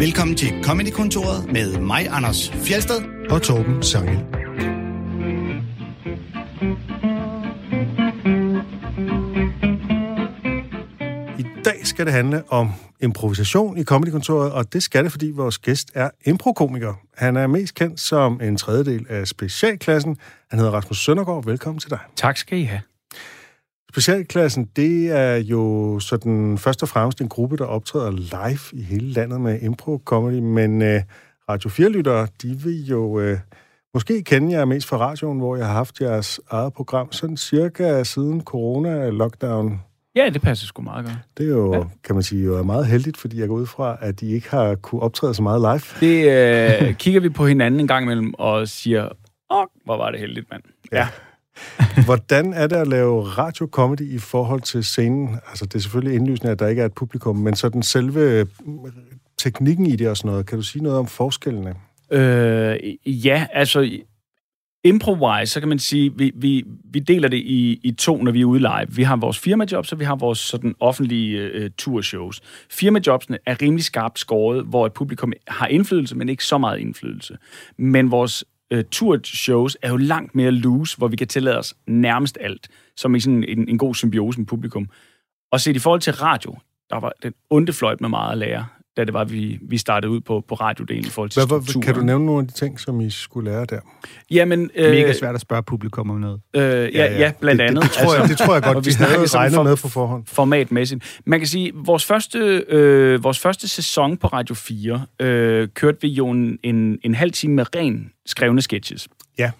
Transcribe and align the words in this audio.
Velkommen 0.00 0.36
til 0.36 0.64
Comedy-kontoret 0.64 1.52
med 1.52 1.78
mig, 1.78 2.06
Anders 2.10 2.50
Fjelsted. 2.50 3.02
og 3.30 3.42
Torben 3.42 3.82
Sangel. 3.82 4.16
I 11.38 11.44
dag 11.64 11.86
skal 11.86 12.06
det 12.06 12.12
handle 12.12 12.42
om 12.48 12.70
improvisation 13.00 13.78
i 13.78 13.84
Comedykontoret, 13.84 14.52
og 14.52 14.72
det 14.72 14.82
skal 14.82 15.04
det, 15.04 15.12
fordi 15.12 15.30
vores 15.30 15.58
gæst 15.58 15.90
er 15.94 16.10
improkomiker. 16.24 16.94
Han 17.16 17.36
er 17.36 17.46
mest 17.46 17.74
kendt 17.74 18.00
som 18.00 18.40
en 18.42 18.56
tredjedel 18.56 19.06
af 19.08 19.28
specialklassen. 19.28 20.16
Han 20.50 20.58
hedder 20.58 20.72
Rasmus 20.72 21.04
Søndergaard. 21.04 21.44
Velkommen 21.44 21.80
til 21.80 21.90
dig. 21.90 21.98
Tak 22.16 22.36
skal 22.36 22.58
I 22.58 22.62
have. 22.62 22.80
Specialklassen, 23.90 24.68
det 24.76 25.10
er 25.18 25.36
jo 25.36 25.98
sådan 26.00 26.58
først 26.58 26.82
og 26.82 26.88
fremmest 26.88 27.20
en 27.20 27.28
gruppe, 27.28 27.56
der 27.56 27.64
optræder 27.64 28.10
live 28.10 28.80
i 28.80 28.82
hele 28.82 29.12
landet 29.12 29.40
med 29.40 29.60
impro-comedy, 29.62 30.40
men 30.40 30.82
øh, 30.82 31.00
Radio 31.48 31.70
4-lyttere, 31.70 32.26
de 32.42 32.56
vil 32.64 32.86
jo 32.86 33.20
øh, 33.20 33.38
måske 33.94 34.22
kende 34.22 34.52
jer 34.52 34.64
mest 34.64 34.88
fra 34.88 34.96
radioen, 34.96 35.38
hvor 35.38 35.56
jeg 35.56 35.66
har 35.66 35.72
haft 35.72 36.00
jeres 36.00 36.40
eget 36.50 36.72
program, 36.72 37.12
sådan 37.12 37.36
cirka 37.36 38.04
siden 38.04 38.42
corona-lockdown. 38.44 39.78
Ja, 40.16 40.28
det 40.28 40.42
passer 40.42 40.66
sgu 40.66 40.82
meget 40.82 41.04
godt. 41.04 41.16
Det 41.38 41.46
er 41.46 41.50
jo, 41.50 41.74
ja. 41.74 41.82
kan 42.04 42.14
man 42.14 42.22
sige, 42.22 42.44
jo 42.44 42.58
er 42.58 42.62
meget 42.62 42.86
heldigt, 42.86 43.16
fordi 43.16 43.40
jeg 43.40 43.48
går 43.48 43.54
ud 43.54 43.66
fra, 43.66 43.96
at 44.00 44.20
de 44.20 44.30
ikke 44.30 44.50
har 44.50 44.74
kunne 44.74 45.02
optræde 45.02 45.34
så 45.34 45.42
meget 45.42 45.60
live. 45.60 46.10
Det 46.10 46.88
øh, 46.88 46.94
kigger 46.94 47.20
vi 47.20 47.28
på 47.28 47.46
hinanden 47.46 47.80
en 47.80 47.86
gang 47.86 48.04
imellem 48.04 48.34
og 48.34 48.68
siger, 48.68 49.08
åh, 49.50 49.66
hvor 49.84 49.96
var 49.96 50.10
det 50.10 50.20
heldigt, 50.20 50.50
mand. 50.50 50.62
Ja. 50.92 51.08
Hvordan 52.04 52.52
er 52.52 52.66
det 52.66 52.76
at 52.76 52.88
lave 52.88 53.22
radiokomedy 53.22 54.14
i 54.14 54.18
forhold 54.18 54.60
til 54.60 54.84
scenen? 54.84 55.38
Altså, 55.48 55.64
det 55.64 55.74
er 55.74 55.78
selvfølgelig 55.78 56.16
indlysende, 56.16 56.52
at 56.52 56.58
der 56.58 56.68
ikke 56.68 56.82
er 56.82 56.86
et 56.86 56.94
publikum, 56.94 57.36
men 57.36 57.56
så 57.56 57.68
den 57.68 57.82
selve 57.82 58.46
mm, 58.64 58.78
teknikken 59.38 59.86
i 59.86 59.96
det 59.96 60.08
og 60.08 60.16
sådan 60.16 60.30
noget. 60.30 60.46
Kan 60.46 60.58
du 60.58 60.64
sige 60.64 60.82
noget 60.82 60.98
om 60.98 61.06
forskellene? 61.06 61.74
Øh, 62.10 62.76
ja, 63.06 63.46
altså 63.52 64.00
improvise, 64.84 65.52
så 65.52 65.60
kan 65.60 65.68
man 65.68 65.78
sige, 65.78 66.12
vi, 66.16 66.32
vi, 66.34 66.64
vi 66.84 66.98
deler 66.98 67.28
det 67.28 67.36
i, 67.36 67.80
i 67.82 67.92
to, 67.92 68.22
når 68.22 68.32
vi 68.32 68.40
er 68.40 68.44
ude 68.44 68.60
live. 68.60 68.86
Vi 68.88 69.02
har 69.02 69.16
vores 69.16 69.38
firmajobs, 69.38 69.92
og 69.92 70.00
vi 70.00 70.04
har 70.04 70.16
vores 70.16 70.38
sådan 70.38 70.74
offentlige 70.80 71.38
øh, 71.38 71.70
turshows. 71.78 72.40
Firmajobsene 72.70 73.38
er 73.46 73.62
rimelig 73.62 73.84
skarpt 73.84 74.18
skåret, 74.18 74.64
hvor 74.64 74.86
et 74.86 74.92
publikum 74.92 75.32
har 75.48 75.66
indflydelse, 75.66 76.16
men 76.16 76.28
ikke 76.28 76.44
så 76.44 76.58
meget 76.58 76.78
indflydelse. 76.78 77.36
Men 77.76 78.10
vores 78.10 78.44
øh, 78.70 78.84
turshows 78.90 79.76
er 79.82 79.90
jo 79.90 79.96
langt 79.96 80.34
mere 80.34 80.50
loose, 80.50 80.96
hvor 80.96 81.08
vi 81.08 81.16
kan 81.16 81.28
tillade 81.28 81.58
os 81.58 81.74
nærmest 81.86 82.38
alt, 82.40 82.68
som 82.96 83.14
i 83.14 83.20
sådan 83.20 83.44
en, 83.44 83.68
en 83.68 83.78
god 83.78 83.94
symbiose 83.94 84.38
med 84.38 84.46
publikum. 84.46 84.88
Og 85.52 85.60
set 85.60 85.76
i 85.76 85.78
forhold 85.78 86.00
til 86.00 86.12
radio, 86.12 86.56
der 86.90 87.00
var 87.00 87.12
den 87.22 87.34
onde 87.50 87.72
fløjt 87.72 88.00
med 88.00 88.08
meget 88.08 88.32
at 88.32 88.38
lære, 88.38 88.66
da 89.00 89.04
det 89.04 89.14
var, 89.14 89.24
vi, 89.24 89.58
vi 89.62 89.78
startede 89.78 90.10
ud 90.12 90.20
på, 90.20 90.44
på 90.48 90.54
radiodelen 90.54 91.04
i 91.04 91.08
forhold 91.08 91.30
til 91.30 91.40
Hvad, 91.40 91.58
hvad, 91.58 91.66
strukturen. 91.66 91.82
kan 91.86 91.94
du 91.94 92.00
nævne 92.00 92.26
nogle 92.26 92.40
af 92.40 92.46
de 92.46 92.52
ting, 92.52 92.80
som 92.80 93.00
I 93.00 93.10
skulle 93.10 93.50
lære 93.50 93.64
der? 93.64 93.80
Jamen, 94.30 94.70
øh, 94.74 94.90
Mega 94.90 95.12
svært 95.12 95.34
at 95.34 95.40
spørge 95.40 95.62
publikum 95.62 96.10
om 96.10 96.16
noget. 96.20 96.40
Øh, 96.56 96.62
ja, 96.62 96.78
ja, 97.04 97.18
ja, 97.18 97.32
blandt 97.40 97.58
det, 97.60 97.66
andet. 97.66 97.82
Det, 97.82 97.90
det, 97.92 97.98
tror 98.06 98.14
jeg, 98.16 98.28
det 98.28 98.38
tror 98.38 98.54
jeg 98.54 98.62
godt, 98.62 98.86
vi 98.86 98.90
de 98.90 98.96
havde 98.96 99.26
regnet 99.26 99.54
for- 99.54 99.62
med 99.62 99.76
på 99.76 99.88
forhånd. 99.88 100.22
formatmæssigt. 100.26 101.20
Man 101.26 101.40
kan 101.40 101.48
sige, 101.48 101.72
vores 101.74 102.04
første, 102.04 102.38
øh, 102.68 103.24
vores 103.24 103.38
første 103.38 103.68
sæson 103.68 104.16
på 104.16 104.26
Radio 104.26 104.54
4 104.54 105.02
øh, 105.20 105.68
kørte 105.74 105.98
vi 106.02 106.08
jo 106.08 106.30
en, 106.30 106.58
en, 106.62 106.98
en 107.02 107.14
halv 107.14 107.32
time 107.32 107.54
med 107.54 107.76
ren 107.76 108.10
skrevne 108.26 108.62
sketches. 108.62 109.08
Ja, 109.38 109.50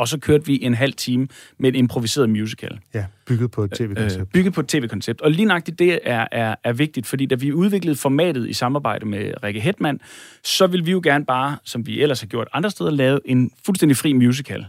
Og 0.00 0.08
så 0.08 0.18
kørte 0.18 0.46
vi 0.46 0.62
en 0.62 0.74
halv 0.74 0.92
time 0.92 1.28
med 1.58 1.68
et 1.68 1.76
improviseret 1.76 2.30
musical. 2.30 2.78
ja, 2.94 3.04
bygget 3.26 3.50
på 3.50 3.64
et 3.64 3.70
tv-koncept. 3.70 4.20
Øh, 4.20 4.26
bygget 4.26 4.54
på 4.54 4.60
et 4.60 4.68
tv-koncept. 4.68 5.20
Og 5.20 5.30
lige 5.30 5.46
nøjagtigt 5.46 5.78
det 5.78 5.98
er, 6.02 6.26
er, 6.32 6.54
er 6.64 6.72
vigtigt, 6.72 7.06
fordi 7.06 7.26
da 7.26 7.34
vi 7.34 7.52
udviklede 7.52 7.96
formatet 7.96 8.48
i 8.48 8.52
samarbejde 8.52 9.06
med 9.06 9.32
Rikke 9.42 9.60
Hetman, 9.60 10.00
så 10.44 10.66
ville 10.66 10.84
vi 10.84 10.90
jo 10.90 11.00
gerne 11.04 11.24
bare, 11.26 11.56
som 11.64 11.86
vi 11.86 12.02
ellers 12.02 12.20
har 12.20 12.26
gjort 12.26 12.48
andre 12.52 12.70
steder, 12.70 12.90
lave 12.90 13.20
en 13.24 13.50
fuldstændig 13.64 13.96
fri 13.96 14.12
musical. 14.12 14.66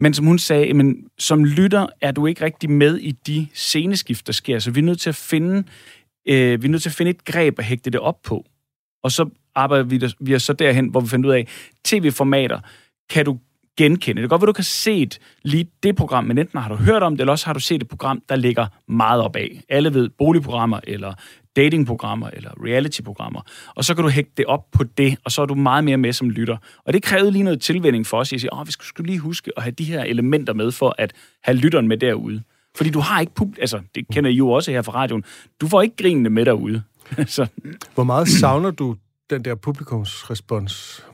Men 0.00 0.14
som 0.14 0.26
hun 0.26 0.38
sagde, 0.38 0.74
men 0.74 1.04
som 1.18 1.44
lytter 1.44 1.86
er 2.00 2.12
du 2.12 2.26
ikke 2.26 2.44
rigtig 2.44 2.70
med 2.70 2.98
i 2.98 3.10
de 3.10 3.46
sceneskift, 3.54 4.26
der 4.26 4.32
sker, 4.32 4.58
så 4.58 4.70
vi 4.70 4.80
er 4.80 4.84
nødt 4.84 5.00
til 5.00 5.08
at 5.08 5.16
finde, 5.16 5.64
øh, 6.28 6.62
vi 6.62 6.66
er 6.66 6.70
nødt 6.70 6.82
til 6.82 6.90
at 6.90 6.94
finde 6.94 7.10
et 7.10 7.24
greb 7.24 7.58
at 7.58 7.64
hægte 7.64 7.90
det 7.90 8.00
op 8.00 8.22
på. 8.22 8.44
Og 9.02 9.12
så 9.12 9.28
arbejder 9.54 9.84
vi, 9.84 9.98
der, 9.98 10.12
vi 10.20 10.32
er 10.32 10.38
så 10.38 10.52
derhen, 10.52 10.88
hvor 10.88 11.00
vi 11.00 11.08
finder 11.08 11.28
ud 11.28 11.34
af, 11.34 11.48
tv-formater 11.84 12.60
kan 13.10 13.24
du 13.24 13.38
genkende. 13.78 14.22
Det 14.22 14.26
er 14.26 14.28
godt, 14.28 14.42
at 14.42 14.46
du 14.46 14.52
kan 14.52 14.64
se 14.64 14.96
et, 14.96 15.18
lige 15.42 15.70
det 15.82 15.96
program, 15.96 16.24
men 16.24 16.38
enten 16.38 16.58
har 16.58 16.68
du 16.68 16.74
hørt 16.74 17.02
om 17.02 17.12
det, 17.12 17.20
eller 17.20 17.32
også 17.32 17.46
har 17.46 17.52
du 17.52 17.60
set 17.60 17.82
et 17.82 17.88
program, 17.88 18.22
der 18.28 18.36
ligger 18.36 18.66
meget 18.88 19.22
op 19.22 19.36
af. 19.36 19.62
Alle 19.68 19.94
ved 19.94 20.08
boligprogrammer, 20.08 20.80
eller 20.84 21.14
datingprogrammer, 21.56 22.30
eller 22.32 22.50
realityprogrammer. 22.64 23.40
Og 23.74 23.84
så 23.84 23.94
kan 23.94 24.04
du 24.04 24.10
hægte 24.10 24.32
det 24.36 24.46
op 24.46 24.70
på 24.72 24.84
det, 24.84 25.16
og 25.24 25.32
så 25.32 25.42
er 25.42 25.46
du 25.46 25.54
meget 25.54 25.84
mere 25.84 25.96
med 25.96 26.12
som 26.12 26.30
lytter. 26.30 26.56
Og 26.84 26.92
det 26.92 27.02
krævede 27.02 27.30
lige 27.30 27.42
noget 27.42 27.60
tilvænding 27.60 28.06
for 28.06 28.18
os. 28.18 28.32
Jeg 28.32 28.40
siger, 28.40 28.60
åh, 28.60 28.66
vi 28.66 28.72
skulle 28.72 29.06
lige 29.06 29.18
huske 29.18 29.50
at 29.56 29.62
have 29.62 29.72
de 29.72 29.84
her 29.84 30.02
elementer 30.02 30.52
med, 30.52 30.72
for 30.72 30.94
at 30.98 31.12
have 31.44 31.56
lytteren 31.56 31.88
med 31.88 31.96
derude. 31.96 32.42
Fordi 32.76 32.90
du 32.90 33.00
har 33.00 33.20
ikke 33.20 33.34
publikum, 33.34 33.60
Altså, 33.60 33.80
det 33.94 34.04
kender 34.12 34.30
I 34.30 34.34
jo 34.34 34.50
også 34.50 34.70
her 34.70 34.82
fra 34.82 34.92
radioen. 34.92 35.24
Du 35.60 35.68
får 35.68 35.82
ikke 35.82 35.96
grinende 35.96 36.30
med 36.30 36.44
derude. 36.44 36.82
så, 37.26 37.46
Hvor 37.94 38.04
meget 38.04 38.28
savner 38.28 38.70
du 38.70 38.96
den 39.30 39.44
der 39.44 39.54
publikumsrespons? 39.54 41.04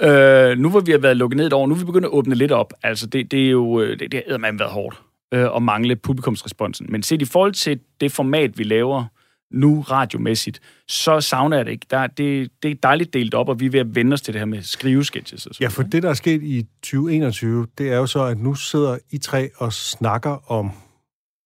Øh, 0.00 0.58
nu 0.58 0.70
hvor 0.70 0.80
vi 0.80 0.92
har 0.92 0.98
været 0.98 1.16
lukket 1.16 1.36
ned 1.36 1.46
et 1.46 1.52
år, 1.52 1.66
nu 1.66 1.74
er 1.74 1.78
vi 1.78 1.84
begyndt 1.84 2.06
at 2.06 2.12
åbne 2.12 2.34
lidt 2.34 2.52
op. 2.52 2.72
Altså, 2.82 3.06
det, 3.06 3.30
det 3.30 3.46
er 3.46 3.50
jo, 3.50 3.80
øh, 3.80 3.98
det, 3.98 4.12
det 4.12 4.22
har 4.30 4.38
man 4.38 4.58
været 4.58 4.70
hårdt 4.70 5.02
øh, 5.34 5.56
at 5.56 5.62
mangle 5.62 5.96
publikumsresponsen. 5.96 6.86
Men 6.90 7.02
set 7.02 7.22
i 7.22 7.24
forhold 7.24 7.52
til 7.52 7.80
det 8.00 8.12
format, 8.12 8.58
vi 8.58 8.64
laver 8.64 9.04
nu 9.50 9.80
radiomæssigt, 9.80 10.60
så 10.88 11.20
savner 11.20 11.56
jeg 11.56 11.66
det 11.66 11.72
ikke. 11.72 11.86
Der, 11.90 12.06
det, 12.06 12.50
det 12.62 12.70
er 12.70 12.74
dejligt 12.74 13.14
delt 13.14 13.34
op, 13.34 13.48
og 13.48 13.60
vi 13.60 13.66
er 13.66 13.70
ved 13.70 13.80
at 13.80 13.94
vende 13.94 14.14
os 14.14 14.22
til 14.22 14.34
det 14.34 14.40
her 14.40 14.46
med 14.46 14.62
skrivesketches 14.62 15.46
og 15.46 15.54
sådan 15.54 15.64
Ja, 15.64 15.68
for 15.68 15.82
det, 15.82 16.02
der 16.02 16.10
er 16.10 16.14
sket 16.14 16.42
i 16.42 16.66
2021, 16.82 17.66
det 17.78 17.92
er 17.92 17.96
jo 17.96 18.06
så, 18.06 18.24
at 18.24 18.38
nu 18.38 18.54
sidder 18.54 18.98
I 19.10 19.18
tre 19.18 19.50
og 19.56 19.72
snakker 19.72 20.52
om 20.52 20.70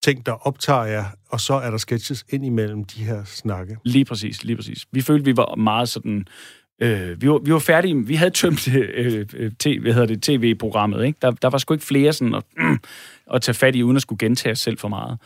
ting, 0.05 0.27
der 0.27 0.47
optager 0.47 0.85
jer, 0.85 1.05
og 1.29 1.41
så 1.41 1.55
er 1.55 1.71
der 1.71 1.79
sketches 1.79 2.25
ind 2.29 2.45
imellem 2.45 2.85
de 2.85 3.05
her 3.05 3.25
snakke. 3.25 3.77
Lige 3.85 4.05
præcis, 4.05 4.45
lige 4.45 4.57
præcis. 4.57 4.87
Vi 4.93 5.01
følte, 5.01 5.25
vi 5.25 5.37
var 5.37 5.55
meget 5.55 5.89
sådan... 5.89 6.27
Øh, 6.83 7.23
vi, 7.23 7.29
var, 7.29 7.39
vi 7.39 7.53
var 7.53 7.59
færdige. 7.59 8.07
Vi 8.07 8.15
havde 8.15 8.31
tømt 8.31 8.69
øh, 8.75 9.27
øh, 9.37 9.53
t, 9.53 9.67
hvad 9.81 9.93
hedder 9.93 10.07
det, 10.07 10.23
tv-programmet. 10.23 11.05
Ikke? 11.07 11.19
Der, 11.23 11.31
der 11.31 11.51
var 11.51 11.59
sgu 11.59 11.75
ikke 11.75 11.87
flere 11.87 12.13
sådan 12.13 12.35
at, 12.35 12.45
mm, 12.57 12.79
at 13.35 13.43
tage 13.43 13.55
fat 13.55 13.77
i, 13.77 13.83
uden 13.83 13.97
at 13.97 14.03
skulle 14.03 14.19
gentage 14.19 14.53
os 14.53 14.59
selv 14.59 14.79
for 14.79 14.89
meget. 14.89 15.19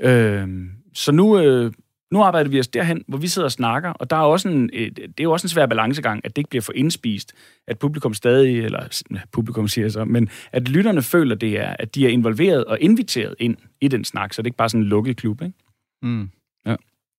Øh, 0.00 0.48
så 0.94 1.12
nu, 1.12 1.38
øh, 1.38 1.72
nu 2.10 2.22
arbejder 2.22 2.50
vi 2.50 2.60
os 2.60 2.68
derhen, 2.68 3.04
hvor 3.08 3.18
vi 3.18 3.28
sidder 3.28 3.46
og 3.46 3.52
snakker, 3.52 3.90
og 3.90 4.10
der 4.10 4.16
er 4.16 4.20
også 4.20 4.48
en, 4.48 4.70
øh, 4.72 4.90
det 4.96 5.08
er 5.18 5.22
jo 5.22 5.32
også 5.32 5.44
en 5.44 5.48
svær 5.48 5.66
balancegang, 5.66 6.20
at 6.24 6.36
det 6.36 6.38
ikke 6.38 6.50
bliver 6.50 6.62
for 6.62 6.72
indspist, 6.72 7.32
at 7.68 7.78
publikum 7.78 8.14
stadig, 8.14 8.64
eller 8.64 9.02
publikum 9.32 9.68
siger 9.68 9.88
så, 9.88 10.04
men 10.04 10.28
at 10.52 10.68
lytterne 10.68 11.02
føler, 11.02 11.34
det 11.34 11.60
er, 11.60 11.76
at 11.78 11.94
de 11.94 12.06
er 12.06 12.10
involveret 12.10 12.64
og 12.64 12.78
inviteret 12.80 13.34
ind 13.38 13.56
i 13.80 13.88
den 13.88 14.04
snak, 14.04 14.32
så 14.32 14.42
det 14.42 14.46
er 14.46 14.48
ikke 14.48 14.56
bare 14.56 14.68
sådan 14.68 14.80
en 14.80 14.88
lukket 14.88 15.16
klub. 15.16 15.42
Ikke? 15.42 15.54
Mm. 16.02 16.30
Ja. 16.66 16.76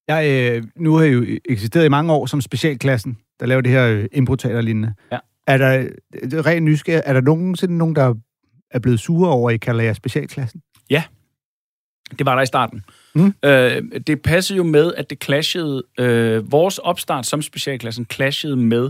Jeg, 0.08 0.52
øh, 0.56 0.64
nu 0.76 0.96
har 0.96 1.04
jeg 1.04 1.14
jo 1.14 1.26
eksisteret 1.46 1.86
i 1.86 1.90
mange 1.90 2.14
år 2.14 2.26
som 2.26 2.42
specialklassen, 2.42 3.18
der 3.40 3.46
laver 3.46 3.62
det 3.62 3.72
her 3.72 3.88
øh, 3.88 4.06
improteater 4.12 4.62
lignende. 4.62 4.94
Ja. 5.12 5.18
Er 5.48 5.58
der, 5.58 5.68
er 5.68 6.46
rent 6.46 6.64
nysgerrig, 6.64 7.04
er 7.06 7.14
der 7.14 7.22
nogensinde 7.22 7.78
nogen, 7.78 7.96
der 7.96 8.14
er 8.72 8.80
blevet 8.80 9.00
sure 9.00 9.30
over, 9.30 9.50
at 9.50 9.54
I 9.54 9.58
kalder 9.58 9.84
jer 9.84 9.94
specialklassen? 9.94 10.62
Det 12.20 12.26
var 12.26 12.36
der 12.36 12.42
i 12.42 12.46
starten. 12.46 12.84
Mm. 13.16 13.34
Øh, 13.46 13.82
det 14.08 14.22
passede 14.22 14.58
jo 14.58 14.64
med, 14.64 14.94
at 14.94 15.10
det 15.10 15.24
clashede... 15.24 15.84
Øh, 16.00 16.52
vores 16.52 16.78
opstart 16.78 17.26
som 17.26 17.42
specialklassen 17.42 18.06
clashede 18.12 18.56
med 18.56 18.90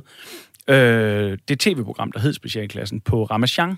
øh, 0.70 1.38
det 1.48 1.60
tv-program, 1.60 2.12
der 2.12 2.20
hed 2.20 2.34
Specialklassen 2.34 3.02
på 3.02 3.24
Ramachan, 3.24 3.76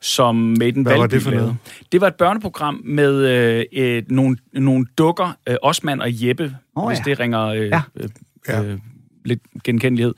som 0.00 0.36
Maiden 0.36 0.82
Hvad 0.82 0.92
var 0.92 1.00
Valby 1.00 1.14
det 1.14 1.22
for 1.22 1.30
noget? 1.30 1.56
Det 1.92 2.00
var 2.00 2.06
et 2.06 2.14
børneprogram 2.14 2.80
med 2.84 3.14
øh, 3.14 3.64
øh, 3.72 4.02
nogle, 4.08 4.36
nogle 4.52 4.86
dukker, 4.98 5.36
øh, 5.48 5.56
Osman 5.62 6.00
og 6.00 6.26
Jeppe, 6.26 6.56
oh, 6.74 6.86
hvis 6.86 6.98
ja. 6.98 7.10
det 7.10 7.20
ringer 7.20 7.44
øh, 7.46 7.66
Ja. 7.66 7.82
øh, 7.96 8.08
Ja. 8.48 8.62
øh, 8.62 8.78
lidt 9.24 9.40
genkendelighed. 9.64 10.14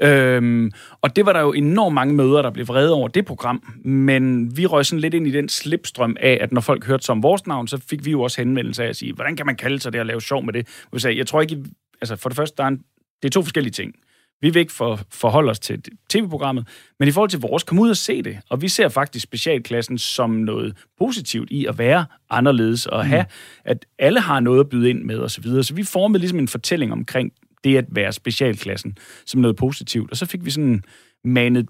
Øhm, 0.00 0.70
og 1.02 1.16
det 1.16 1.26
var 1.26 1.32
der 1.32 1.40
jo 1.40 1.52
enormt 1.52 1.94
mange 1.94 2.14
møder, 2.14 2.42
der 2.42 2.50
blev 2.50 2.68
vrede 2.68 2.92
over 2.94 3.08
det 3.08 3.24
program, 3.24 3.62
men 3.84 4.56
vi 4.56 4.66
røg 4.66 4.86
sådan 4.86 5.00
lidt 5.00 5.14
ind 5.14 5.26
i 5.26 5.30
den 5.30 5.48
slipstrøm 5.48 6.16
af, 6.20 6.38
at 6.40 6.52
når 6.52 6.60
folk 6.60 6.86
hørte 6.86 7.04
som 7.04 7.22
vores 7.22 7.46
navn, 7.46 7.68
så 7.68 7.78
fik 7.90 8.04
vi 8.04 8.10
jo 8.10 8.22
også 8.22 8.40
henvendelse 8.40 8.84
af 8.84 8.88
at 8.88 8.96
sige, 8.96 9.12
hvordan 9.12 9.36
kan 9.36 9.46
man 9.46 9.56
kalde 9.56 9.80
sig 9.80 9.92
det 9.92 10.00
og 10.00 10.06
lave 10.06 10.20
sjov 10.20 10.44
med 10.44 10.52
det? 10.52 10.66
Vi 10.92 11.00
sagde, 11.00 11.18
jeg 11.18 11.26
tror 11.26 11.40
ikke, 11.40 11.54
I- 11.54 11.64
altså 12.00 12.16
for 12.16 12.28
det 12.28 12.36
første, 12.36 12.56
der 12.56 12.64
er 12.64 12.68
en, 12.68 12.76
det 13.22 13.28
er 13.28 13.30
to 13.30 13.42
forskellige 13.42 13.72
ting. 13.72 13.94
Vi 14.40 14.50
vil 14.50 14.60
ikke 14.60 14.72
for, 14.72 15.00
forholde 15.10 15.50
os 15.50 15.58
til 15.58 15.82
tv-programmet, 16.10 16.68
men 16.98 17.08
i 17.08 17.12
forhold 17.12 17.30
til 17.30 17.40
vores, 17.40 17.62
kom 17.62 17.78
ud 17.78 17.90
og 17.90 17.96
se 17.96 18.22
det. 18.22 18.38
Og 18.50 18.62
vi 18.62 18.68
ser 18.68 18.88
faktisk 18.88 19.22
specialklassen 19.22 19.98
som 19.98 20.30
noget 20.30 20.76
positivt 20.98 21.50
i 21.50 21.66
at 21.66 21.78
være 21.78 22.04
anderledes, 22.30 22.86
og 22.86 23.06
have, 23.06 23.24
at 23.64 23.86
alle 23.98 24.20
har 24.20 24.40
noget 24.40 24.60
at 24.60 24.68
byde 24.68 24.90
ind 24.90 25.02
med 25.02 25.18
osv. 25.18 25.28
Så, 25.28 25.40
videre. 25.40 25.64
så 25.64 25.74
vi 25.74 25.82
formede 25.82 26.18
ligesom 26.18 26.38
en 26.38 26.48
fortælling 26.48 26.92
omkring 26.92 27.32
det 27.64 27.76
at 27.76 27.84
være 27.88 28.12
specialklassen 28.12 28.98
som 29.26 29.40
noget 29.40 29.56
positivt. 29.56 30.10
Og 30.10 30.16
så 30.16 30.26
fik 30.26 30.44
vi 30.44 30.50
sådan 30.50 30.82
manet 31.24 31.68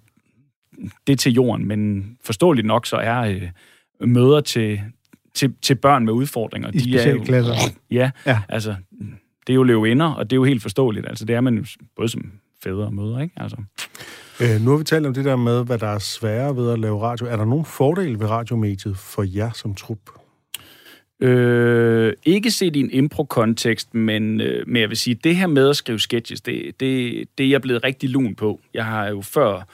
det 1.06 1.19
til 1.19 1.33
jorden, 1.33 1.67
men 1.69 2.05
forståeligt 2.25 2.67
nok 2.67 2.87
så 2.87 2.97
er 2.97 3.21
øh, 3.21 3.43
møder 4.09 4.41
til, 4.41 4.81
til, 5.35 5.55
til 5.62 5.75
børn 5.75 6.05
med 6.05 6.12
udfordringer. 6.12 6.71
I 6.75 6.79
specialklasser. 6.79 7.53
Ja, 7.91 7.97
ja, 7.97 8.11
Ja. 8.27 8.41
altså 8.49 8.75
det 9.47 9.53
er 9.53 9.55
jo 9.55 9.62
løvinder, 9.62 10.06
og 10.06 10.31
det 10.31 10.37
er 10.37 10.39
jo 10.39 10.44
helt 10.44 10.62
forståeligt. 10.62 11.09
Altså, 11.09 11.25
det 11.25 11.37
er 11.37 11.41
man 11.41 11.55
jo 11.59 11.65
både 11.97 12.09
som 12.09 12.33
fædre 12.65 12.85
og 12.85 12.94
mødre, 12.94 13.23
ikke? 13.23 13.35
Altså. 13.43 13.56
Øh, 14.43 14.61
nu 14.61 14.71
har 14.71 14.79
vi 14.79 14.85
talt 14.85 15.06
om 15.06 15.15
det 15.15 15.25
der 15.25 15.37
med, 15.37 15.65
hvad 15.65 15.79
der 15.79 15.87
er 15.87 15.99
sværere 15.99 16.56
ved 16.56 16.71
at 16.73 16.79
lave 16.79 17.03
radio. 17.03 17.27
Er 17.27 17.37
der 17.37 17.44
nogen 17.44 17.65
fordele 17.65 18.19
ved 18.21 18.27
radiomediet 18.31 18.97
for 18.97 19.23
jer 19.23 19.50
som 19.50 19.75
trup? 19.75 19.99
Øh, 21.22 22.12
ikke 22.24 22.50
set 22.50 22.76
i 22.76 22.80
en 22.80 22.90
impro-kontekst, 22.90 23.94
men, 23.94 24.40
øh, 24.40 24.69
men 24.69 24.80
jeg 24.80 24.88
vil 24.88 24.96
sige, 24.96 25.14
det 25.14 25.36
her 25.36 25.46
med 25.46 25.69
at 25.69 25.76
skrive 25.76 26.00
sketches, 26.00 26.40
det, 26.40 26.80
det, 26.80 27.24
det 27.38 27.46
er 27.46 27.50
jeg 27.50 27.62
blevet 27.62 27.84
rigtig 27.84 28.10
lun 28.10 28.34
på. 28.34 28.60
Jeg 28.74 28.84
har 28.84 29.08
jo 29.08 29.20
før, 29.20 29.66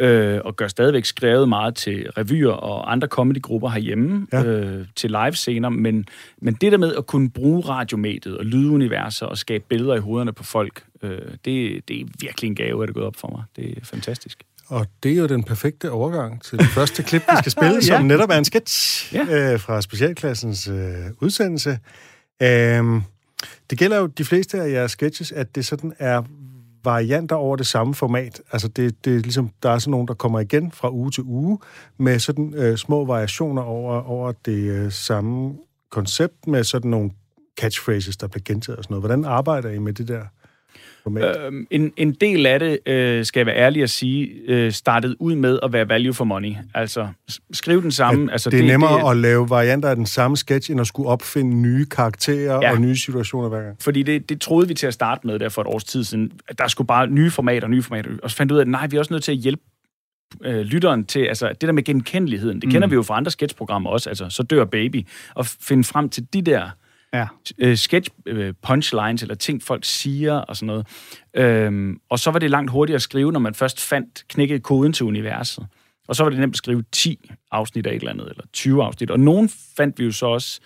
øh, 0.00 0.40
og 0.44 0.56
gør 0.56 0.68
stadigvæk 0.68 1.04
skrevet 1.04 1.48
meget 1.48 1.74
til 1.74 2.10
revyer 2.10 2.52
og 2.52 2.92
andre 2.92 3.08
comedygrupper 3.08 3.68
herhjemme, 3.68 4.26
ja. 4.32 4.44
øh, 4.44 4.86
til 4.96 5.10
live-scener, 5.10 5.68
men, 5.68 6.06
men 6.42 6.54
det 6.54 6.72
der 6.72 6.78
med 6.78 6.94
at 6.94 7.06
kunne 7.06 7.30
bruge 7.30 7.60
radiomediet 7.60 8.38
og 8.38 8.44
lyduniverser 8.44 9.26
og 9.26 9.38
skabe 9.38 9.64
billeder 9.68 9.94
i 9.94 10.00
hovederne 10.00 10.32
på 10.32 10.44
folk, 10.44 10.84
øh, 11.02 11.18
det, 11.44 11.88
det 11.88 12.00
er 12.00 12.04
virkelig 12.20 12.48
en 12.48 12.54
gave, 12.54 12.82
at 12.82 12.88
det 12.88 12.92
er 12.92 12.94
gået 12.94 13.06
op 13.06 13.16
for 13.16 13.28
mig. 13.28 13.42
Det 13.56 13.78
er 13.78 13.84
fantastisk. 13.84 14.42
Og 14.70 14.86
det 15.02 15.12
er 15.12 15.16
jo 15.16 15.26
den 15.26 15.42
perfekte 15.42 15.90
overgang 15.90 16.42
til 16.42 16.58
det 16.58 16.66
første 16.66 17.02
klip, 17.02 17.22
vi 17.22 17.36
skal 17.38 17.52
spille, 17.58 17.74
ja. 17.74 17.80
som 17.80 18.04
netop 18.04 18.30
er 18.30 18.34
en 18.34 18.44
sketch 18.44 19.14
ja. 19.14 19.52
øh, 19.52 19.60
fra 19.60 19.82
Specialklassens 19.82 20.68
øh, 20.68 21.06
udsendelse. 21.20 21.78
Um, 22.78 23.04
det 23.70 23.78
gælder 23.78 23.98
jo 23.98 24.06
de 24.06 24.24
fleste 24.24 24.60
af 24.60 24.70
jeres 24.70 24.90
sketches, 24.92 25.32
at 25.32 25.54
det 25.54 25.66
sådan 25.66 25.92
er 25.98 26.22
varianter 26.84 27.36
over 27.36 27.56
det 27.56 27.66
samme 27.66 27.94
format. 27.94 28.40
Altså 28.52 28.68
det, 28.68 29.04
det 29.04 29.16
er 29.16 29.20
ligesom, 29.20 29.50
der 29.62 29.70
er 29.70 29.78
sådan 29.78 29.90
nogle, 29.90 30.06
der 30.06 30.14
kommer 30.14 30.40
igen 30.40 30.72
fra 30.72 30.90
uge 30.90 31.10
til 31.10 31.22
uge, 31.22 31.58
med 31.98 32.18
sådan 32.18 32.54
øh, 32.54 32.76
små 32.78 33.04
variationer 33.04 33.62
over, 33.62 34.02
over 34.02 34.32
det 34.32 34.70
øh, 34.70 34.92
samme 34.92 35.54
koncept, 35.90 36.46
med 36.46 36.64
sådan 36.64 36.90
nogle 36.90 37.10
catchphrases, 37.60 38.16
der 38.16 38.26
bliver 38.26 38.42
gentaget 38.44 38.78
og 38.78 38.84
sådan 38.84 38.94
noget. 38.94 39.02
Hvordan 39.02 39.24
arbejder 39.24 39.70
I 39.70 39.78
med 39.78 39.92
det 39.92 40.08
der? 40.08 40.22
Øhm, 41.06 41.66
en, 41.70 41.92
en 41.96 42.12
del 42.12 42.46
af 42.46 42.58
det, 42.58 42.78
øh, 42.86 43.24
skal 43.24 43.40
jeg 43.40 43.46
være 43.46 43.56
ærlig 43.56 43.82
at 43.82 43.90
sige, 43.90 44.30
øh, 44.48 44.72
startede 44.72 45.22
ud 45.22 45.34
med 45.34 45.58
at 45.62 45.72
være 45.72 45.88
value 45.88 46.14
for 46.14 46.24
money. 46.24 46.54
Altså, 46.74 47.08
skriv 47.52 47.82
den 47.82 47.90
samme. 47.90 48.24
At 48.24 48.32
altså, 48.32 48.50
det 48.50 48.56
er 48.56 48.60
det, 48.60 48.70
nemmere 48.70 49.04
det, 49.04 49.10
at 49.10 49.16
lave 49.16 49.50
varianter 49.50 49.88
af 49.88 49.96
den 49.96 50.06
samme 50.06 50.36
sketch, 50.36 50.70
end 50.70 50.80
at 50.80 50.86
skulle 50.86 51.08
opfinde 51.08 51.56
nye 51.56 51.86
karakterer 51.86 52.60
ja. 52.62 52.72
og 52.72 52.80
nye 52.80 52.96
situationer 52.96 53.48
hver 53.48 53.62
gang. 53.62 53.76
Fordi 53.80 54.02
det, 54.02 54.28
det 54.28 54.40
troede 54.40 54.68
vi 54.68 54.74
til 54.74 54.86
at 54.86 54.94
starte 54.94 55.26
med 55.26 55.38
der 55.38 55.48
for 55.48 55.62
et 55.62 55.68
års 55.68 55.84
tid 55.84 56.04
siden. 56.04 56.32
Der 56.58 56.68
skulle 56.68 56.86
bare 56.86 57.06
nye 57.06 57.30
formater, 57.30 57.68
nye 57.68 57.82
formater. 57.82 58.10
Og 58.22 58.30
så 58.30 58.36
fandt 58.36 58.52
ud 58.52 58.56
af, 58.56 58.62
at 58.62 58.68
nej, 58.68 58.86
vi 58.86 58.96
er 58.96 59.00
også 59.00 59.14
nødt 59.14 59.24
til 59.24 59.32
at 59.32 59.38
hjælpe 59.38 59.62
øh, 60.44 60.60
lytteren 60.60 61.04
til, 61.04 61.20
altså 61.20 61.48
det 61.48 61.60
der 61.60 61.72
med 61.72 61.82
genkendeligheden, 61.82 62.60
det 62.60 62.66
mm. 62.66 62.70
kender 62.70 62.88
vi 62.88 62.94
jo 62.94 63.02
fra 63.02 63.16
andre 63.16 63.30
sketchprogrammer 63.30 63.90
også, 63.90 64.08
altså 64.08 64.30
så 64.30 64.42
dør 64.42 64.64
baby, 64.64 65.06
og 65.34 65.46
finde 65.46 65.84
frem 65.84 66.08
til 66.08 66.26
de 66.32 66.42
der 66.42 66.70
ja. 67.14 67.26
øh, 67.58 67.76
sketch 67.76 68.10
øh, 68.26 68.54
punchlines, 68.62 69.22
eller 69.22 69.34
ting, 69.34 69.62
folk 69.62 69.84
siger, 69.84 70.34
og 70.34 70.56
sådan 70.56 70.66
noget. 70.66 70.86
Øhm, 71.36 72.00
og 72.10 72.18
så 72.18 72.30
var 72.30 72.38
det 72.38 72.50
langt 72.50 72.70
hurtigere 72.70 72.96
at 72.96 73.02
skrive, 73.02 73.32
når 73.32 73.40
man 73.40 73.54
først 73.54 73.80
fandt 73.80 74.24
knækket 74.28 74.62
koden 74.62 74.92
til 74.92 75.06
universet. 75.06 75.66
Og 76.08 76.16
så 76.16 76.22
var 76.22 76.30
det 76.30 76.38
nemt 76.38 76.54
at 76.54 76.58
skrive 76.58 76.84
10 76.92 77.30
afsnit 77.50 77.86
af 77.86 77.90
et 77.90 77.96
eller 77.96 78.10
andet, 78.10 78.30
eller 78.30 78.44
20 78.52 78.84
afsnit. 78.84 79.10
Og 79.10 79.20
nogen 79.20 79.50
fandt 79.76 79.98
vi 79.98 80.04
jo 80.04 80.12
så 80.12 80.26
også 80.26 80.60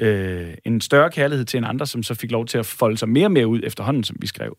øh, 0.00 0.54
en 0.64 0.80
større 0.80 1.10
kærlighed 1.10 1.44
til 1.44 1.58
en 1.58 1.64
andre, 1.64 1.86
som 1.86 2.02
så 2.02 2.14
fik 2.14 2.30
lov 2.30 2.46
til 2.46 2.58
at 2.58 2.66
folde 2.66 2.96
sig 2.96 3.08
mere 3.08 3.26
og 3.26 3.32
mere 3.32 3.46
ud 3.46 3.60
efterhånden, 3.64 4.04
som 4.04 4.16
vi 4.20 4.26
skrev. 4.26 4.56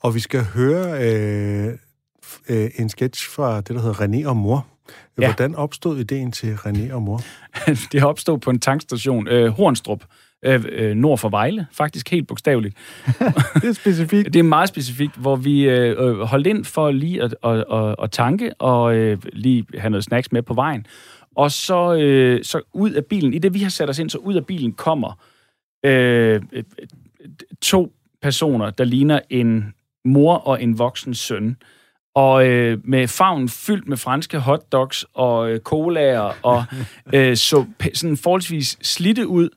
Og 0.00 0.14
vi 0.14 0.20
skal 0.20 0.44
høre 0.44 1.08
øh, 1.08 1.78
øh, 2.48 2.70
en 2.78 2.88
sketch 2.88 3.30
fra 3.30 3.60
det, 3.60 3.68
der 3.68 3.80
hedder 3.80 4.06
René 4.06 4.28
og 4.28 4.36
Mor. 4.36 4.66
Ja. 5.20 5.26
Hvordan 5.26 5.54
opstod 5.54 5.98
ideen 5.98 6.32
til 6.32 6.54
René 6.54 6.92
og 6.92 7.02
mor? 7.02 7.20
det 7.92 8.02
opstået 8.04 8.40
på 8.40 8.50
en 8.50 8.60
tankstation, 8.60 9.28
øh, 9.28 9.48
Hornstrup, 9.48 10.04
øh, 10.44 10.64
øh, 10.68 10.96
nord 10.96 11.18
for 11.18 11.28
Vejle, 11.28 11.66
faktisk 11.72 12.10
helt 12.10 12.28
bogstaveligt. 12.28 12.76
det 13.54 13.64
er 13.64 13.72
specifikt. 13.72 14.32
det 14.32 14.38
er 14.38 14.42
meget 14.42 14.68
specifikt, 14.68 15.16
hvor 15.16 15.36
vi 15.36 15.62
øh, 15.68 16.08
øh, 16.08 16.18
holdt 16.18 16.46
ind 16.46 16.64
for 16.64 16.90
lige 16.90 17.22
at, 17.22 17.34
at, 17.44 17.64
at, 17.72 17.94
at 18.02 18.10
tanke 18.10 18.54
og 18.54 18.96
øh, 18.96 19.18
lige 19.32 19.66
have 19.78 19.90
noget 19.90 20.04
snacks 20.04 20.32
med 20.32 20.42
på 20.42 20.54
vejen. 20.54 20.86
Og 21.36 21.50
så, 21.50 21.94
øh, 21.94 22.44
så 22.44 22.60
ud 22.72 22.90
af 22.90 23.04
bilen, 23.04 23.34
i 23.34 23.38
det 23.38 23.54
vi 23.54 23.58
har 23.58 23.68
sat 23.68 23.90
os 23.90 23.98
ind, 23.98 24.10
så 24.10 24.18
ud 24.18 24.34
af 24.34 24.46
bilen 24.46 24.72
kommer 24.72 25.18
øh, 25.84 26.42
to 27.62 27.92
personer, 28.22 28.70
der 28.70 28.84
ligner 28.84 29.20
en 29.30 29.74
mor 30.04 30.34
og 30.34 30.62
en 30.62 30.78
voksen 30.78 31.14
søn 31.14 31.56
og 32.16 32.46
øh, 32.46 32.78
med 32.84 33.08
farven 33.08 33.48
fyldt 33.48 33.88
med 33.88 33.96
franske 33.96 34.38
hotdogs 34.38 35.06
og 35.14 35.50
øh, 35.50 35.60
colaer, 35.60 36.32
og 36.42 36.64
øh, 37.14 37.36
så 37.36 37.64
sådan 37.94 38.16
forholdsvis 38.16 38.78
slidte 38.82 39.26
ud. 39.26 39.48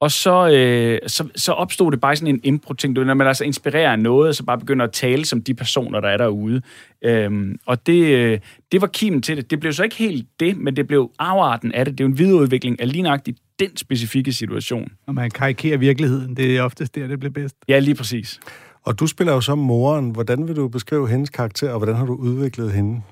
Og 0.00 0.10
så, 0.10 0.48
øh, 0.48 0.98
så, 1.06 1.28
så 1.36 1.52
opstod 1.52 1.92
det 1.92 2.00
bare 2.00 2.16
sådan 2.16 2.34
en 2.34 2.40
impro-ting, 2.44 2.94
når 2.94 3.14
man 3.14 3.26
altså 3.26 3.44
inspirerer 3.44 3.96
noget, 3.96 4.28
og 4.28 4.34
så 4.34 4.44
bare 4.44 4.58
begynder 4.58 4.84
at 4.84 4.92
tale 4.92 5.24
som 5.24 5.42
de 5.42 5.54
personer, 5.54 6.00
der 6.00 6.08
er 6.08 6.16
derude. 6.16 6.62
Øhm, 7.04 7.58
og 7.66 7.86
det, 7.86 8.04
øh, 8.04 8.38
det 8.72 8.80
var 8.80 8.86
kimen 8.86 9.22
til 9.22 9.36
det. 9.36 9.50
Det 9.50 9.60
blev 9.60 9.72
så 9.72 9.82
ikke 9.82 9.96
helt 9.96 10.26
det, 10.40 10.56
men 10.56 10.76
det 10.76 10.86
blev 10.86 11.10
afarten 11.18 11.72
af 11.72 11.84
det. 11.84 11.98
Det 11.98 12.04
er 12.04 12.08
jo 12.08 12.10
en 12.12 12.18
videreudvikling 12.18 12.80
af 12.80 12.92
lige 12.92 13.34
den 13.60 13.76
specifikke 13.76 14.32
situation. 14.32 14.92
Når 15.06 15.12
man 15.12 15.30
karikerer 15.30 15.78
virkeligheden, 15.78 16.36
det 16.36 16.56
er 16.56 16.62
oftest 16.62 16.94
der, 16.94 17.06
det 17.06 17.18
bliver 17.18 17.32
bedst. 17.32 17.56
Ja, 17.68 17.78
lige 17.78 17.94
præcis. 17.94 18.40
Og 18.82 19.00
du 19.00 19.06
spiller 19.06 19.32
jo 19.32 19.40
som 19.40 19.58
moren. 19.58 20.10
Hvordan 20.10 20.48
vil 20.48 20.56
du 20.56 20.68
beskrive 20.68 21.08
hendes 21.08 21.30
karakter, 21.30 21.70
og 21.70 21.78
hvordan 21.78 21.94
har 21.94 22.06
du 22.06 22.14
udviklet 22.14 22.72
hende? 22.72 23.02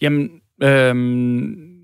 Jamen, 0.00 0.30
øhm, 0.62 1.76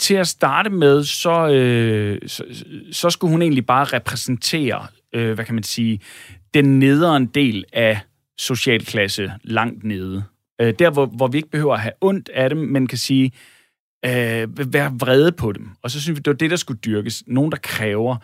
til 0.00 0.14
at 0.14 0.28
starte 0.28 0.70
med, 0.70 1.04
så, 1.04 1.48
øh, 1.48 2.18
så, 2.26 2.44
så 2.92 3.10
skulle 3.10 3.30
hun 3.30 3.42
egentlig 3.42 3.66
bare 3.66 3.84
repræsentere, 3.84 4.86
øh, 5.14 5.34
hvad 5.34 5.44
kan 5.44 5.54
man 5.54 5.64
sige, 5.64 6.00
den 6.54 6.78
nederen 6.78 7.26
del 7.26 7.64
af 7.72 8.00
socialklasse 8.38 9.32
langt 9.44 9.84
nede. 9.84 10.24
Øh, 10.60 10.74
der, 10.78 10.90
hvor, 10.90 11.06
hvor 11.06 11.26
vi 11.28 11.36
ikke 11.36 11.50
behøver 11.50 11.74
at 11.74 11.80
have 11.80 11.92
ondt 12.00 12.28
af 12.28 12.50
dem, 12.50 12.58
men 12.58 12.86
kan 12.86 12.98
sige, 12.98 13.32
øh, 14.04 14.72
være 14.72 14.92
vrede 15.00 15.32
på 15.32 15.52
dem. 15.52 15.68
Og 15.82 15.90
så 15.90 16.00
synes 16.00 16.16
vi, 16.16 16.20
det 16.20 16.30
var 16.30 16.36
det, 16.36 16.50
der 16.50 16.56
skulle 16.56 16.80
dyrkes. 16.84 17.22
Nogen, 17.26 17.52
der 17.52 17.58
kræver. 17.62 18.16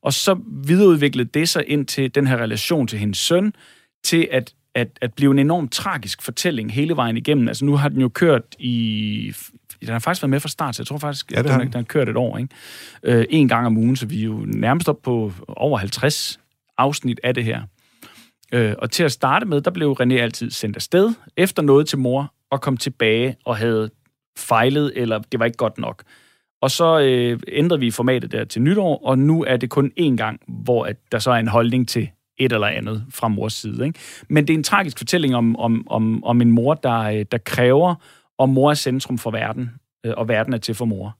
Og 0.00 0.12
så 0.12 0.40
videreudviklede 0.64 1.28
det 1.34 1.48
sig 1.48 1.64
ind 1.66 1.86
til 1.86 2.14
den 2.14 2.26
her 2.26 2.36
relation 2.36 2.86
til 2.86 2.98
hendes 2.98 3.18
søn, 3.18 3.52
til 4.04 4.28
at, 4.30 4.54
at, 4.74 4.88
at 5.00 5.14
blive 5.14 5.30
en 5.30 5.38
enormt 5.38 5.72
tragisk 5.72 6.22
fortælling 6.22 6.72
hele 6.72 6.96
vejen 6.96 7.16
igennem. 7.16 7.48
Altså 7.48 7.64
nu 7.64 7.76
har 7.76 7.88
den 7.88 8.00
jo 8.00 8.08
kørt 8.08 8.42
i... 8.58 9.34
Den 9.80 9.88
har 9.88 9.98
faktisk 9.98 10.22
været 10.22 10.30
med 10.30 10.40
fra 10.40 10.48
start, 10.48 10.76
så 10.76 10.82
jeg 10.82 10.86
tror 10.86 10.98
faktisk, 10.98 11.32
ja, 11.32 11.42
det 11.42 11.50
har 11.50 11.58
den, 11.58 11.66
den 11.66 11.74
har 11.74 11.82
kørt 11.82 12.08
et 12.08 12.16
år. 12.16 12.38
Ikke? 12.38 12.54
Øh, 13.02 13.26
en 13.30 13.48
gang 13.48 13.66
om 13.66 13.76
ugen, 13.76 13.96
så 13.96 14.06
vi 14.06 14.20
er 14.20 14.24
jo 14.24 14.44
nærmest 14.46 14.88
op 14.88 15.02
på 15.02 15.32
over 15.48 15.78
50 15.78 16.40
afsnit 16.78 17.20
af 17.22 17.34
det 17.34 17.44
her. 17.44 17.62
Øh, 18.52 18.74
og 18.78 18.90
til 18.90 19.04
at 19.04 19.12
starte 19.12 19.46
med, 19.46 19.60
der 19.60 19.70
blev 19.70 19.96
René 20.00 20.14
altid 20.14 20.50
sendt 20.50 20.76
afsted 20.76 21.14
efter 21.36 21.62
noget 21.62 21.88
til 21.88 21.98
mor, 21.98 22.32
og 22.50 22.60
kom 22.60 22.76
tilbage 22.76 23.36
og 23.44 23.56
havde 23.56 23.90
fejlet, 24.38 24.92
eller 24.96 25.18
det 25.18 25.40
var 25.40 25.46
ikke 25.46 25.56
godt 25.56 25.78
nok. 25.78 26.02
Og 26.62 26.70
så 26.70 27.00
øh, 27.00 27.40
ændrede 27.48 27.80
vi 27.80 27.90
formatet 27.90 28.32
der 28.32 28.44
til 28.44 28.62
nytår, 28.62 29.06
og 29.06 29.18
nu 29.18 29.44
er 29.44 29.56
det 29.56 29.70
kun 29.70 29.92
én 30.00 30.16
gang, 30.16 30.40
hvor 30.48 30.84
at 30.84 30.96
der 31.12 31.18
så 31.18 31.30
er 31.30 31.36
en 31.36 31.48
holdning 31.48 31.88
til 31.88 32.10
et 32.38 32.52
eller 32.52 32.66
andet 32.66 33.06
fra 33.10 33.28
mors 33.28 33.52
side. 33.52 33.86
Ikke? 33.86 33.98
Men 34.28 34.46
det 34.46 34.54
er 34.54 34.58
en 34.58 34.64
tragisk 34.64 34.98
fortælling 34.98 35.36
om, 35.36 35.56
om, 35.56 35.86
om, 35.90 36.24
om 36.24 36.40
en 36.40 36.50
mor, 36.50 36.74
der, 36.74 37.00
øh, 37.00 37.24
der 37.32 37.38
kræver, 37.38 37.94
og 38.38 38.48
mor 38.48 38.70
er 38.70 38.74
centrum 38.74 39.18
for 39.18 39.30
verden, 39.30 39.70
øh, 40.06 40.12
og 40.16 40.28
verden 40.28 40.52
er 40.52 40.58
til 40.58 40.74
for 40.74 40.84
mor. 40.84 41.18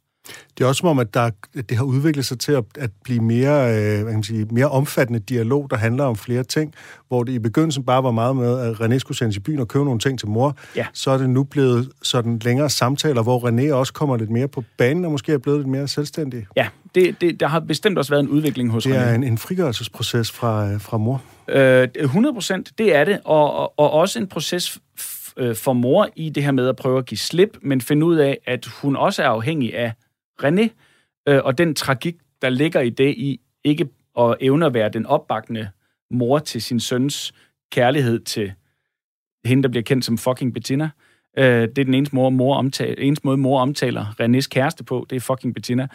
Det 0.58 0.64
er 0.64 0.68
også 0.68 0.78
som 0.78 0.88
om, 0.88 0.98
at 0.98 1.14
der, 1.14 1.30
det 1.54 1.76
har 1.76 1.84
udviklet 1.84 2.24
sig 2.24 2.38
til 2.38 2.52
at, 2.52 2.64
at 2.78 2.90
blive 3.04 3.20
mere, 3.20 3.68
øh, 3.74 3.84
hvad 3.84 4.04
kan 4.04 4.14
man 4.14 4.22
sige, 4.22 4.46
mere 4.50 4.68
omfattende 4.68 5.20
dialog, 5.20 5.70
der 5.70 5.76
handler 5.76 6.04
om 6.04 6.16
flere 6.16 6.42
ting, 6.42 6.74
hvor 7.08 7.22
det 7.22 7.32
i 7.32 7.38
begyndelsen 7.38 7.84
bare 7.84 8.02
var 8.02 8.10
meget 8.10 8.36
med, 8.36 8.60
at 8.60 8.80
René 8.80 8.98
skulle 8.98 9.18
sendes 9.18 9.36
i 9.36 9.40
byen 9.40 9.58
og 9.58 9.68
købe 9.68 9.84
nogle 9.84 10.00
ting 10.00 10.18
til 10.18 10.28
mor. 10.28 10.56
Ja. 10.76 10.86
Så 10.92 11.10
er 11.10 11.18
det 11.18 11.30
nu 11.30 11.44
blevet 11.44 11.88
sådan 12.02 12.38
længere 12.44 12.70
samtaler, 12.70 13.22
hvor 13.22 13.48
René 13.48 13.72
også 13.72 13.92
kommer 13.92 14.16
lidt 14.16 14.30
mere 14.30 14.48
på 14.48 14.64
banen 14.78 15.04
og 15.04 15.10
måske 15.10 15.32
er 15.32 15.38
blevet 15.38 15.58
lidt 15.60 15.68
mere 15.68 15.88
selvstændig. 15.88 16.46
Ja, 16.56 16.68
det, 16.94 17.20
det, 17.20 17.40
der 17.40 17.46
har 17.46 17.60
bestemt 17.60 17.98
også 17.98 18.12
været 18.12 18.22
en 18.22 18.28
udvikling 18.28 18.70
hos 18.70 18.84
Det 18.84 18.96
er 18.96 19.10
René. 19.12 19.14
en, 19.14 19.24
en 19.24 19.38
frigørelsesproces 19.38 20.30
fra, 20.32 20.70
øh, 20.72 20.80
fra 20.80 20.96
mor. 20.96 21.22
Øh, 21.48 21.88
100 21.96 22.34
procent, 22.34 22.72
det 22.78 22.96
er 22.96 23.04
det, 23.04 23.20
og, 23.24 23.52
og, 23.54 23.78
og 23.78 23.90
også 23.90 24.18
en 24.18 24.26
proces 24.26 24.78
øh, 25.36 25.56
for 25.56 25.72
mor 25.72 26.08
i 26.16 26.30
det 26.30 26.42
her 26.42 26.52
med 26.52 26.68
at 26.68 26.76
prøve 26.76 26.98
at 26.98 27.06
give 27.06 27.18
slip, 27.18 27.58
men 27.62 27.80
finde 27.80 28.06
ud 28.06 28.16
af, 28.16 28.38
at 28.46 28.66
hun 28.66 28.96
også 28.96 29.22
er 29.22 29.26
afhængig 29.28 29.76
af 29.76 29.92
René, 30.42 30.68
øh, 31.28 31.40
og 31.44 31.58
den 31.58 31.74
tragik, 31.74 32.16
der 32.42 32.48
ligger 32.48 32.80
i 32.80 32.90
det, 32.90 33.14
i 33.16 33.40
ikke 33.64 33.88
at 34.18 34.36
evne 34.40 34.66
at 34.66 34.74
være 34.74 34.88
den 34.88 35.06
opbakende 35.06 35.70
mor 36.10 36.38
til 36.38 36.62
sin 36.62 36.80
søns 36.80 37.32
kærlighed 37.72 38.20
til 38.20 38.52
hende, 39.44 39.62
der 39.62 39.68
bliver 39.68 39.82
kendt 39.82 40.04
som 40.04 40.18
fucking 40.18 40.54
Bettina. 40.54 40.90
Øh, 41.38 41.44
det 41.44 41.78
er 41.78 41.84
den 41.84 41.94
eneste, 41.94 42.16
mor, 42.16 42.30
mor 42.30 42.56
omtaler, 42.56 42.94
eneste 42.98 43.26
måde, 43.26 43.36
mor 43.36 43.60
omtaler 43.60 44.06
Renés 44.20 44.48
kæreste 44.48 44.84
på, 44.84 45.06
det 45.10 45.16
er 45.16 45.20
fucking 45.20 45.54
Bettina. 45.54 45.88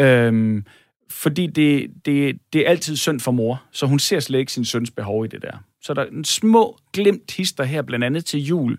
Øh, 0.00 0.62
fordi 1.10 1.46
det, 1.46 1.90
det, 2.04 2.38
det 2.52 2.66
er 2.66 2.70
altid 2.70 2.96
synd 2.96 3.20
for 3.20 3.32
mor, 3.32 3.62
så 3.70 3.86
hun 3.86 3.98
ser 3.98 4.20
slet 4.20 4.38
ikke 4.38 4.52
sin 4.52 4.64
søns 4.64 4.90
behov 4.90 5.24
i 5.24 5.28
det 5.28 5.42
der. 5.42 5.64
Så 5.82 5.94
der 5.94 6.02
er 6.02 6.06
en 6.06 6.24
små 6.24 6.78
glimt 6.92 7.30
hister 7.36 7.64
her, 7.64 7.82
blandt 7.82 8.04
andet 8.04 8.24
til 8.24 8.40
jul, 8.40 8.78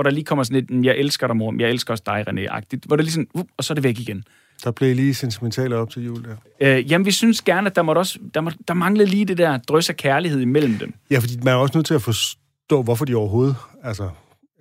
hvor 0.00 0.10
der 0.10 0.10
lige 0.10 0.24
kommer 0.24 0.42
sådan 0.44 0.78
et, 0.80 0.84
jeg 0.84 0.96
elsker 0.96 1.26
dig, 1.26 1.36
mor, 1.36 1.54
jeg 1.58 1.70
elsker 1.70 1.94
også 1.94 2.04
dig, 2.06 2.24
René-agtigt, 2.28 2.80
hvor 2.86 2.96
der 2.96 3.02
lige 3.02 3.12
sådan, 3.12 3.28
uh, 3.34 3.44
og 3.56 3.64
så 3.64 3.72
er 3.72 3.74
det 3.74 3.84
væk 3.84 3.98
igen. 3.98 4.24
Der 4.64 4.70
blev 4.70 4.96
lige 4.96 5.14
sentimentale 5.14 5.76
op 5.76 5.90
til 5.90 6.04
jul 6.04 6.24
der. 6.24 6.36
Øh, 6.60 6.90
jamen, 6.90 7.06
vi 7.06 7.10
synes 7.10 7.42
gerne, 7.42 7.70
at 7.70 7.76
der, 7.76 7.82
måtte 7.82 7.98
også, 7.98 8.18
der, 8.34 8.40
må, 8.40 8.50
der 8.68 8.74
manglede 8.74 9.10
lige 9.10 9.24
det 9.24 9.38
der 9.38 9.58
drøs 9.58 9.90
af 9.90 9.96
kærlighed 9.96 10.40
imellem 10.40 10.78
dem. 10.78 10.94
Ja, 11.10 11.18
fordi 11.18 11.36
man 11.42 11.54
er 11.54 11.58
også 11.58 11.78
nødt 11.78 11.86
til 11.86 11.94
at 11.94 12.02
forstå, 12.02 12.82
hvorfor 12.82 13.04
de 13.04 13.14
overhovedet... 13.14 13.56
Altså, 13.82 14.08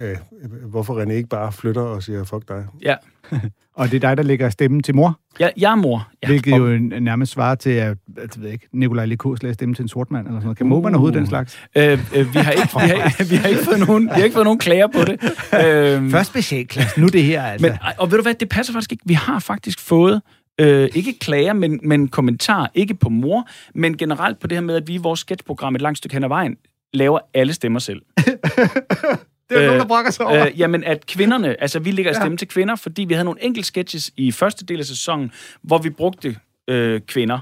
øh, 0.02 0.18
hvorfor 0.66 1.04
René 1.04 1.12
ikke 1.12 1.30
bare 1.30 1.52
flytter 1.52 1.82
og 1.82 2.04
siger, 2.04 2.24
fuck 2.24 2.48
dig. 2.48 2.66
Ja. 2.82 2.96
Og 3.80 3.92
det 3.92 4.04
er 4.04 4.08
dig, 4.08 4.18
der 4.18 4.24
lægger 4.24 4.50
stemmen 4.50 4.84
til 4.84 4.96
mor, 4.96 5.20
Jeg, 5.40 5.54
jeg 5.58 5.72
er 5.72 5.76
mor. 5.76 6.08
Ja. 6.24 6.28
ja, 6.28 6.32
hvilket 6.32 6.58
jo 6.58 6.78
nærmest 7.00 7.32
svarer 7.32 7.56
til, 7.56 7.70
at 7.70 7.76
jeg 7.76 7.96
ved 8.38 8.50
ikke, 8.50 8.68
Nikolaj 8.74 9.06
Likos 9.06 9.44
lægger 9.44 9.54
stemme 9.54 9.76
til 9.76 9.82
en 9.84 9.88
sort 9.88 10.12
mand, 10.12 10.28
eller 10.28 10.40
sådan 10.40 10.46
noget. 10.46 10.58
Kan 10.58 10.68
må 10.68 10.82
man 10.82 10.94
overhovedet 10.94 11.18
den 11.18 11.28
slags? 11.28 11.60
Øh, 11.76 12.00
øh, 12.16 12.34
vi, 12.34 12.40
har 12.40 12.52
ikke, 12.52 12.70
vi, 12.74 12.80
har, 12.80 13.30
vi, 13.30 13.36
har 13.36 13.48
ikke 13.48 13.64
fået 13.64 13.88
nogen, 13.88 14.04
vi 14.04 14.14
har 14.14 14.24
ikke 14.24 14.34
fået 14.34 14.46
nogen 14.46 14.60
klager 14.60 14.88
på 14.88 15.00
det. 15.00 15.20
Øh, 15.66 16.12
Først 16.12 16.30
specialklasse, 16.30 17.02
nu 17.02 17.08
det 17.08 17.24
her, 17.24 17.44
altså. 17.44 17.68
Men, 17.68 17.78
og 17.98 18.12
ved 18.12 18.18
du 18.18 18.22
hvad, 18.22 18.34
det 18.34 18.50
passer 18.50 18.74
faktisk 18.74 18.92
ikke. 18.92 19.04
Vi 19.06 19.14
har 19.14 19.40
faktisk 19.40 19.80
fået, 19.80 20.22
øh, 20.60 20.90
ikke 20.96 21.20
klager, 21.20 21.54
men, 21.54 21.80
men 21.84 22.08
kommentarer, 22.08 22.68
ikke 22.74 22.94
på 22.94 23.10
mor, 23.10 23.48
men 23.76 23.98
generelt 23.98 24.40
på 24.40 24.48
det 24.48 24.56
her 24.56 24.62
med, 24.62 24.76
at 24.76 24.88
vi 24.88 24.94
i 24.94 24.98
vores 24.98 25.20
sketchprogram 25.20 25.76
et 25.76 25.82
langt 25.82 25.98
stykke 25.98 26.14
hen 26.14 26.24
ad 26.24 26.30
vejen, 26.30 26.56
laver 26.94 27.20
alle 27.34 27.54
stemmer 27.54 27.80
selv. 27.80 28.02
det 29.50 29.58
er 29.58 29.62
øh, 29.62 29.66
nogen, 29.66 29.80
der 29.82 29.88
brokker 29.88 30.12
sig 30.12 30.26
over. 30.26 30.46
Øh, 30.46 30.60
jamen, 30.60 30.84
at 30.84 31.06
kvinderne, 31.06 31.62
altså 31.62 31.80
vi 31.80 31.92
lægger 31.92 32.14
stemme 32.14 32.32
ja. 32.32 32.38
til 32.38 32.48
kvinder, 32.48 32.76
fordi 32.76 33.04
vi 33.04 33.14
havde 33.14 33.26
nogle 33.26 33.44
enkelte 33.44 33.68
sketches 33.68 34.12
i 34.18 34.32
første 34.32 34.66
del 34.66 34.80
af 34.80 34.86
sæsonen, 34.86 35.32
hvor 35.62 35.78
vi 35.78 35.90
brugte 35.90 36.36
øh, 36.68 37.02
kvinder. 37.02 37.40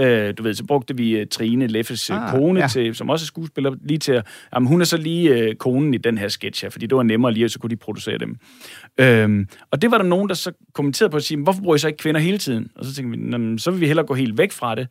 Øh, 0.00 0.34
du 0.38 0.42
ved, 0.42 0.54
så 0.54 0.64
brugte 0.64 0.96
vi 0.96 1.20
uh, 1.20 1.26
Trine 1.30 1.66
Leffes 1.66 2.10
ah, 2.10 2.22
Ah, 2.22 2.30
kone, 2.30 2.60
ja. 2.60 2.68
til, 2.68 2.94
som 2.94 3.10
også 3.10 3.24
er 3.24 3.26
skuespiller, 3.26 3.74
lige 3.80 3.98
til 3.98 4.12
at, 4.12 4.26
jamen, 4.54 4.66
hun 4.68 4.80
er 4.80 4.84
så 4.84 4.96
lige 4.96 5.34
øh, 5.34 5.54
konen 5.54 5.94
i 5.94 5.96
den 5.96 6.18
her 6.18 6.28
sketch 6.28 6.64
her, 6.64 6.70
fordi 6.70 6.86
det 6.86 6.96
var 6.96 7.02
nemmere 7.02 7.32
lige, 7.32 7.44
og 7.44 7.50
så 7.50 7.58
kunne 7.58 7.70
de 7.70 7.76
producere 7.76 8.18
dem. 8.18 8.36
Øhm, 9.00 9.48
og 9.70 9.82
det 9.82 9.90
var 9.90 9.98
der 9.98 10.04
nogen, 10.04 10.28
der 10.28 10.34
så 10.34 10.52
kommenterede 10.74 11.10
på 11.10 11.16
at 11.16 11.22
sige, 11.22 11.42
hvorfor 11.42 11.60
bruger 11.62 11.76
I 11.76 11.78
så 11.78 11.86
ikke 11.86 11.96
kvinder 11.96 12.20
hele 12.20 12.38
tiden? 12.38 12.70
Og 12.76 12.84
så 12.84 12.94
tænkte 12.94 13.18
vi, 13.18 13.24
"Nå, 13.24 13.38
men 13.38 13.58
så 13.58 13.70
vil 13.70 13.80
vi 13.80 13.86
hellere 13.86 14.06
gå 14.06 14.14
helt 14.14 14.38
væk 14.38 14.52
fra 14.52 14.74
det, 14.74 14.88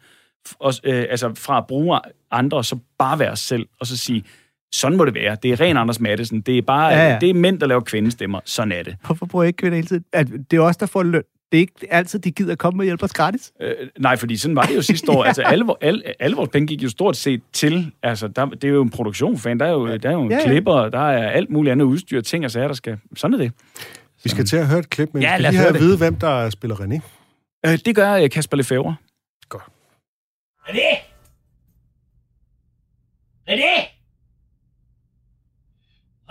og, 0.59 0.73
øh, 0.83 1.05
altså 1.09 1.33
fra 1.35 1.57
at 1.57 1.67
bruge 1.67 1.99
andre, 2.31 2.57
og 2.57 2.65
så 2.65 2.77
bare 2.99 3.19
være 3.19 3.31
os 3.31 3.39
selv, 3.39 3.65
og 3.79 3.87
så 3.87 3.97
sige, 3.97 4.23
sådan 4.71 4.97
må 4.97 5.05
det 5.05 5.13
være. 5.13 5.37
Det 5.43 5.51
er 5.51 5.59
ren 5.61 5.77
Anders 5.77 5.99
Mattesen. 5.99 6.41
Det 6.41 6.57
er 6.57 6.61
bare, 6.61 6.87
Ja, 6.87 6.95
ja, 6.97 7.03
ja. 7.05 7.13
ja. 7.13 7.19
det 7.19 7.29
er 7.29 7.33
mænd, 7.33 7.59
der 7.59 7.67
laver 7.67 7.81
kvindestemmer. 7.81 8.39
Sådan 8.45 8.71
er 8.71 8.83
det. 8.83 8.95
Hvorfor 9.05 9.25
bruger 9.25 9.43
jeg 9.43 9.47
ikke 9.47 9.57
kvinder 9.57 9.75
hele 9.75 9.87
tiden? 9.87 10.05
At 10.13 10.27
det 10.51 10.57
er 10.57 10.61
også 10.61 10.77
der 10.79 10.85
får 10.85 11.03
løn. 11.03 11.23
Det 11.51 11.57
er 11.57 11.61
ikke 11.61 11.73
altid, 11.89 12.19
de 12.19 12.31
gider 12.31 12.55
komme 12.55 12.81
og 12.81 12.85
hjælpe 12.85 13.03
os 13.03 13.13
gratis. 13.13 13.51
Øh, 13.61 13.73
nej, 13.99 14.15
fordi 14.17 14.37
sådan 14.37 14.55
var 14.55 14.63
det 14.63 14.75
jo 14.75 14.81
sidste 14.91 15.11
år. 15.11 15.23
Altså, 15.23 15.41
alle, 15.41 15.65
alle, 15.81 16.03
alle 16.21 16.35
vores 16.35 16.49
penge 16.49 16.67
gik 16.67 16.83
jo 16.83 16.89
stort 16.89 17.17
set 17.17 17.41
til. 17.53 17.91
Altså, 18.03 18.27
der, 18.27 18.45
det 18.45 18.63
er 18.63 18.67
jo 18.69 18.81
en 18.81 18.89
produktion, 18.89 19.37
fan. 19.37 19.59
Der 19.59 19.65
er 19.65 19.71
jo, 19.71 19.97
der 19.97 20.09
er 20.09 20.13
jo 20.13 20.21
en 20.21 20.31
Ja, 20.31 20.35
ja, 20.37 20.41
ja. 20.41 20.47
klipper, 20.47 20.89
der 20.89 20.99
er 20.99 21.29
alt 21.29 21.49
muligt 21.49 21.71
andet 21.71 21.85
udstyr, 21.85 22.21
ting 22.21 22.45
og 22.45 22.51
sager, 22.51 22.67
der 22.67 22.75
skal... 22.75 22.97
Sådan 23.15 23.33
er 23.33 23.37
det. 23.37 23.51
Vi 24.23 24.29
skal 24.29 24.45
til 24.45 24.57
at 24.57 24.67
høre 24.67 24.79
et 24.79 24.89
klip, 24.89 25.09
men 25.13 25.23
Ja, 25.23 25.31
ja, 25.31 25.37
lad 25.37 25.39
skal 25.39 25.47
os 25.47 25.53
lige 25.53 25.61
have 25.61 25.75
at 25.75 25.79
vide, 25.81 25.97
hvem 25.97 26.15
der 26.15 26.49
spiller 26.49 26.75
René. 26.75 26.99
Øh, 27.65 27.77
det 27.85 27.95
gør 27.95 28.13
øh, 28.13 28.29
Kasper 28.29 28.57
Lefebvre. 28.57 28.95
René? 30.67 30.97
René? 33.49 33.96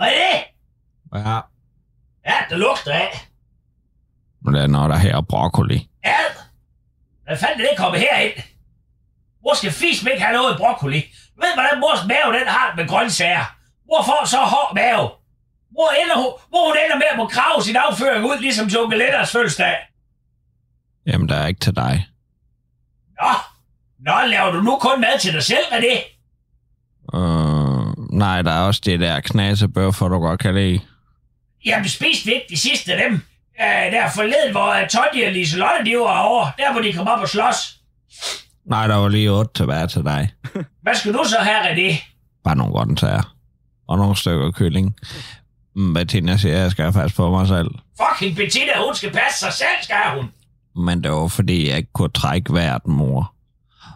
René? 0.01 0.33
Ja, 1.15 1.39
Ja, 2.25 2.35
der 2.49 2.57
lugter 2.57 2.93
af. 2.93 3.27
hvordan 4.41 4.75
er 4.75 4.87
der 4.87 4.95
her 4.97 5.21
broccoli? 5.21 5.89
Ad! 6.03 6.33
Hvad 7.23 7.37
fanden 7.37 7.61
er 7.61 7.69
det 7.69 7.77
kommet 7.77 7.99
herind? 8.01 8.43
Hvor 9.41 9.53
skal 9.55 9.71
fisme 9.71 10.11
ikke 10.11 10.23
have 10.23 10.37
noget 10.37 10.57
broccoli? 10.57 11.01
Du 11.35 11.41
ved, 11.41 11.53
hvordan 11.53 11.79
mors 11.79 12.05
mave 12.07 12.39
den 12.39 12.47
har 12.47 12.67
det 12.67 12.75
med 12.77 12.87
grøntsager. 12.87 13.45
Mor 13.87 14.03
får 14.03 14.25
så 14.25 14.37
hård 14.37 14.75
mave. 14.75 15.09
Hvor, 15.71 15.89
ender 16.01 16.15
hvor 16.49 16.67
hun 16.67 16.77
ender 16.85 16.95
med 16.97 17.05
at 17.11 17.17
må 17.17 17.27
grave 17.27 17.63
sin 17.63 17.75
afføring 17.75 18.25
ud, 18.25 18.37
ligesom 18.39 18.69
til 18.69 18.79
onkel 18.79 18.99
Letters 18.99 19.31
fødselsdag. 19.31 19.75
Jamen, 21.05 21.29
der 21.29 21.35
er 21.35 21.47
ikke 21.47 21.59
til 21.59 21.75
dig. 21.75 22.07
Nå, 23.21 23.31
Nå, 23.99 24.15
laver 24.27 24.51
du 24.51 24.61
nu 24.61 24.77
kun 24.81 25.01
mad 25.01 25.19
til 25.19 25.33
dig 25.33 25.43
selv, 25.43 25.65
René? 25.71 25.95
Øh, 27.13 27.56
nej, 28.17 28.41
der 28.41 28.51
er 28.51 28.61
også 28.61 28.81
det 28.85 28.99
der 28.99 29.19
knasebøffer, 29.19 30.07
du 30.07 30.19
godt 30.19 30.39
kan 30.39 30.55
lide. 30.55 30.79
Jamen, 31.65 31.89
vi 31.99 32.31
ikke 32.31 32.45
de 32.49 32.57
sidste 32.57 32.93
af 32.93 33.09
dem? 33.09 33.13
Øh, 33.61 33.91
der 33.91 34.09
forleden, 34.15 34.51
hvor 34.51 34.81
uh, 34.81 34.87
Toddy 34.87 35.25
og 35.27 35.31
Liselotte, 35.31 35.85
de 35.85 35.97
var 35.97 36.19
over. 36.19 36.45
Der, 36.57 36.71
hvor 36.71 36.81
de 36.81 36.93
kom 36.93 37.07
op 37.07 37.19
og 37.19 37.29
slås. 37.29 37.79
Nej, 38.65 38.87
der 38.87 38.95
var 38.95 39.07
lige 39.07 39.31
otte 39.31 39.51
tilbage 39.53 39.87
til 39.87 40.03
dig. 40.03 40.31
Hvad 40.83 40.95
skal 40.95 41.13
du 41.13 41.23
så 41.23 41.37
have, 41.39 41.59
René? 41.59 42.03
Bare 42.43 42.55
nogle 42.55 42.73
grøntsager. 42.73 43.35
Og 43.87 43.97
nogle 43.97 44.15
stykker 44.15 44.51
kylling. 44.51 44.95
Mm, 45.75 45.93
Bettina 45.93 46.37
siger, 46.37 46.55
at 46.55 46.61
jeg 46.61 46.71
skal 46.71 46.91
passe 46.93 47.15
på 47.15 47.31
mig 47.31 47.47
selv. 47.47 47.67
Fucking 48.01 48.35
Bettina, 48.35 48.71
hun 48.85 48.95
skal 48.95 49.11
passe 49.11 49.39
sig 49.39 49.53
selv, 49.53 49.77
skal 49.83 49.95
hun. 50.15 50.25
Men 50.85 51.03
det 51.03 51.11
var, 51.11 51.27
fordi 51.27 51.69
jeg 51.69 51.77
ikke 51.77 51.93
kunne 51.93 52.09
trække 52.09 52.53
vejret, 52.53 52.87
mor. 52.87 53.33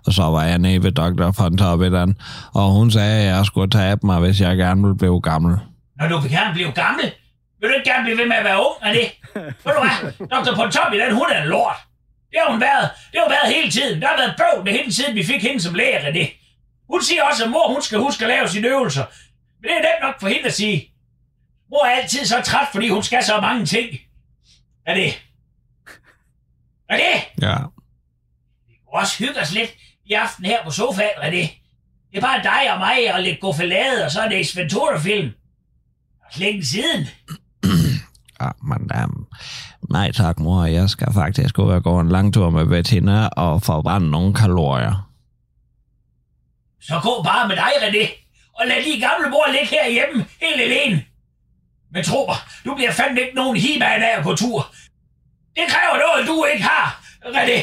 Og 0.05 0.13
så 0.13 0.23
var 0.23 0.43
jeg 0.43 0.59
nede 0.59 0.83
ved 0.83 0.91
Dr. 0.91 1.31
Fontoppidan, 1.31 2.15
og 2.53 2.71
hun 2.71 2.91
sagde, 2.91 3.21
at 3.21 3.35
jeg 3.35 3.45
skulle 3.45 3.69
tabe 3.69 4.05
mig, 4.05 4.19
hvis 4.19 4.41
jeg 4.41 4.57
gerne 4.57 4.81
ville 4.81 4.97
blive 4.97 5.21
gammel. 5.21 5.57
Når 5.95 6.07
du 6.07 6.17
vil 6.17 6.31
gerne 6.31 6.53
blive 6.53 6.71
gammel, 6.71 7.05
vil 7.59 7.69
du 7.69 7.73
ikke 7.73 7.89
gerne 7.89 8.03
blive 8.03 8.17
ved 8.17 8.27
med 8.27 8.35
at 8.35 8.43
være 8.43 8.59
ung, 8.59 8.75
René? 8.85 9.05
Ved 9.65 9.73
du 9.77 9.81
hvad? 9.85 10.27
Dr. 10.33 10.55
Pontoppi, 10.55 10.99
den 10.99 11.13
hun 11.13 11.25
er 11.31 11.41
en 11.43 11.49
lort. 11.49 11.75
Det 12.31 12.39
har 12.43 12.51
hun 12.51 12.61
været. 12.61 12.89
Det 13.11 13.15
har 13.19 13.23
hun 13.27 13.31
været 13.31 13.55
hele 13.55 13.71
tiden. 13.71 14.01
Der 14.01 14.07
har 14.07 14.17
været 14.17 14.33
bøv 14.37 14.63
med 14.63 14.73
hende, 14.73 14.93
siden 14.93 15.15
vi 15.15 15.23
fik 15.23 15.41
hende 15.41 15.61
som 15.61 15.73
læge, 15.73 15.99
René. 15.99 16.25
Hun 16.91 17.01
siger 17.03 17.23
også, 17.23 17.43
at 17.43 17.49
mor 17.51 17.73
hun 17.73 17.81
skal 17.81 17.99
huske 17.99 18.25
at 18.25 18.29
lave 18.29 18.47
sine 18.47 18.67
øvelser. 18.67 19.05
Men 19.61 19.69
det 19.69 19.77
er 19.77 19.81
nemt 19.81 20.01
nok 20.01 20.19
for 20.19 20.27
hende 20.27 20.45
at 20.45 20.53
sige. 20.53 20.93
Mor 21.69 21.85
er 21.85 21.89
altid 22.01 22.25
så 22.25 22.41
træt, 22.43 22.67
fordi 22.71 22.89
hun 22.89 23.03
skal 23.03 23.23
så 23.23 23.41
mange 23.41 23.65
ting. 23.65 23.89
René. 24.89 25.07
René! 26.91 27.11
Ja. 27.41 27.55
Vi 28.67 28.73
kunne 28.85 29.01
også 29.01 29.17
hygge 29.23 29.41
os 29.41 29.53
lidt 29.53 29.71
i 30.11 30.13
aften 30.13 30.45
her 30.45 30.63
på 30.63 30.71
sofaen, 30.71 31.17
René. 31.17 31.45
Det 32.11 32.17
er 32.17 32.21
bare 32.21 32.43
dig 32.43 32.73
og 32.73 32.79
mig 32.79 33.13
og 33.13 33.21
lidt 33.21 33.39
goffelade, 33.39 34.05
og 34.05 34.11
så 34.11 34.21
er 34.21 34.29
det 34.29 34.55
Ventura-film. 34.55 35.31
Og 36.25 36.31
længe 36.35 36.65
siden. 36.65 37.07
Ja, 38.41 38.49
men 38.63 39.03
um, 39.03 39.27
nej 39.89 40.11
tak, 40.11 40.39
mor. 40.39 40.65
Jeg 40.65 40.89
skal 40.89 41.13
faktisk 41.13 41.59
ud 41.59 41.71
og 41.71 41.83
gå 41.83 41.99
en 41.99 42.09
lang 42.09 42.33
tur 42.33 42.49
med 42.49 42.65
Bettina 42.65 43.27
og 43.27 43.61
forbrænde 43.61 44.09
nogle 44.09 44.33
kalorier. 44.33 45.09
Så 46.81 46.99
gå 47.03 47.23
bare 47.23 47.47
med 47.47 47.55
dig, 47.55 47.71
René. 47.81 48.05
Og 48.53 48.67
lad 48.67 48.83
lige 48.83 48.99
gamle 49.07 49.29
mor 49.29 49.51
ligge 49.51 49.67
herhjemme, 49.67 50.25
helt 50.41 50.61
alene. 50.61 51.05
Men 51.91 52.03
tro 52.03 52.25
mig, 52.25 52.37
du 52.65 52.75
bliver 52.75 52.91
fandme 52.91 53.21
ikke 53.21 53.35
nogen 53.35 53.57
himan 53.57 54.03
af 54.03 54.23
gå 54.23 54.35
tur. 54.35 54.73
Det 55.55 55.63
kræver 55.67 55.97
noget, 56.05 56.27
du 56.27 56.45
ikke 56.53 56.63
har, 56.63 57.03
René. 57.25 57.59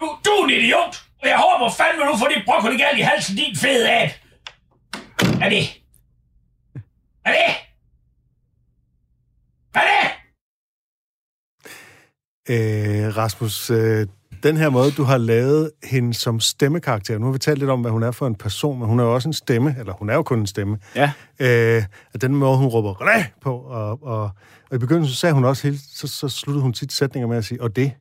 Du, 0.00 0.18
du 0.24 0.30
er 0.30 0.44
en 0.44 0.50
idiot, 0.50 1.02
og 1.22 1.28
jeg 1.28 1.38
håber 1.38 1.72
fandme, 1.72 2.12
du 2.12 2.18
får 2.18 2.28
dit 2.28 2.44
broccoli 2.44 2.76
galt 2.76 2.98
i 2.98 3.00
halsen, 3.00 3.36
din 3.36 3.56
fede 3.56 3.90
ab. 3.90 4.10
René. 5.42 5.62
René. 7.28 7.48
René. 9.76 10.00
Øh, 12.48 13.16
Rasmus, 13.16 13.70
øh, 13.70 14.06
den 14.42 14.56
her 14.56 14.70
måde, 14.70 14.90
du 14.90 15.04
har 15.04 15.18
lavet 15.18 15.70
hende 15.84 16.14
som 16.14 16.40
stemmekarakter, 16.40 17.18
nu 17.18 17.26
har 17.26 17.32
vi 17.32 17.38
talt 17.38 17.58
lidt 17.58 17.70
om, 17.70 17.80
hvad 17.80 17.90
hun 17.90 18.02
er 18.02 18.10
for 18.10 18.26
en 18.26 18.34
person, 18.34 18.78
men 18.78 18.88
hun 18.88 19.00
er 19.00 19.04
jo 19.04 19.14
også 19.14 19.28
en 19.28 19.32
stemme, 19.32 19.76
eller 19.78 19.92
hun 19.92 20.10
er 20.10 20.14
jo 20.14 20.22
kun 20.22 20.38
en 20.38 20.46
stemme. 20.46 20.78
Ja. 20.96 21.12
Øh, 21.38 21.84
at 22.14 22.20
den 22.20 22.34
måde, 22.34 22.58
hun 22.58 22.66
råber 22.66 22.94
René 22.94 23.40
på, 23.40 23.56
og, 23.56 24.02
og, 24.02 24.30
og 24.70 24.76
i 24.76 24.78
begyndelsen 24.78 25.14
så 25.14 25.20
sagde 25.20 25.34
hun 25.34 25.44
også 25.44 25.68
helt, 25.68 25.80
så, 25.94 26.06
så 26.06 26.28
sluttede 26.28 26.62
hun 26.62 26.72
tit 26.72 26.92
sætninger 26.92 27.28
med 27.28 27.36
at 27.36 27.44
sige, 27.44 27.62
og 27.62 27.76
det, 27.76 27.84
et 27.84 27.92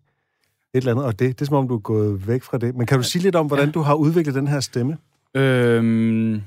eller 0.74 0.92
andet, 0.92 1.06
og 1.06 1.20
det. 1.20 1.40
Det 1.40 1.42
er 1.42 1.46
som 1.46 1.56
om, 1.56 1.68
du 1.68 1.76
er 1.76 1.80
gået 1.80 2.28
væk 2.28 2.44
fra 2.44 2.58
det. 2.58 2.76
Men 2.76 2.86
kan 2.86 2.98
du 2.98 3.04
sige 3.04 3.22
lidt 3.22 3.36
om, 3.36 3.48
hvordan 3.48 3.66
ja. 3.66 3.72
du 3.72 3.82
har 3.82 3.96
udviklet 3.96 4.36
den 4.36 4.48
her 4.48 4.60
stemme? 4.60 4.98
Øhm, 5.36 6.42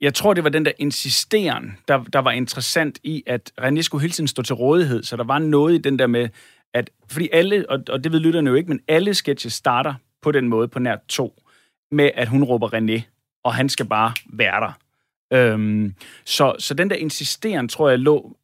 jeg 0.00 0.14
tror, 0.14 0.34
det 0.34 0.44
var 0.44 0.50
den 0.50 0.64
der 0.64 0.72
insisteren, 0.78 1.78
der, 1.88 2.04
der 2.04 2.18
var 2.18 2.30
interessant 2.30 2.98
i, 3.02 3.22
at 3.26 3.52
René 3.60 3.82
skulle 3.82 4.02
hele 4.02 4.12
tiden 4.12 4.28
stå 4.28 4.42
til 4.42 4.54
rådighed, 4.54 5.02
så 5.02 5.16
der 5.16 5.24
var 5.24 5.38
noget 5.38 5.74
i 5.74 5.78
den 5.78 5.98
der 5.98 6.06
med, 6.06 6.28
at, 6.74 6.90
fordi 7.10 7.28
alle, 7.32 7.70
og, 7.70 7.82
og 7.88 8.04
det 8.04 8.12
ved 8.12 8.20
lytterne 8.20 8.50
jo 8.50 8.56
ikke, 8.56 8.68
men 8.68 8.80
alle 8.88 9.14
sketches 9.14 9.52
starter 9.52 9.94
på 10.22 10.32
den 10.32 10.48
måde, 10.48 10.68
på 10.68 10.78
nær 10.78 10.96
to, 11.08 11.42
med 11.90 12.10
at 12.14 12.28
hun 12.28 12.44
råber 12.44 12.74
René, 12.74 13.02
og 13.44 13.54
han 13.54 13.68
skal 13.68 13.86
bare 13.86 14.12
være 14.26 14.60
der. 14.60 14.72
Øhm, 15.32 15.94
så, 16.24 16.54
så 16.58 16.74
den 16.74 16.90
der 16.90 16.96
insisteren, 16.96 17.68
tror 17.68 17.88
jeg, 17.88 17.98
lå 17.98 18.36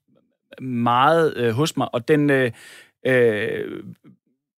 meget 0.61 1.37
øh, 1.37 1.53
hos 1.53 1.77
mig, 1.77 1.95
og 1.95 2.09
den, 2.09 2.31
øh, 2.31 2.53
øh, 3.07 3.83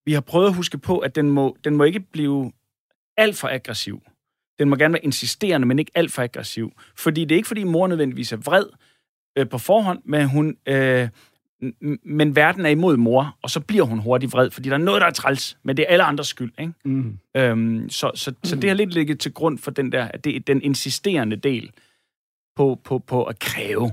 vi 0.04 0.12
har 0.12 0.20
prøvet 0.20 0.46
at 0.46 0.54
huske 0.54 0.78
på, 0.78 0.98
at 0.98 1.14
den 1.14 1.30
må, 1.30 1.56
den 1.64 1.76
må 1.76 1.84
ikke 1.84 2.00
blive 2.00 2.52
alt 3.16 3.36
for 3.36 3.48
aggressiv. 3.48 4.02
Den 4.58 4.68
må 4.68 4.76
gerne 4.76 4.92
være 4.92 5.04
insisterende, 5.04 5.66
men 5.66 5.78
ikke 5.78 5.90
alt 5.94 6.12
for 6.12 6.22
aggressiv. 6.22 6.72
Fordi 6.96 7.24
det 7.24 7.32
er 7.32 7.36
ikke, 7.36 7.48
fordi 7.48 7.64
mor 7.64 7.86
nødvendigvis 7.86 8.32
er 8.32 8.36
vred 8.36 8.64
øh, 9.38 9.48
på 9.48 9.58
forhånd, 9.58 10.02
men 10.04 10.28
hun... 10.28 10.56
Øh, 10.66 11.08
men 12.04 12.36
verden 12.36 12.66
er 12.66 12.70
imod 12.70 12.96
mor, 12.96 13.38
og 13.42 13.50
så 13.50 13.60
bliver 13.60 13.84
hun 13.84 13.98
hurtigt 13.98 14.32
vred, 14.32 14.50
fordi 14.50 14.68
der 14.68 14.74
er 14.74 14.78
noget, 14.78 15.00
der 15.00 15.06
er 15.06 15.12
træls, 15.12 15.58
men 15.62 15.76
det 15.76 15.82
er 15.82 15.86
alle 15.86 16.04
andres 16.04 16.26
skyld. 16.26 16.52
Ikke? 16.58 16.72
Mm. 16.84 17.18
Øhm, 17.36 17.90
så, 17.90 18.10
så, 18.14 18.34
så 18.44 18.56
det 18.56 18.70
har 18.70 18.74
lidt 18.74 18.94
ligget 18.94 19.20
til 19.20 19.32
grund 19.32 19.58
for 19.58 19.70
den 19.70 19.92
der, 19.92 20.04
at 20.04 20.24
det 20.24 20.36
er 20.36 20.40
den 20.40 20.62
insisterende 20.62 21.36
del 21.36 21.70
på, 22.56 22.80
på, 22.84 22.98
på 22.98 23.24
at 23.24 23.38
kræve. 23.38 23.92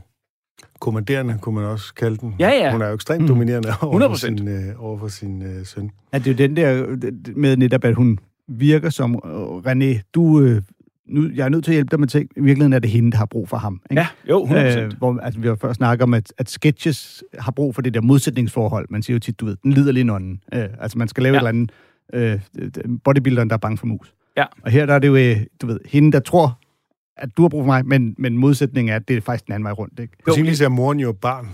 Kommanderende, 0.79 1.37
kunne 1.41 1.55
man 1.55 1.63
også 1.63 1.93
kalde 1.93 2.17
den. 2.17 2.35
Ja, 2.39 2.49
ja. 2.49 2.71
Hun 2.71 2.81
er 2.81 2.87
jo 2.87 2.93
ekstremt 2.93 3.27
dominerende 3.27 3.69
over 3.81 3.99
for 3.99 4.09
100%. 4.15 4.17
sin, 4.17 4.47
øh, 4.47 4.83
over 4.83 4.97
for 4.99 5.07
sin 5.07 5.41
øh, 5.41 5.65
søn. 5.65 5.91
at 6.11 6.25
det 6.25 6.29
er 6.31 6.33
jo 6.33 6.47
den 6.47 6.55
der 6.55 6.85
øh, 6.87 6.97
med 7.35 7.57
netop, 7.57 7.83
at 7.85 7.95
hun 7.95 8.19
virker 8.47 8.89
som, 8.89 9.15
øh, 9.25 9.71
René, 9.71 10.01
du, 10.13 10.41
øh, 10.41 10.61
nu, 11.07 11.29
jeg 11.35 11.45
er 11.45 11.49
nødt 11.49 11.63
til 11.63 11.71
at 11.71 11.75
hjælpe 11.75 11.91
dig 11.91 11.99
med 11.99 12.07
ting. 12.07 12.29
I 12.37 12.41
virkeligheden 12.41 12.73
er 12.73 12.79
det 12.79 12.89
hende, 12.89 13.11
der 13.11 13.17
har 13.17 13.25
brug 13.25 13.49
for 13.49 13.57
ham. 13.57 13.81
Ikke? 13.91 14.01
Ja, 14.01 14.07
jo, 14.29 14.45
100%. 14.45 14.79
Øh, 14.79 14.91
hvor, 14.97 15.19
altså, 15.19 15.39
vi 15.39 15.47
har 15.47 15.55
før 15.55 15.73
snakket 15.73 16.03
om, 16.03 16.13
at, 16.13 16.33
at 16.37 16.49
sketches 16.49 17.23
har 17.39 17.51
brug 17.51 17.75
for 17.75 17.81
det 17.81 17.93
der 17.93 18.01
modsætningsforhold. 18.01 18.87
Man 18.89 19.03
siger 19.03 19.15
jo 19.15 19.19
tit, 19.19 19.39
du 19.39 19.45
ved, 19.45 19.55
den 19.63 19.73
lider 19.73 19.91
lige. 19.91 20.11
Øh, 20.53 20.69
altså, 20.79 20.97
man 20.97 21.07
skal 21.07 21.23
lave 21.23 21.35
Ja. 21.35 21.43
ja. 21.43 21.49
et 21.49 21.69
eller 22.13 22.39
andet 22.63 22.81
øh, 22.85 22.97
bodybuilderen, 23.03 23.49
der 23.49 23.53
er 23.53 23.57
bange 23.59 23.77
for 23.77 23.85
mus. 23.85 24.13
Ja. 24.37 24.45
Og 24.61 24.71
her 24.71 24.85
der 24.85 24.93
er 24.93 24.99
det 24.99 25.07
jo, 25.07 25.15
øh, 25.15 25.37
du 25.61 25.67
ved, 25.67 25.79
hende, 25.85 26.11
der 26.11 26.19
tror, 26.19 26.59
at 27.21 27.29
du 27.37 27.41
har 27.41 27.49
brug 27.49 27.61
for 27.61 27.65
mig, 27.65 27.85
men, 27.85 28.15
men 28.17 28.37
modsætningen 28.37 28.91
er, 28.91 28.95
at 28.95 29.07
det 29.07 29.17
er 29.17 29.21
faktisk 29.21 29.45
den 29.45 29.53
anden 29.53 29.63
vej 29.63 29.71
rundt. 29.73 29.99
Ikke? 29.99 30.13
Jo, 30.27 30.43
lige 30.43 30.55
ser 30.57 30.67
moren 30.69 30.99
jo 30.99 31.09
et 31.09 31.17
barn. 31.17 31.47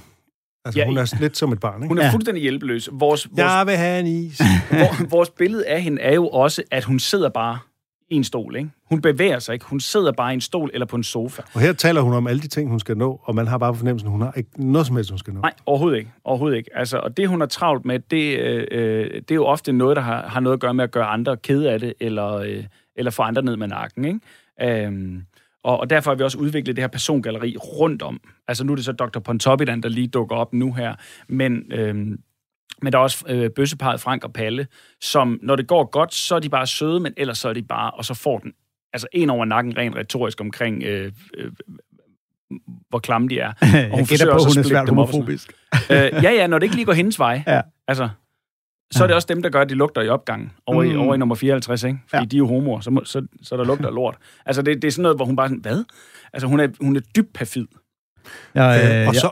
Altså, 0.65 0.79
Ja, 0.79 0.85
hun 0.85 0.97
er 0.97 1.15
lidt 1.19 1.37
som 1.37 1.51
et 1.51 1.59
barn, 1.59 1.75
ikke? 1.75 1.87
Hun 1.87 1.97
er 1.97 2.03
Ja. 2.05 2.11
fuldstændig 2.13 2.41
hjælpeløs. 2.41 2.89
Vores, 2.91 3.27
vores, 3.31 3.37
Jeg 3.39 3.63
vil 3.67 3.75
have 3.75 3.99
en 3.99 4.07
is. 4.07 4.41
Vores 5.11 5.29
billede 5.29 5.67
af 5.67 5.81
hende 5.81 6.01
er 6.01 6.13
jo 6.13 6.27
også, 6.27 6.63
at 6.71 6.83
hun 6.83 6.99
sidder 6.99 7.29
bare 7.29 7.59
i 8.09 8.15
en 8.15 8.23
stol, 8.23 8.55
ikke? 8.55 8.69
Hun 8.89 9.01
bevæger 9.01 9.39
sig 9.39 9.53
ikke. 9.53 9.65
Hun 9.65 9.79
sidder 9.79 10.11
bare 10.11 10.31
i 10.31 10.33
en 10.33 10.41
stol 10.41 10.69
eller 10.73 10.85
på 10.85 10.95
en 10.95 11.03
sofa. 11.03 11.41
Og 11.53 11.61
her 11.61 11.73
taler 11.73 12.01
hun 12.01 12.13
om 12.13 12.27
alle 12.27 12.41
de 12.41 12.47
ting, 12.47 12.69
hun 12.69 12.79
skal 12.79 12.97
nå, 12.97 13.21
og 13.23 13.35
man 13.35 13.47
har 13.47 13.57
bare 13.57 13.75
fornemmelsen, 13.75 14.09
hun 14.09 14.21
har 14.21 14.33
ikke 14.37 14.49
noget 14.65 14.87
som 14.87 14.95
helst, 14.95 15.09
hun 15.11 15.19
skal 15.19 15.33
nå. 15.33 15.41
Nej, 15.41 15.53
overhovedet 15.65 15.97
ikke. 15.97 16.11
Overhovedet 16.23 16.57
ikke. 16.57 16.69
Altså, 16.77 16.97
og 16.97 17.17
det, 17.17 17.27
hun 17.29 17.39
har 17.39 17.47
travlt 17.47 17.85
med, 17.85 17.99
det, 17.99 18.39
øh, 18.39 18.67
øh, 18.71 19.05
det 19.13 19.31
er 19.31 19.35
jo 19.35 19.45
ofte 19.45 19.71
noget, 19.73 19.95
der 19.95 20.01
har, 20.01 20.27
har 20.27 20.39
noget 20.39 20.53
at 20.53 20.59
gøre 20.61 20.73
med 20.73 20.83
at 20.83 20.91
gøre 20.91 21.05
andre 21.05 21.37
kede 21.37 21.71
af 21.71 21.79
det, 21.79 21.93
eller, 21.99 22.33
øh, 22.33 22.63
eller 22.95 23.11
få 23.11 23.23
andre 23.23 23.41
ned 23.41 23.57
med 23.57 23.67
nakken, 23.67 24.05
ikke? 24.05 24.19
Øhm, 24.85 25.21
og, 25.65 25.79
og 25.79 25.89
derfor 25.89 26.11
har 26.11 26.15
vi 26.15 26.23
også 26.23 26.37
udviklet 26.37 26.75
det 26.75 26.83
her 26.83 26.87
persongalleri 26.87 27.57
rundt 27.57 28.01
om. 28.01 28.19
Altså 28.47 28.63
nu 28.63 28.71
er 28.71 28.75
det 28.75 28.85
så 28.85 28.91
Dr. 28.91 29.19
Pontoppidan, 29.19 29.83
der 29.83 29.89
lige 29.89 30.07
dukker 30.07 30.35
op 30.35 30.53
nu 30.53 30.73
her. 30.73 30.95
Men, 31.27 31.63
øhm, 31.71 32.19
men 32.81 32.93
der 32.93 32.99
er 32.99 33.03
også 33.03 33.25
øh, 33.27 33.49
bøsseparet 33.49 34.01
Frank 34.01 34.23
og 34.23 34.33
Palle, 34.33 34.67
som 35.01 35.39
når 35.43 35.55
det 35.55 35.67
går 35.67 35.85
godt, 35.85 36.13
så 36.13 36.35
er 36.35 36.39
de 36.39 36.49
bare 36.49 36.67
søde, 36.67 36.99
men 36.99 37.13
ellers 37.17 37.37
så 37.37 37.49
er 37.49 37.53
de 37.53 37.61
bare, 37.63 37.91
og 37.91 38.05
så 38.05 38.13
får 38.13 38.39
den 38.39 38.53
altså 38.93 39.07
en 39.13 39.29
over 39.29 39.45
nakken 39.45 39.77
rent 39.77 39.95
retorisk 39.95 40.41
omkring, 40.41 40.83
øh, 40.83 41.11
øh, 41.37 41.51
hvor 42.89 42.99
klamme 42.99 43.29
de 43.29 43.39
er. 43.39 43.47
Og 43.91 43.97
Jeg 43.97 44.07
gætter 44.07 44.25
på, 44.25 44.29
at 44.29 44.35
også 44.35 44.59
hun 44.59 44.65
er 44.65 44.69
svært 44.69 44.89
homofobisk. 44.89 45.53
øh, 45.91 45.97
ja, 45.97 46.31
ja, 46.31 46.47
når 46.47 46.59
det 46.59 46.63
ikke 46.63 46.75
lige 46.75 46.85
går 46.85 46.93
hendes 46.93 47.19
vej. 47.19 47.43
Ja. 47.47 47.61
Altså, 47.87 48.09
så 48.91 49.03
er 49.03 49.07
det 49.07 49.15
også 49.15 49.25
dem, 49.29 49.41
der 49.41 49.49
gør, 49.49 49.61
at 49.61 49.69
de 49.69 49.73
lugter 49.75 50.01
i 50.01 50.07
opgangen 50.09 50.51
over, 50.65 50.83
mm. 50.83 50.91
i, 50.91 50.95
over 50.95 51.15
i 51.15 51.17
nummer 51.17 51.35
54, 51.35 51.83
ikke? 51.83 51.99
Fordi 52.09 52.17
ja. 52.17 52.19
Ja. 52.21 52.25
de 52.25 52.35
er 52.35 52.37
jo 52.37 52.47
homoer, 52.47 52.79
så, 52.79 52.91
må, 52.91 53.01
så, 53.05 53.27
så 53.43 53.57
der 53.57 53.63
lugter 53.65 53.91
lort. 53.91 54.17
Altså, 54.45 54.61
det, 54.61 54.81
det 54.81 54.87
er 54.87 54.91
sådan 54.91 55.03
noget, 55.03 55.17
hvor 55.17 55.25
hun 55.25 55.35
bare 55.35 55.47
sådan, 55.47 55.61
hvad? 55.61 55.83
Altså, 56.33 56.47
hun 56.47 56.59
er, 56.59 56.67
hun 56.81 56.95
er 56.95 56.99
dybt 57.15 57.33
perfid. 57.33 57.67
Jeg, 58.55 58.81
Øh, 58.83 59.01
øh, 59.01 59.07
og 59.07 59.13
jeg, 59.13 59.21
så, 59.21 59.31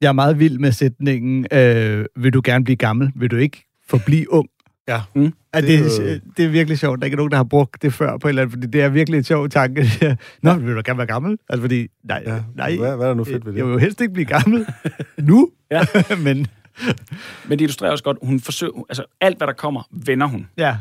jeg 0.00 0.08
er 0.08 0.12
meget 0.12 0.38
vild 0.38 0.58
med 0.58 0.72
sætningen, 0.72 1.46
øh, 1.52 2.06
vil 2.16 2.32
du 2.32 2.40
gerne 2.44 2.64
blive 2.64 2.76
gammel? 2.76 3.12
Vil 3.16 3.30
du 3.30 3.36
ikke 3.36 3.64
forblive 3.88 4.32
ung? 4.32 4.48
ja, 4.88 5.00
Mm. 5.14 5.32
Er 5.52 5.60
Det 5.60 5.68
det, 5.68 6.14
er 6.14 6.18
det, 6.36 6.44
er 6.44 6.48
virkelig 6.48 6.78
sjovt. 6.78 6.98
Der 6.98 7.02
er 7.02 7.06
ikke 7.06 7.16
nogen, 7.16 7.30
der 7.30 7.36
har 7.36 7.44
brugt 7.44 7.82
det 7.82 7.92
før 7.92 8.18
på 8.18 8.28
et 8.28 8.30
eller 8.30 8.42
andet, 8.42 8.52
fordi 8.52 8.66
det 8.66 8.82
er 8.82 8.88
virkelig 8.88 9.18
en 9.18 9.24
sjov 9.24 9.48
tanke. 9.48 9.84
Nå, 10.42 10.54
vil 10.54 10.74
du 10.76 10.82
gerne 10.84 10.98
være 10.98 11.06
gammel? 11.06 11.38
Altså 11.48 11.60
fordi, 11.60 11.86
nej, 12.04 12.22
ja. 12.26 12.42
nej. 12.54 12.76
Hvad, 12.76 12.96
hvad 12.96 13.04
er 13.06 13.08
der 13.10 13.14
nu 13.14 13.24
fedt 13.24 13.46
ved 13.46 13.52
det? 13.52 13.58
Jeg 13.58 13.66
vil 13.66 13.72
jo 13.72 13.78
helst 13.78 14.00
ikke 14.00 14.12
blive 14.12 14.26
gammel 14.26 14.66
nu, 15.30 15.50
Ja. 15.70 15.80
men 16.24 16.46
Men 17.48 17.58
det 17.58 17.60
illustrerer 17.60 17.90
også 17.92 18.04
godt, 18.04 18.18
hun 18.22 18.40
forsøger, 18.40 18.72
altså 18.88 19.04
alt, 19.20 19.36
hvad 19.36 19.46
der 19.46 19.52
kommer, 19.54 19.82
vender 19.90 20.26
hun. 20.26 20.48
ja, 20.56 20.76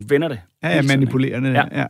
Hun 0.00 0.10
vender 0.10 0.28
det. 0.28 0.40
ja, 0.62 0.68
ja 0.68 0.82
manipulerende. 0.82 1.50
Ja. 1.50 1.62
Ja. 1.72 1.80
Ja. 1.80 1.86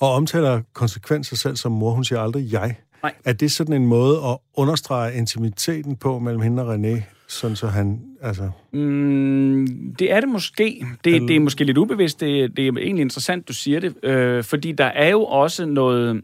Og 0.00 0.12
omtaler 0.12 0.60
konsekvenser 0.72 1.36
selv 1.36 1.56
som 1.56 1.72
mor. 1.72 1.90
Hun 1.90 2.04
siger 2.04 2.20
aldrig 2.20 2.52
jeg. 2.52 2.76
Nej. 3.02 3.14
Er 3.24 3.32
det 3.32 3.52
sådan 3.52 3.74
en 3.74 3.86
måde 3.86 4.16
at 4.26 4.38
understrege 4.54 5.14
intimiteten 5.16 5.96
på 5.96 6.18
mellem 6.18 6.40
hende 6.42 6.66
og 6.66 6.74
René? 6.74 7.02
Sådan 7.28 7.56
så 7.56 7.66
han, 7.66 8.00
altså... 8.22 8.50
Mm, 8.72 9.94
det 9.98 10.12
er 10.12 10.20
det 10.20 10.28
måske. 10.28 10.86
Det, 11.04 11.14
Eller- 11.14 11.26
det 11.26 11.36
er 11.36 11.40
måske 11.40 11.64
lidt 11.64 11.78
ubevidst. 11.78 12.20
Det, 12.20 12.56
det 12.56 12.66
er 12.68 12.72
egentlig 12.72 13.02
interessant, 13.02 13.48
du 13.48 13.52
siger 13.52 13.80
det. 13.80 13.94
Øh, 14.04 14.44
fordi 14.44 14.72
der 14.72 14.84
er 14.84 15.08
jo 15.08 15.24
også 15.24 15.66
noget... 15.66 16.22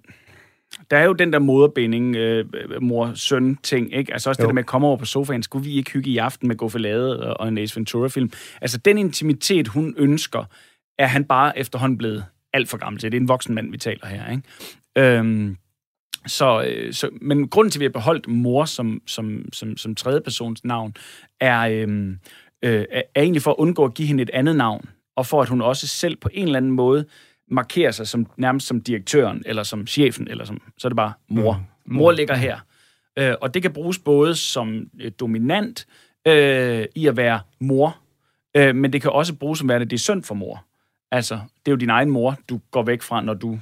Der 0.94 1.00
er 1.00 1.04
jo 1.04 1.12
den 1.12 1.32
der 1.32 1.38
moderbinding, 1.38 2.16
øh, 2.16 2.44
mor-søn-ting, 2.82 3.94
ikke? 3.94 4.12
Altså 4.12 4.30
også 4.30 4.42
jo. 4.42 4.42
Det 4.42 4.48
der 4.48 4.54
med 4.54 4.62
at 4.62 4.66
komme 4.66 4.86
over 4.86 4.96
på 4.96 5.04
sofaen. 5.04 5.42
Skulle 5.42 5.64
vi 5.64 5.76
ikke 5.76 5.90
hygge 5.90 6.10
i 6.10 6.18
aften 6.18 6.48
med 6.48 6.56
Goffelade 6.56 7.26
og, 7.26 7.40
og 7.40 7.48
en 7.48 7.58
Ace 7.58 7.76
Ventura-film? 7.76 8.32
Altså 8.60 8.78
den 8.78 8.98
intimitet, 8.98 9.68
hun 9.68 9.94
ønsker, 9.98 10.44
er 10.98 11.06
han 11.06 11.24
bare 11.24 11.58
efterhånden 11.58 11.98
blevet 11.98 12.24
alt 12.52 12.68
for 12.68 12.78
gammel 12.78 13.00
til. 13.00 13.12
Det 13.12 13.16
er 13.16 13.20
en 13.20 13.28
voksen 13.28 13.54
mand, 13.54 13.70
vi 13.70 13.78
taler 13.78 14.06
her, 14.06 14.30
ikke? 14.30 15.18
Øhm, 15.18 15.56
så, 16.26 16.64
øh, 16.68 16.92
så, 16.92 17.08
men 17.20 17.48
grunden 17.48 17.70
til, 17.70 17.78
at 17.78 17.80
vi 17.80 17.84
har 17.84 17.90
beholdt 17.90 18.28
mor 18.28 18.64
som, 18.64 19.02
som, 19.06 19.44
som, 19.52 19.76
som 19.76 19.94
tredje 19.94 20.20
persons 20.20 20.64
navn, 20.64 20.94
er, 21.40 21.60
øhm, 21.60 22.18
øh, 22.64 22.84
er 22.90 23.02
egentlig 23.16 23.42
for 23.42 23.50
at 23.50 23.56
undgå 23.58 23.84
at 23.84 23.94
give 23.94 24.08
hende 24.08 24.22
et 24.22 24.30
andet 24.32 24.56
navn, 24.56 24.88
og 25.16 25.26
for 25.26 25.42
at 25.42 25.48
hun 25.48 25.60
også 25.60 25.86
selv 25.86 26.16
på 26.16 26.28
en 26.32 26.44
eller 26.44 26.56
anden 26.56 26.72
måde 26.72 27.04
markerer 27.50 27.90
sig 27.90 28.08
som, 28.08 28.26
nærmest 28.36 28.66
som 28.66 28.80
direktøren, 28.80 29.42
eller 29.46 29.62
som 29.62 29.86
chefen, 29.86 30.28
eller 30.30 30.44
som, 30.44 30.60
så 30.78 30.86
er 30.86 30.90
det 30.90 30.96
bare 30.96 31.12
mor. 31.28 31.64
Mm. 31.86 31.94
Mor 31.96 32.12
ligger 32.12 32.34
her. 32.34 32.58
Øh, 33.18 33.34
og 33.40 33.54
det 33.54 33.62
kan 33.62 33.72
bruges 33.72 33.98
både 33.98 34.34
som 34.34 34.86
øh, 35.00 35.12
dominant 35.20 35.86
øh, 36.26 36.84
i 36.94 37.06
at 37.06 37.16
være 37.16 37.40
mor, 37.60 37.96
øh, 38.56 38.74
men 38.76 38.92
det 38.92 39.02
kan 39.02 39.10
også 39.10 39.34
bruges 39.34 39.58
som 39.58 39.68
værende, 39.68 39.84
det 39.86 39.92
er 39.96 39.98
synd 39.98 40.22
for 40.22 40.34
mor. 40.34 40.64
Altså, 41.10 41.34
det 41.34 41.66
er 41.66 41.72
jo 41.72 41.76
din 41.76 41.90
egen 41.90 42.10
mor, 42.10 42.36
du 42.48 42.60
går 42.70 42.82
væk 42.82 43.02
fra, 43.02 43.20
når 43.22 43.34
du 43.34 43.58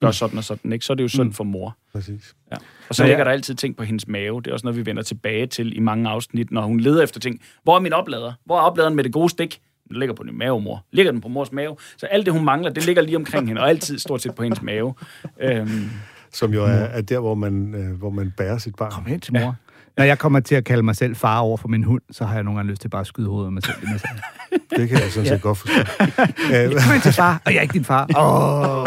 gør 0.00 0.10
sådan 0.10 0.38
og 0.38 0.44
sådan, 0.44 0.72
ikke? 0.72 0.84
Så 0.84 0.92
er 0.92 0.94
det 0.94 1.02
jo 1.04 1.08
synd 1.08 1.32
for 1.32 1.44
mor. 1.44 1.76
Præcis. 1.92 2.34
Ja. 2.50 2.56
Og 2.88 2.94
så 2.94 3.02
Ja, 3.02 3.06
ja. 3.06 3.12
ligger 3.12 3.24
der 3.24 3.30
altid 3.30 3.54
ting 3.54 3.76
på 3.76 3.82
hendes 3.82 4.08
mave. 4.08 4.40
Det 4.42 4.46
er 4.46 4.52
også 4.52 4.66
noget, 4.66 4.76
vi 4.76 4.86
vender 4.86 5.02
tilbage 5.02 5.46
til 5.46 5.76
i 5.76 5.80
mange 5.80 6.10
afsnit, 6.10 6.50
når 6.50 6.62
hun 6.62 6.80
leder 6.80 7.02
efter 7.02 7.20
ting. 7.20 7.40
Hvor 7.62 7.76
er 7.76 7.80
min 7.80 7.92
oplader? 7.92 8.32
Hvor 8.44 8.56
er 8.58 8.62
opladeren 8.62 8.96
med 8.96 9.04
det 9.04 9.12
gode 9.12 9.28
stik? 9.30 9.60
Den 9.92 9.98
ligger 9.98 10.14
på 10.14 10.22
din 10.22 10.38
mave, 10.38 10.60
mor. 10.60 10.84
Ligger 10.92 11.12
den 11.12 11.20
på 11.20 11.28
mors 11.28 11.52
mave? 11.52 11.76
Så 11.96 12.06
alt 12.06 12.26
det, 12.26 12.32
hun 12.34 12.44
mangler, 12.44 12.70
det 12.70 12.86
ligger 12.86 13.02
lige 13.02 13.16
omkring 13.16 13.46
hende, 13.48 13.60
og 13.62 13.68
altid 13.68 13.98
stort 13.98 14.22
set 14.22 14.34
på 14.34 14.42
hendes 14.42 14.62
mave. 14.62 14.94
Øhm, 15.40 15.90
Som 16.32 16.52
jo 16.54 16.64
er, 16.64 16.68
er 16.68 17.00
der, 17.00 17.18
hvor 17.18 17.34
man, 17.34 17.74
øh, 17.74 17.98
hvor 17.98 18.10
man 18.10 18.32
bærer 18.36 18.58
sit 18.58 18.74
barn. 18.76 18.90
Kom 18.90 19.06
hen 19.06 19.20
til 19.20 19.32
mor. 19.32 19.40
Ja. 19.40 19.52
Når 19.96 20.04
jeg 20.04 20.18
kommer 20.18 20.40
til 20.40 20.54
at 20.54 20.64
kalde 20.64 20.82
mig 20.82 20.96
selv 20.96 21.16
far 21.16 21.38
over 21.38 21.56
for 21.56 21.68
min 21.68 21.84
hund, 21.84 22.02
så 22.10 22.24
har 22.24 22.34
jeg 22.34 22.42
nogle 22.42 22.58
gange 22.58 22.70
lyst 22.70 22.80
til 22.80 22.88
bare 22.88 23.00
at 23.00 23.06
skyde 23.06 23.28
hovedet 23.28 23.46
af 23.46 23.52
mig 23.52 23.62
selv. 23.62 23.76
Det 24.76 24.88
kan 24.88 24.98
jeg 25.00 25.12
sådan 25.12 25.28
set 25.28 25.42
godt 25.42 25.58
forstå. 25.58 25.80
Kom 26.82 26.92
hen 26.92 27.00
til 27.00 27.12
far, 27.12 27.42
og 27.44 27.52
jeg 27.52 27.58
er 27.58 27.62
ikke 27.62 27.72
din 27.74 27.84
far. 27.84 28.08
Oh. 28.16 28.86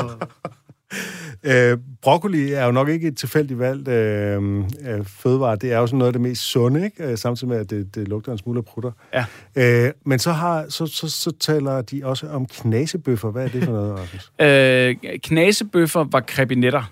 Øh, 1.44 1.78
broccoli 2.02 2.52
er 2.52 2.66
jo 2.66 2.72
nok 2.72 2.90
ikke 2.90 3.08
et 3.08 3.18
tilfældigt 3.18 3.60
valgt 3.60 3.88
øh, 3.88 4.44
øh, 4.88 5.06
fødevare. 5.06 5.56
Det 5.56 5.72
er 5.72 5.78
jo 5.78 5.88
sådan 5.88 5.98
noget 5.98 6.10
af 6.10 6.14
det 6.14 6.22
mest 6.22 6.42
sunde, 6.42 6.86
ikke? 6.86 7.04
Øh, 7.04 7.18
samtidig 7.18 7.50
med, 7.50 7.58
at 7.58 7.70
det, 7.70 7.96
det 7.96 8.08
lugter 8.08 8.32
en 8.32 8.38
smule 8.38 8.58
af 8.58 8.66
prutter. 8.66 8.92
Ja. 9.14 9.26
Øh, 9.56 9.92
men 10.06 10.20
så, 10.20 10.32
har, 10.32 10.66
så, 10.70 10.86
så, 10.86 11.10
så 11.10 11.32
taler 11.40 11.82
de 11.82 12.02
også 12.04 12.28
om 12.28 12.46
knasebøffer. 12.46 13.32
Hvad 13.32 13.44
er 13.44 13.50
det 13.50 13.64
for 13.64 13.72
noget, 13.72 14.00
Rasmus? 14.00 14.32
øh, 14.42 15.20
knasebøffer 15.24 16.04
var 16.12 16.20
krebinetter. 16.20 16.92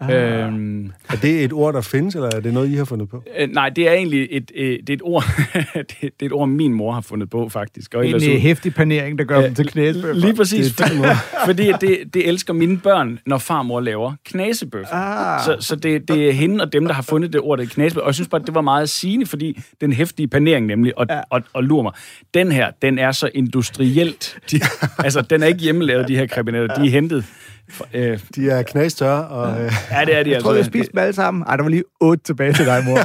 Ah. 0.00 0.44
Øhm, 0.46 0.86
Er 1.08 1.16
det 1.22 1.44
et 1.44 1.52
ord, 1.52 1.74
der 1.74 1.80
findes, 1.80 2.14
eller 2.14 2.28
er 2.36 2.40
det 2.40 2.54
noget, 2.54 2.70
I 2.70 2.74
har 2.74 2.84
fundet 2.84 3.08
på? 3.08 3.22
øh, 3.38 3.48
nej, 3.52 3.68
det 3.68 3.88
er 3.88 3.92
egentlig 3.92 4.28
et, 4.30 4.50
øh, 4.54 4.70
det 4.78 4.90
er 4.90 4.94
et 4.94 5.00
ord, 5.04 5.24
det, 5.74 5.86
det 6.00 6.12
er 6.22 6.26
et 6.26 6.32
ord, 6.32 6.48
min 6.48 6.72
mor 6.72 6.92
har 6.92 7.00
fundet 7.00 7.30
på, 7.30 7.48
faktisk. 7.48 7.94
Og 7.94 8.06
En 8.06 8.14
ellers 8.14 8.28
øh, 8.28 8.40
hæftig 8.40 8.74
panering, 8.74 9.18
der 9.18 9.24
gør 9.24 9.40
dem 9.42 9.54
til 9.54 9.66
knæsbøffer. 9.66 10.12
Lige 10.12 10.34
præcis. 10.34 10.72
Det 10.76 10.86
er 10.86 11.16
fordi 11.46 11.72
det, 11.80 12.14
det 12.14 12.28
elsker 12.28 12.52
mine 12.52 12.78
børn, 12.78 13.18
når 13.26 13.38
farmor 13.38 13.80
laver 13.80 14.12
knasebøffer. 14.24 14.94
Ah. 14.94 15.44
Så, 15.44 15.56
så 15.60 15.76
det, 15.76 16.08
det 16.08 16.28
er 16.28 16.32
hende 16.32 16.64
og 16.64 16.72
dem, 16.72 16.86
der 16.86 16.94
har 16.94 17.02
fundet 17.02 17.32
det 17.32 17.40
ord, 17.40 17.58
det 17.58 17.64
er 17.64 17.68
knasebøffer. 17.70 18.02
Og 18.02 18.08
jeg 18.08 18.14
synes 18.14 18.28
bare, 18.28 18.42
det 18.46 18.54
var 18.54 18.60
meget 18.60 18.88
sigende, 18.88 19.26
fordi 19.26 19.60
den 19.80 19.92
hæftige 19.92 20.28
panering 20.28 20.66
nemlig, 20.66 20.98
og, 20.98 21.06
ja. 21.10 21.16
Ja. 21.16 21.22
og, 21.30 21.42
og 21.52 21.64
lurer 21.64 21.82
mig, 21.82 21.92
den 22.34 22.52
her, 22.52 22.70
den 22.82 22.98
er 22.98 23.12
så 23.12 23.30
industrielt. 23.34 24.38
De, 24.50 24.60
altså, 25.04 25.20
den 25.22 25.42
er 25.42 25.46
ikke 25.46 25.60
hjemmelavet, 25.60 26.08
de 26.08 26.16
her 26.16 26.26
krebinetter. 26.26 26.74
De 26.74 26.86
er 26.86 26.90
hentet. 26.90 27.24
Fra- 27.70 27.86
Øh, 27.94 28.20
De 28.36 28.50
er 28.50 28.62
knastørre, 28.62 29.28
og 29.28 29.50
øh, 29.64 29.72
ja, 29.90 30.04
det 30.04 30.16
er 30.16 30.22
de 30.22 30.30
Jeg 30.30 30.42
tror, 30.42 30.50
jeg 30.50 30.56
altså. 30.58 30.70
spiste 30.70 30.92
dem 30.92 30.98
alle 30.98 31.12
sammen. 31.12 31.42
Ej, 31.42 31.56
der 31.56 31.62
var 31.62 31.70
lige 31.70 31.84
otte 32.00 32.24
tilbage 32.24 32.52
til 32.52 32.66
dig, 32.66 32.84
mor. 32.84 32.98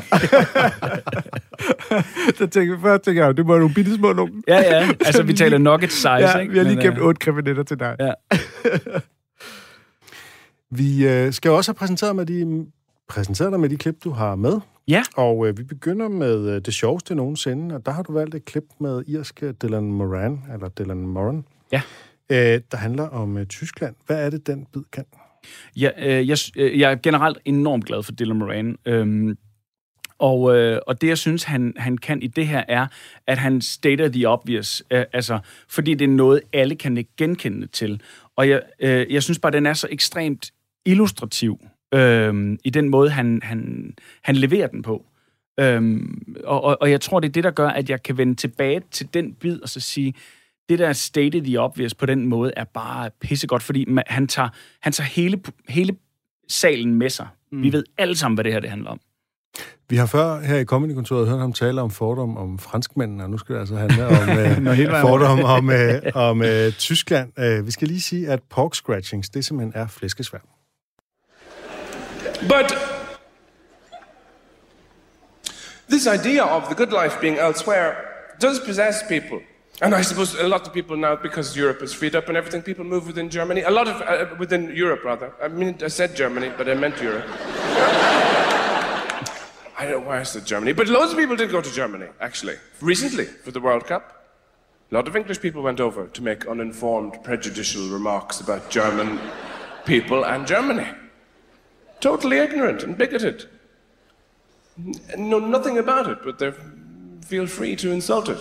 så 2.38 2.48
tænkte 2.48 2.78
først, 2.82 3.04
tænkte 3.04 3.24
jeg, 3.26 3.38
det 3.38 3.46
må 3.46 3.58
nogle 3.58 3.74
bitte 3.74 3.96
små 3.96 4.14
nogen. 4.14 4.44
Ja, 4.48 4.58
ja. 4.58 4.88
Altså, 5.06 5.24
vi 5.30 5.34
taler 5.34 5.58
nugget 5.58 5.92
size, 5.92 6.10
Ja, 6.10 6.38
ikke? 6.38 6.52
vi 6.52 6.58
har 6.58 6.66
lige 6.66 6.76
Men, 6.76 6.86
gemt 6.86 6.98
øh, 6.98 7.04
otte 7.06 7.20
kriminelle 7.20 7.64
til 7.64 7.80
dig. 7.80 7.96
Ja. 8.00 8.12
vi 10.82 11.08
øh, 11.08 11.34
skal 11.34 11.52
også 11.52 11.72
have 11.72 11.76
præsenteret, 11.76 12.16
med 12.16 12.26
de, 12.26 12.66
præsenteret 13.10 13.52
dig 13.52 13.60
med 13.60 13.70
de 13.70 13.78
klip, 13.78 13.96
du 14.04 14.10
har 14.12 14.36
med. 14.36 14.60
Ja. 14.88 15.04
Og 15.18 15.48
øh, 15.48 15.58
vi 15.58 15.64
begynder 15.64 16.10
med 16.10 16.50
øh, 16.50 16.62
det 16.66 16.74
sjoveste 16.74 17.16
nogensinde, 17.16 17.76
og 17.76 17.86
der 17.86 17.92
har 17.92 18.04
du 18.04 18.14
valgt 18.14 18.36
et 18.36 18.46
klip 18.46 18.64
med 18.80 19.04
irske 19.08 19.52
Dylan 19.52 19.84
Moran, 19.92 20.40
eller 20.54 20.70
Dylan 20.70 20.98
Moran, 20.98 21.44
Ja 21.72 21.82
øh, 22.32 22.62
der 22.72 22.78
handler 22.78 23.04
om 23.04 23.38
øh, 23.38 23.46
Tyskland. 23.46 23.96
Hvad 24.06 24.26
er 24.26 24.30
det, 24.30 24.48
den 24.48 24.68
bid 24.74 24.82
kan? 24.92 25.06
Ja, 25.76 25.90
øh, 25.98 26.30
jeg, 26.30 26.38
øh, 26.58 26.80
jeg 26.80 26.92
er 26.92 26.96
generelt 26.96 27.38
enormt 27.46 27.86
glad 27.86 28.04
for 28.04 28.12
Dylan 28.12 28.38
Moran. 28.38 28.78
Øhm, 28.86 29.38
og, 30.20 30.58
øh, 30.58 30.80
og 30.88 31.02
det, 31.02 31.08
jeg 31.08 31.18
synes, 31.18 31.44
han, 31.44 31.74
han 31.78 31.98
kan 31.98 32.22
i 32.22 32.28
det 32.28 32.48
her, 32.48 32.64
er, 32.68 32.88
at 33.28 33.38
han 33.38 33.62
stater 33.62 34.10
the 34.10 34.30
obvious. 34.30 34.84
Øh, 34.92 35.06
altså, 35.14 35.40
fordi 35.70 35.94
det 35.94 36.06
er 36.06 36.10
noget, 36.10 36.42
alle 36.54 36.76
kan 36.76 36.98
ikke 36.98 37.12
genkende 37.18 37.68
til. 37.68 38.02
Og 38.36 38.50
jeg, 38.50 38.62
øh, 38.80 39.14
jeg 39.14 39.24
synes 39.24 39.40
bare, 39.40 39.52
den 39.52 39.66
er 39.66 39.74
så 39.74 39.88
ekstremt 39.92 40.52
illustrativ 40.86 41.60
øh, 41.94 42.58
i 42.64 42.70
den 42.70 42.90
måde, 42.90 43.10
han, 43.10 43.40
han, 43.44 43.94
han 44.22 44.36
leverer 44.36 44.68
den 44.68 44.82
på. 44.82 45.06
Øhm, 45.60 46.36
og, 46.44 46.64
og, 46.64 46.78
og 46.82 46.92
jeg 46.92 47.02
tror, 47.02 47.20
det 47.20 47.28
er 47.28 47.32
det, 47.32 47.44
der 47.44 47.52
gør, 47.52 47.70
at 47.70 47.90
jeg 47.90 48.04
kan 48.04 48.18
vende 48.18 48.36
tilbage 48.36 48.82
til 48.92 49.14
den 49.14 49.34
bid 49.34 49.60
og 49.62 49.70
så 49.70 49.80
sige, 49.80 50.14
det 50.72 50.80
der 50.80 50.94
stated 50.94 51.42
the 51.42 51.60
obvious 51.60 51.94
på 51.94 52.06
den 52.06 52.28
måde 52.28 52.52
er 52.58 52.64
bare 52.64 53.10
pissegodt, 53.22 53.64
fordi 53.64 53.86
man, 53.88 54.04
han 54.08 54.28
tager, 54.28 54.50
han 54.82 54.94
tager 54.94 55.08
hele, 55.08 55.42
hele 55.70 55.96
salen 56.50 56.96
med 56.96 57.10
sig. 57.10 57.28
Mm. 57.52 57.64
Vi 57.64 57.72
ved 57.74 57.84
alle 57.98 58.18
sammen, 58.18 58.36
hvad 58.36 58.44
det 58.44 58.54
her 58.54 58.60
det 58.60 58.70
handler 58.70 58.90
om. 58.90 59.00
Vi 59.90 59.96
har 59.96 60.06
før 60.06 60.40
her 60.40 60.58
i 60.58 60.66
Comedy-kontoret 60.66 61.28
hørt 61.28 61.40
ham 61.40 61.54
tale 61.54 61.82
om 61.82 61.92
fordom 61.92 62.38
om 62.38 62.60
franskmændene, 62.60 63.24
og 63.24 63.30
nu 63.30 63.38
skal 63.38 63.56
det 63.56 63.60
altså 63.60 63.76
handle 63.76 64.08
om 64.08 64.30
øh, 64.80 65.02
fordom 65.02 65.44
om, 65.44 65.70
øh, 65.70 66.02
om 66.16 66.42
øh, 66.42 66.72
Tyskland. 66.72 67.40
Øh, 67.40 67.66
vi 67.66 67.72
skal 67.72 67.88
lige 67.88 68.02
sige, 68.02 68.30
at 68.30 68.40
pork 68.50 68.76
scratchings, 68.76 69.30
det 69.30 69.46
simpelthen 69.46 69.82
er 69.82 69.88
flæskesvær. 69.88 70.40
But 72.42 72.78
this 75.90 76.06
idea 76.06 76.56
of 76.56 76.64
the 76.64 76.76
good 76.76 77.04
life 77.04 77.18
being 77.22 77.38
elsewhere 77.38 77.92
does 78.42 78.60
possess 78.68 79.04
people. 79.10 79.51
And 79.82 79.96
I 79.96 80.04
suppose 80.04 80.36
a 80.36 80.48
lot 80.48 80.68
of 80.68 80.74
people 80.74 80.96
now, 80.96 81.16
because 81.16 81.58
Europe 81.58 81.82
is 81.82 81.92
freed 81.92 82.16
up 82.16 82.28
and 82.28 82.38
everything, 82.38 82.62
people 82.62 82.86
move 82.86 83.08
within 83.08 83.32
Germany. 83.32 83.62
A 83.62 83.72
lot 83.72 83.88
of, 83.88 84.00
uh, 84.02 84.36
within 84.38 84.76
Europe, 84.76 85.04
rather. 85.04 85.34
I 85.42 85.48
mean, 85.48 85.76
I 85.84 85.88
said 85.88 86.16
Germany, 86.16 86.52
but 86.56 86.70
I 86.70 86.76
meant 86.76 87.02
Europe. 87.02 87.26
I 89.76 89.88
don't 89.88 89.92
know 89.92 90.08
why 90.08 90.20
I 90.20 90.24
said 90.24 90.46
Germany, 90.46 90.74
but 90.74 90.88
loads 90.88 91.14
of 91.14 91.18
people 91.18 91.36
did 91.36 91.50
go 91.50 91.62
to 91.62 91.74
Germany, 91.74 92.06
actually, 92.20 92.58
recently 92.80 93.26
for 93.26 93.50
the 93.50 93.60
World 93.60 93.88
Cup. 93.88 94.38
A 94.92 94.94
lot 94.94 95.08
of 95.08 95.16
English 95.16 95.42
people 95.42 95.64
went 95.64 95.80
over 95.80 96.06
to 96.06 96.22
make 96.22 96.46
uninformed, 96.46 97.24
prejudicial 97.24 97.90
remarks 97.90 98.40
about 98.40 98.70
German 98.70 99.20
people 99.86 100.24
and 100.26 100.46
Germany. 100.46 100.88
Totally 102.02 102.38
ignorant 102.38 102.84
and 102.84 102.96
bigoted. 102.96 103.50
Know 105.18 105.40
nothing 105.40 105.80
about 105.80 106.08
it, 106.08 106.20
but 106.24 106.38
they 106.38 106.52
feel 107.26 107.48
free 107.48 107.76
to 107.78 107.92
insult 107.92 108.30
it. 108.30 108.38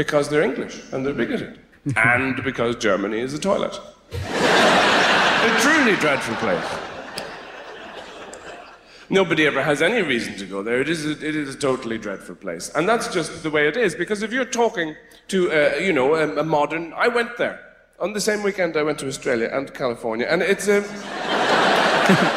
Because 0.00 0.30
they're 0.30 0.40
English 0.40 0.80
and 0.92 1.04
they're 1.04 1.12
bigoted. 1.12 1.58
and 1.96 2.42
because 2.42 2.74
Germany 2.76 3.20
is 3.20 3.34
a 3.34 3.38
toilet. 3.38 3.78
a 4.14 5.58
truly 5.60 5.94
dreadful 5.96 6.36
place. 6.36 6.64
Nobody 9.10 9.46
ever 9.46 9.62
has 9.62 9.82
any 9.82 10.00
reason 10.00 10.38
to 10.38 10.46
go 10.46 10.62
there. 10.62 10.80
It 10.80 10.88
is 10.88 11.04
a, 11.04 11.10
it 11.10 11.36
is 11.36 11.54
a 11.54 11.58
totally 11.58 11.98
dreadful 11.98 12.36
place, 12.36 12.70
and 12.74 12.88
that's 12.88 13.08
just 13.08 13.42
the 13.42 13.50
way 13.50 13.68
it 13.68 13.76
is. 13.76 13.94
Because 13.94 14.22
if 14.22 14.32
you're 14.32 14.46
talking 14.46 14.96
to, 15.28 15.52
uh, 15.52 15.76
you 15.76 15.92
know, 15.92 16.14
a, 16.14 16.38
a 16.38 16.44
modern, 16.44 16.94
I 16.94 17.08
went 17.08 17.36
there 17.36 17.60
on 17.98 18.14
the 18.14 18.22
same 18.22 18.42
weekend. 18.42 18.78
I 18.78 18.82
went 18.82 18.98
to 19.00 19.06
Australia 19.06 19.50
and 19.52 19.74
California, 19.74 20.26
and 20.30 20.40
it's 20.40 20.66
a. 20.66 20.80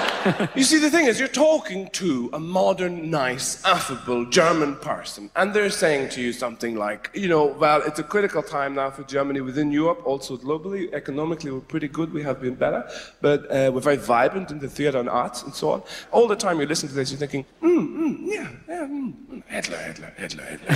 you 0.55 0.63
see, 0.63 0.79
the 0.79 0.89
thing 0.89 1.05
is, 1.05 1.19
you're 1.19 1.27
talking 1.27 1.89
to 1.89 2.29
a 2.33 2.39
modern, 2.39 3.09
nice, 3.09 3.63
affable 3.65 4.25
German 4.25 4.75
person, 4.75 5.29
and 5.35 5.53
they're 5.53 5.69
saying 5.69 6.09
to 6.09 6.21
you 6.21 6.33
something 6.33 6.75
like, 6.75 7.09
you 7.13 7.27
know, 7.27 7.45
well, 7.45 7.81
it's 7.85 7.99
a 7.99 8.03
critical 8.03 8.43
time 8.43 8.75
now 8.75 8.89
for 8.89 9.03
Germany 9.03 9.41
within 9.41 9.71
Europe, 9.71 10.01
also 10.05 10.37
globally. 10.37 10.91
Economically, 10.93 11.51
we're 11.51 11.59
pretty 11.59 11.87
good, 11.87 12.13
we 12.13 12.23
have 12.23 12.41
been 12.41 12.55
better, 12.55 12.87
but 13.21 13.45
uh, 13.51 13.71
we're 13.73 13.81
very 13.81 13.97
vibrant 13.97 14.51
in 14.51 14.59
the 14.59 14.69
theatre 14.69 14.99
and 14.99 15.09
arts 15.09 15.43
and 15.43 15.53
so 15.53 15.71
on. 15.71 15.83
All 16.11 16.27
the 16.27 16.35
time 16.35 16.59
you 16.59 16.65
listen 16.65 16.89
to 16.89 16.95
this, 16.95 17.11
you're 17.11 17.19
thinking, 17.19 17.45
mm, 17.61 17.95
mm, 17.95 18.17
yeah, 18.23 18.49
yeah, 18.67 18.87
mm, 18.87 19.13
Hitler, 19.47 19.77
Hitler, 19.77 20.13
Hitler, 20.17 20.43
Hitler. 20.43 20.75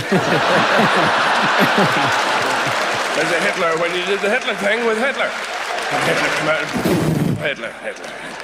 There's 3.16 3.32
a 3.32 3.40
Hitler 3.40 3.76
when 3.80 3.94
you 3.94 4.04
did 4.04 4.20
the 4.20 4.30
Hitler 4.30 4.54
thing 4.56 4.84
with 4.86 4.98
Hitler. 4.98 5.30
Hitler 5.86 6.26
Hitler, 7.36 7.70
Hitler, 7.72 7.72
Hitler, 7.72 8.35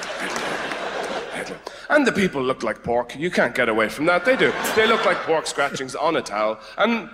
And 1.89 2.05
the 2.05 2.11
people 2.11 2.41
look 2.41 2.63
like 2.63 2.83
pork. 2.83 3.15
You 3.15 3.31
can't 3.31 3.55
get 3.55 3.69
away 3.69 3.89
from 3.89 4.05
that. 4.05 4.25
They 4.25 4.35
do. 4.35 4.53
They 4.75 4.87
look 4.87 5.05
like 5.05 5.17
pork 5.17 5.47
scratchings 5.47 5.95
on 5.95 6.15
a 6.15 6.21
towel. 6.21 6.59
And 6.77 7.09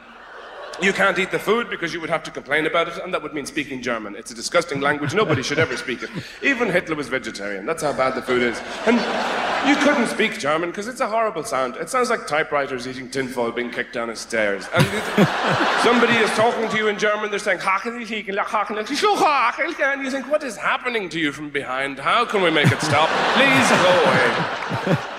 you 0.82 0.94
can't 0.94 1.18
eat 1.20 1.32
the 1.32 1.40
food 1.40 1.70
because 1.70 1.94
you 1.94 2.00
would 2.02 2.10
have 2.10 2.24
to 2.24 2.32
complain 2.32 2.66
about 2.66 2.88
it, 2.88 2.98
and 3.04 3.14
that 3.14 3.22
would 3.22 3.34
mean 3.34 3.46
speaking 3.46 3.82
German. 3.82 4.16
It's 4.16 4.32
a 4.32 4.36
disgusting 4.36 4.80
language. 4.82 5.14
Nobody 5.14 5.44
should 5.44 5.60
ever 5.60 5.76
speak 5.78 6.04
it. 6.04 6.10
Even 6.42 6.70
Hitler 6.70 6.96
was 6.96 7.08
vegetarian. 7.08 7.66
That's 7.66 7.84
how 7.84 7.94
bad 7.94 8.16
the 8.16 8.22
food 8.22 8.42
is. 8.42 8.60
And 8.86 8.98
you 9.68 9.76
couldn't 9.84 10.08
speak 10.08 10.40
German 10.40 10.70
because 10.70 10.88
it's 10.88 11.02
a 11.02 11.08
horrible 11.08 11.44
sound. 11.44 11.76
It 11.76 11.90
sounds 11.90 12.10
like 12.10 12.28
typewriters 12.28 12.88
eating 12.88 13.10
tinfoil 13.10 13.52
being 13.52 13.72
kicked 13.72 13.94
down 13.94 14.08
the 14.08 14.16
stairs. 14.16 14.68
And 14.74 14.86
somebody 15.84 16.14
is 16.14 16.30
talking 16.32 16.70
to 16.70 16.78
you 16.78 16.88
in 16.88 16.98
German. 16.98 17.30
They're 17.30 17.40
saying, 17.40 17.60
and 17.64 18.00
you 20.04 20.12
think, 20.12 20.30
what 20.30 20.44
is 20.44 20.56
happening 20.56 21.10
to 21.10 21.20
you 21.20 21.32
from 21.32 21.50
behind? 21.50 22.00
How 22.00 22.26
can 22.26 22.42
we 22.42 22.52
make 22.52 22.72
it 22.72 22.82
stop? 22.82 23.10
Please 23.36 23.70
go 23.84 24.94
away. 24.94 24.98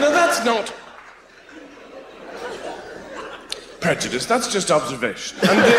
Now, 0.00 0.10
that's 0.10 0.44
not 0.44 0.74
prejudice. 3.84 4.24
That's 4.32 4.48
just 4.54 4.70
observation. 4.70 5.34
And 5.50 5.58
the, 5.66 5.74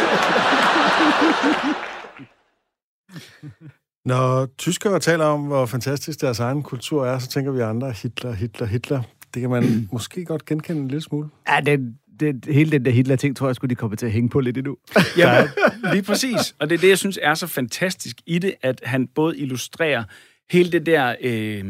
Når 4.05 4.45
tyskere 4.57 4.99
taler 4.99 5.25
om, 5.25 5.41
hvor 5.41 5.65
fantastisk 5.65 6.21
deres 6.21 6.39
egen 6.39 6.63
kultur 6.63 7.05
er, 7.05 7.19
så 7.19 7.27
tænker 7.27 7.51
vi 7.51 7.59
andre, 7.59 7.91
Hitler, 7.91 8.33
Hitler, 8.33 8.67
Hitler. 8.67 9.01
Det 9.33 9.41
kan 9.41 9.49
man 9.49 9.89
måske 9.91 10.25
godt 10.25 10.45
genkende 10.45 10.81
en 10.81 10.87
lille 10.87 11.01
smule. 11.01 11.29
Ja, 11.49 11.59
det, 11.65 11.79
det, 12.19 12.45
hele 12.45 12.71
den 12.71 12.85
der 12.85 12.91
Hitler-ting, 12.91 13.37
tror 13.37 13.47
jeg 13.47 13.55
skulle 13.55 13.69
de 13.69 13.75
kommer 13.75 13.97
til 13.97 14.05
at 14.05 14.11
hænge 14.11 14.29
på 14.29 14.39
lidt 14.39 14.57
endnu. 14.57 14.77
Jamen, 15.17 15.49
lige 15.91 16.03
præcis. 16.03 16.55
Og 16.59 16.69
det 16.69 16.75
er 16.75 16.79
det, 16.79 16.89
jeg 16.89 16.97
synes 16.97 17.19
er 17.21 17.33
så 17.33 17.47
fantastisk 17.47 18.15
i 18.25 18.39
det, 18.39 18.55
at 18.61 18.81
han 18.83 19.07
både 19.15 19.37
illustrerer 19.37 20.03
hele 20.49 20.71
det 20.71 20.85
der... 20.85 21.15
Øh, 21.21 21.65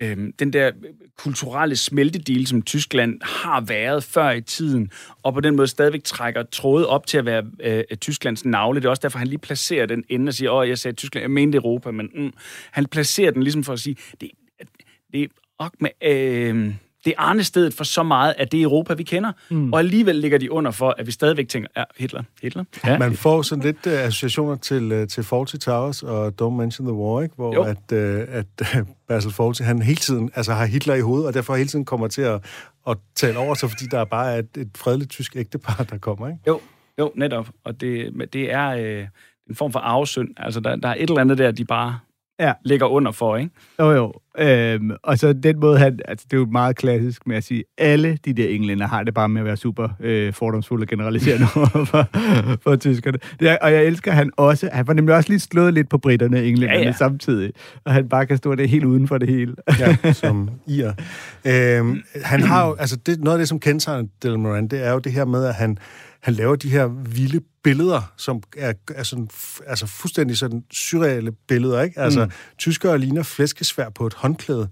øh, 0.00 0.16
den 0.38 0.52
der 0.52 0.72
kulturelle 1.18 1.76
smeltedil, 1.76 2.46
som 2.46 2.62
Tyskland 2.62 3.20
har 3.22 3.60
været 3.60 4.04
før 4.04 4.30
i 4.30 4.40
tiden, 4.40 4.90
og 5.22 5.34
på 5.34 5.40
den 5.40 5.56
måde 5.56 5.68
stadigvæk 5.68 6.04
trækker 6.04 6.42
trådet 6.42 6.86
op 6.86 7.06
til 7.06 7.18
at 7.18 7.24
være 7.24 7.44
øh, 7.60 7.96
Tysklands 7.96 8.44
navle. 8.44 8.80
Det 8.80 8.86
er 8.86 8.90
også 8.90 9.00
derfor, 9.02 9.18
han 9.18 9.28
lige 9.28 9.38
placerer 9.38 9.86
den 9.86 10.04
ende 10.08 10.30
og 10.30 10.34
siger, 10.34 10.50
åh, 10.50 10.68
jeg 10.68 10.78
sagde 10.78 10.96
Tyskland, 10.96 11.22
jeg 11.22 11.30
mente 11.30 11.56
Europa, 11.56 11.90
men 11.90 12.10
mm, 12.14 12.32
han 12.70 12.86
placerer 12.86 13.30
den 13.30 13.42
ligesom 13.42 13.64
for 13.64 13.72
at 13.72 13.80
sige, 13.80 13.96
det, 14.20 14.30
det 15.12 15.22
er 15.22 15.28
ok 15.58 15.72
med, 15.80 15.90
øh, 16.02 16.74
det 17.04 17.14
er 17.18 17.20
arnestedet 17.20 17.74
for 17.74 17.84
så 17.84 18.02
meget 18.02 18.34
af 18.38 18.48
det 18.48 18.62
Europa, 18.62 18.94
vi 18.94 19.02
kender, 19.02 19.32
mm. 19.50 19.72
og 19.72 19.78
alligevel 19.78 20.16
ligger 20.16 20.38
de 20.38 20.52
under 20.52 20.70
for, 20.70 20.94
at 20.98 21.06
vi 21.06 21.12
stadigvæk 21.12 21.48
tænker, 21.48 21.68
ja, 21.76 21.84
Hitler, 21.96 22.22
Hitler. 22.42 22.64
Ja. 22.86 22.98
Man 22.98 23.14
får 23.14 23.42
sådan 23.42 23.64
lidt 23.64 23.86
uh, 23.86 23.92
associationer 23.92 24.56
til, 24.56 24.92
uh, 24.92 25.06
til 25.06 25.24
Fawlty 25.24 25.56
Towers 25.56 26.02
og 26.02 26.32
Don't 26.42 26.50
Mention 26.50 26.86
the 26.86 26.94
War, 26.94 27.22
ikke? 27.22 27.34
hvor 27.34 27.54
Jo. 27.54 27.62
at, 27.62 27.92
uh, 27.92 28.34
at 28.34 28.46
uh, 28.60 28.86
Basil 29.08 29.32
Fawlty, 29.32 29.62
han 29.62 29.82
hele 29.82 29.96
tiden 29.96 30.30
altså, 30.34 30.52
har 30.52 30.66
Hitler 30.66 30.94
i 30.94 31.00
hovedet, 31.00 31.26
og 31.26 31.34
derfor 31.34 31.56
hele 31.56 31.68
tiden 31.68 31.84
kommer 31.84 32.08
til 32.08 32.22
at, 32.22 32.44
at 32.88 32.96
tale 33.14 33.38
over 33.38 33.54
sig, 33.54 33.70
fordi 33.70 33.84
der 33.90 33.98
er 33.98 34.04
bare 34.04 34.38
et, 34.38 34.48
et 34.56 34.70
fredeligt 34.76 35.10
tysk 35.10 35.36
ægtepar, 35.36 35.86
der 35.90 35.98
kommer. 35.98 36.28
Ikke? 36.28 36.40
Jo, 36.46 36.60
jo, 36.98 37.12
netop. 37.14 37.48
Og 37.64 37.80
det, 37.80 38.16
men 38.16 38.28
det 38.32 38.52
er 38.52 38.68
øh, 38.68 39.06
en 39.48 39.54
form 39.54 39.72
for 39.72 39.78
arvesynd. 39.78 40.28
Altså, 40.36 40.60
der, 40.60 40.76
der 40.76 40.88
er 40.88 40.94
et 40.94 41.02
eller 41.02 41.20
andet 41.20 41.38
der, 41.38 41.50
de 41.50 41.64
bare 41.64 41.98
Ja. 42.40 42.52
ligger 42.64 42.86
under 42.86 43.12
for, 43.12 43.36
ikke? 43.36 43.50
Jo, 43.80 43.90
jo. 43.90 44.12
Øhm, 44.38 44.90
og 45.02 45.18
så 45.18 45.32
den 45.32 45.60
måde, 45.60 45.78
han, 45.78 45.98
altså 46.08 46.26
det 46.30 46.36
er 46.36 46.40
jo 46.40 46.46
meget 46.52 46.76
klassisk 46.76 47.26
med 47.26 47.36
at 47.36 47.44
sige, 47.44 47.64
alle 47.78 48.18
de 48.24 48.32
der 48.32 48.48
englænder 48.48 48.86
har 48.86 49.02
det 49.02 49.14
bare 49.14 49.28
med 49.28 49.40
at 49.40 49.44
være 49.44 49.56
super 49.56 49.88
øh, 50.00 50.32
fordomsfulde 50.32 50.84
og 50.84 50.88
generaliserende 50.88 51.46
over 51.56 51.84
for, 51.84 52.08
for 52.62 52.76
tyskerne. 52.76 53.18
Det 53.40 53.48
er, 53.48 53.56
og 53.62 53.72
jeg 53.72 53.84
elsker 53.84 54.12
han 54.12 54.30
også, 54.36 54.68
han 54.72 54.86
var 54.86 54.92
nemlig 54.92 55.14
også 55.14 55.28
lige 55.30 55.40
slået 55.40 55.74
lidt 55.74 55.88
på 55.88 55.98
britterne 55.98 56.36
og 56.36 56.46
englænderne 56.46 56.80
Ja, 56.80 56.86
ja, 56.86 56.92
samtidig, 56.92 57.52
og 57.84 57.92
han 57.92 58.08
bare 58.08 58.26
kan 58.26 58.36
stå 58.36 58.54
der 58.54 58.66
helt 58.66 58.84
uden 58.84 59.08
for 59.08 59.18
det 59.18 59.28
hele. 59.28 59.54
ja, 59.78 60.12
som 60.12 60.50
ir. 60.66 60.92
Øhm, 61.46 62.02
han 62.24 62.42
har 62.42 62.66
jo, 62.66 62.74
altså 62.78 62.96
det, 62.96 63.20
noget 63.20 63.36
af 63.36 63.40
det, 63.40 63.48
som 63.48 63.60
kendetegner 63.60 64.08
Dylan 64.22 64.40
Moran, 64.40 64.68
det 64.68 64.86
er 64.86 64.92
jo 64.92 64.98
det 64.98 65.12
her 65.12 65.24
med, 65.24 65.44
at 65.44 65.54
han, 65.54 65.78
han 66.28 66.34
laver 66.34 66.56
de 66.56 66.70
her 66.70 66.86
vilde 66.86 67.40
billeder, 67.64 68.12
som 68.16 68.42
er, 68.56 68.72
er 68.94 69.02
sådan, 69.02 69.28
altså 69.66 69.86
fuldstændig 69.86 70.36
sådan 70.36 70.64
surreale 70.70 71.32
billeder, 71.32 71.82
ikke? 71.82 72.00
Altså, 72.00 72.24
mm. 72.24 72.30
tyskere 72.58 72.98
ligner 72.98 73.22
flæskesvær 73.22 73.88
på 73.88 74.06
et 74.06 74.14
håndklæde. 74.14 74.68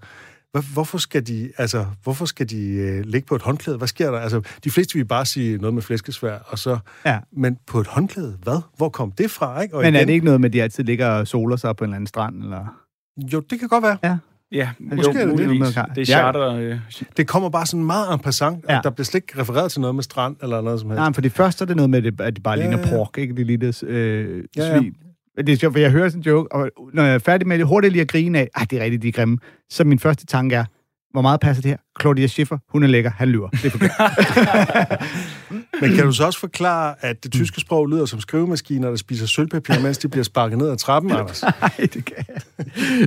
Hvor, 0.52 0.72
hvorfor 0.72 0.98
skal 0.98 1.26
de, 1.26 1.52
altså, 1.58 1.86
hvorfor 2.02 2.24
skal 2.24 2.50
de 2.50 2.62
øh, 2.66 3.04
ligge 3.04 3.26
på 3.26 3.34
et 3.36 3.42
håndklæde? 3.42 3.76
Hvad 3.78 3.88
sker 3.88 4.10
der? 4.10 4.18
Altså, 4.18 4.40
de 4.64 4.70
fleste 4.70 4.94
vil 4.94 5.04
bare 5.04 5.26
sige 5.26 5.58
noget 5.58 5.74
med 5.74 5.82
flæskesvær, 5.82 6.38
og 6.46 6.58
så... 6.58 6.78
Ja. 7.06 7.18
Men 7.32 7.58
på 7.66 7.80
et 7.80 7.86
håndklæde, 7.86 8.38
hvad? 8.42 8.60
Hvor 8.76 8.88
kom 8.88 9.12
det 9.12 9.30
fra, 9.30 9.60
ikke? 9.60 9.74
Og 9.76 9.82
Men 9.82 9.94
er 9.94 9.98
igen- 9.98 10.08
det 10.08 10.14
ikke 10.14 10.24
noget 10.24 10.40
med, 10.40 10.48
at 10.48 10.52
de 10.52 10.62
altid 10.62 10.84
ligger 10.84 11.06
og 11.08 11.28
soler 11.28 11.56
sig 11.56 11.76
på 11.76 11.84
en 11.84 11.88
eller 11.90 11.96
anden 11.96 12.06
strand? 12.06 12.42
Eller? 12.42 12.80
Jo, 13.32 13.40
det 13.40 13.58
kan 13.58 13.68
godt 13.68 13.82
være. 13.82 13.98
Ja. 14.04 14.16
Ja, 14.52 14.68
Måske 14.80 15.08
er 15.08 15.12
det 15.12 15.20
det. 15.20 15.28
muligvis. 15.28 15.74
Det 15.74 15.84
Det 15.94 16.00
er 16.02 16.04
charter. 16.06 16.48
Øh, 16.54 16.78
Det 17.16 17.26
kommer 17.28 17.48
bare 17.50 17.66
sådan 17.66 17.84
meget 17.84 18.14
en 18.14 18.18
passant, 18.20 18.64
ja. 18.68 18.72
Ja. 18.72 18.78
og 18.78 18.84
der 18.84 18.90
bliver 18.90 19.04
slet 19.04 19.22
ikke 19.22 19.40
refereret 19.40 19.72
til 19.72 19.80
noget 19.80 19.94
med 19.94 20.02
strand 20.02 20.36
eller 20.42 20.60
noget 20.60 20.80
som 20.80 20.90
helst. 20.90 20.98
Nej, 21.00 21.12
for 21.12 21.20
det 21.20 21.32
første 21.32 21.62
er 21.62 21.66
det 21.66 21.76
noget 21.76 21.90
med, 21.90 22.02
det- 22.02 22.20
at 22.20 22.36
de 22.36 22.40
bare 22.40 22.58
Ja, 22.58 22.64
ja, 22.64 22.70
ligner 22.70 22.88
ja. 22.88 22.96
pork, 22.96 23.18
ikke? 23.18 23.34
De 23.36 23.44
ligner 23.44 23.82
øh, 23.86 24.44
Ja, 24.56 24.64
ja. 24.64 24.78
svin. 24.78 24.94
Det 25.36 25.48
er 25.48 25.56
sjovt, 25.56 25.74
for 25.74 25.80
jeg 25.80 25.90
hører 25.90 26.08
sådan 26.08 26.20
en 26.20 26.24
joke, 26.24 26.52
og 26.54 26.70
når 26.94 27.02
jeg 27.02 27.14
er 27.14 27.18
færdig 27.18 27.48
med 27.48 27.58
det, 27.58 27.66
hurtigt 27.66 27.92
lige 27.92 28.02
at 28.02 28.08
grine 28.08 28.38
af, 28.38 28.48
ah, 28.54 28.66
det 28.70 28.78
er 28.80 28.84
rigtigt, 28.84 29.02
de 29.02 29.08
er 29.08 29.12
grimme, 29.12 29.38
så 29.70 29.84
min 29.84 29.98
første 29.98 30.26
tanke 30.26 30.56
er, 30.56 30.64
hvor 31.12 31.22
meget 31.22 31.40
passer 31.40 31.62
det 31.62 31.70
her? 31.70 31.76
Claudia 32.00 32.26
Schiffer, 32.26 32.58
hun 32.72 32.82
er 32.82 32.86
lækker, 32.86 33.10
han 33.10 33.28
lyver. 33.28 33.48
Det 33.48 33.64
er 33.64 33.70
forkert. 33.70 35.02
Men 35.80 35.94
kan 35.94 36.04
du 36.04 36.12
så 36.12 36.26
også 36.26 36.40
forklare, 36.40 36.94
at 37.00 37.24
det 37.24 37.32
tyske 37.32 37.60
sprog 37.60 37.86
lyder 37.86 38.06
som 38.06 38.20
skrivemaskiner, 38.20 38.88
der 38.88 38.96
spiser 38.96 39.26
sølvpapir, 39.26 39.80
mens 39.82 39.98
de 39.98 40.08
bliver 40.08 40.24
sparket 40.24 40.58
ned 40.58 40.68
ad 40.70 40.76
trappen, 40.76 41.12
Anders? 41.12 41.42
Nej, 41.42 41.70
det 41.78 42.04
kan 42.04 42.16
jeg. 42.28 42.36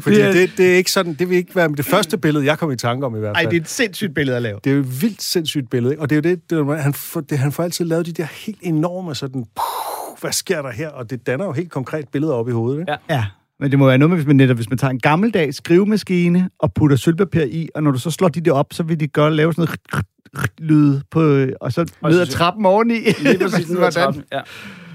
Fordi 0.04 0.16
Det 0.16 0.26
er- 0.26 0.32
det, 0.32 0.52
det 0.58 0.72
er 0.72 0.76
ikke 0.76 0.92
sådan, 0.92 1.14
det 1.14 1.30
vil 1.30 1.38
ikke 1.38 1.56
være 1.56 1.68
det 1.70 1.86
første 1.86 2.18
billede, 2.18 2.46
jeg 2.46 2.58
kom 2.60 2.72
i 2.72 2.76
tanke 2.76 3.06
om 3.06 3.16
i 3.16 3.20
hvert 3.20 3.38
fald. 3.38 3.50
det 3.50 3.58
er 3.58 3.62
et 3.62 3.70
sindssygt 3.70 4.14
billede 4.16 4.36
at 4.38 4.44
lave. 4.44 4.60
Det 4.64 4.70
er 4.70 4.74
jo 4.74 4.80
et 4.82 5.02
vildt 5.02 5.22
sindssygt 5.24 5.70
billede, 5.70 5.94
ikke? 5.94 6.02
og 6.02 6.10
det 6.10 6.26
er 6.26 6.30
jo 6.30 6.36
det, 6.36 6.50
det 6.70 6.82
han, 6.82 6.94
får, 6.94 7.22
det, 7.22 7.38
han 7.40 7.52
får 7.52 7.64
altid 7.64 7.86
lavet 7.86 8.06
de 8.06 8.12
der 8.14 8.28
helt 8.46 8.60
enorme 8.62 9.16
sådan, 9.16 9.46
puh, 9.56 10.20
hvad 10.22 10.32
sker 10.32 10.62
der 10.62 10.72
her? 10.72 10.90
Og 10.90 11.10
det 11.10 11.28
danner 11.28 11.46
jo 11.46 11.52
helt 11.52 11.72
konkret 11.72 12.08
billeder 12.10 12.34
op 12.34 12.50
i 12.50 12.52
hovedet. 12.52 12.80
Ikke? 12.80 12.92
Ja. 13.10 13.16
Ja, 13.16 13.26
men 13.60 13.72
det 13.72 13.80
må 13.80 13.88
være 13.88 13.98
noget 13.98 14.10
med, 14.10 14.18
hvis 14.18 14.28
man 14.28 14.36
netop, 14.36 14.56
hvis 14.58 14.70
man 14.70 14.78
tager 14.78 14.92
en 14.92 15.00
gammeldags 15.00 15.58
skrivemaskine 15.58 16.50
og 16.60 16.74
putter 16.74 16.98
sølvpapir 16.98 17.42
i, 17.42 17.70
og 17.76 17.84
når 17.84 17.92
du 17.92 18.00
så 18.00 18.12
slår 18.12 18.28
de 18.28 18.42
der 18.42 18.52
op, 18.52 18.74
så 18.74 18.84
vil 18.84 19.00
de 19.00 19.08
gøre 19.08 19.36
lave 19.36 19.54
sådan 19.54 19.62
noget 19.94 20.06
lyd 20.60 21.00
på, 21.12 21.46
og 21.62 21.74
så 21.74 21.92
ned 22.04 22.20
ad 22.22 22.26
trappen 22.26 22.66
oveni. 22.66 22.94
Lige 23.24 23.40
præcis 23.40 23.70
ned 23.70 23.80
ad 23.84 23.92
trappen. 24.02 24.24
Ja. 24.34 24.40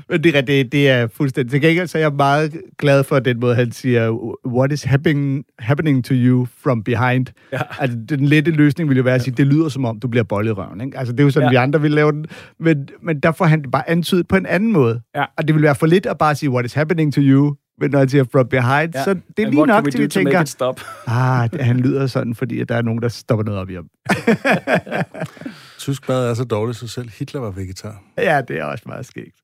Men 0.09 0.25
det, 0.25 0.37
er- 0.37 0.41
det, 0.41 0.73
det 0.73 0.89
er 0.89 1.07
fuldstændig... 1.07 1.51
Til 1.51 1.61
gengæld 1.61 1.87
så 1.89 1.99
er 1.99 2.03
jeg 2.03 2.13
meget 2.13 2.61
glad 2.79 3.05
for 3.05 3.19
den 3.19 3.41
måde, 3.41 3.55
han 3.55 3.73
siger, 3.73 4.11
what 4.47 4.73
is 4.73 4.83
happening, 4.83 5.45
happening 5.59 6.05
to 6.05 6.15
you 6.15 6.47
from 6.63 6.83
behind? 6.83 7.27
Ja. 7.53 7.59
Altså, 7.79 7.99
den 8.09 8.25
lette 8.25 8.51
løsning 8.51 8.89
ville 8.89 8.99
jo 8.99 9.05
være 9.05 9.15
at 9.15 9.23
sige, 9.23 9.35
det 9.37 9.47
lyder 9.47 9.69
som 9.69 9.85
om, 9.85 10.01
du 10.01 10.09
bliver 10.09 10.25
bollet 10.25 10.51
i 10.51 10.53
røven. 10.53 10.81
Ikke? 10.81 10.99
Altså, 10.99 11.13
det 11.13 11.21
er 11.21 11.25
jo 11.25 11.31
sådan, 11.31 11.47
Ja. 11.47 11.51
vi 11.51 11.57
andre 11.57 11.81
vil 11.81 11.91
lave 11.91 12.13
den. 12.13 12.27
Men, 12.61 12.89
men 13.03 13.21
der 13.21 13.33
får 13.33 13.45
han 13.45 13.63
det 13.63 13.71
bare 13.71 13.91
antydet 13.91 14.29
på 14.29 14.37
en 14.37 14.47
anden 14.47 14.73
måde. 14.73 15.01
Ja. 15.17 15.25
Og 15.39 15.47
det 15.49 15.55
vil 15.55 15.63
være 15.63 15.75
for 15.75 15.87
lidt 15.87 16.07
at 16.07 16.19
bare 16.19 16.35
sige, 16.35 16.51
what 16.51 16.65
is 16.65 16.73
happening 16.75 17.15
to 17.15 17.21
you? 17.21 17.55
Men 17.79 17.91
når 17.91 17.99
han 17.99 18.09
siger 18.09 18.25
from 18.33 18.49
behind, 18.49 18.95
Ja. 18.95 19.05
så 19.05 19.15
det 19.37 19.43
er 19.45 19.51
lige 19.51 19.67
nok 19.67 19.91
til, 19.91 20.01
vi 20.03 20.09
tænker, 20.09 20.45
stop? 20.45 20.81
ah, 21.07 21.51
det- 21.51 21.61
han 21.65 21.81
lyder 21.81 22.07
sådan, 22.07 22.35
fordi 22.35 22.61
at 22.61 22.69
der 22.69 22.75
er 22.75 22.83
nogen, 22.83 23.03
der 23.03 23.09
stopper 23.09 23.45
noget 23.45 23.61
op 23.61 23.71
i 23.71 23.75
ham. 23.75 23.89
Tysk 25.79 26.09
mad 26.09 26.31
er 26.31 26.35
så 26.35 26.45
dårligt, 26.45 26.79
så 26.79 26.89
selv 26.89 27.09
Hitler 27.19 27.41
var 27.41 27.51
vegetar. 27.51 28.03
Ja, 28.19 28.41
det 28.49 28.59
er 28.59 28.65
også 28.65 28.85
meget 28.87 29.07
skægt. 29.07 29.37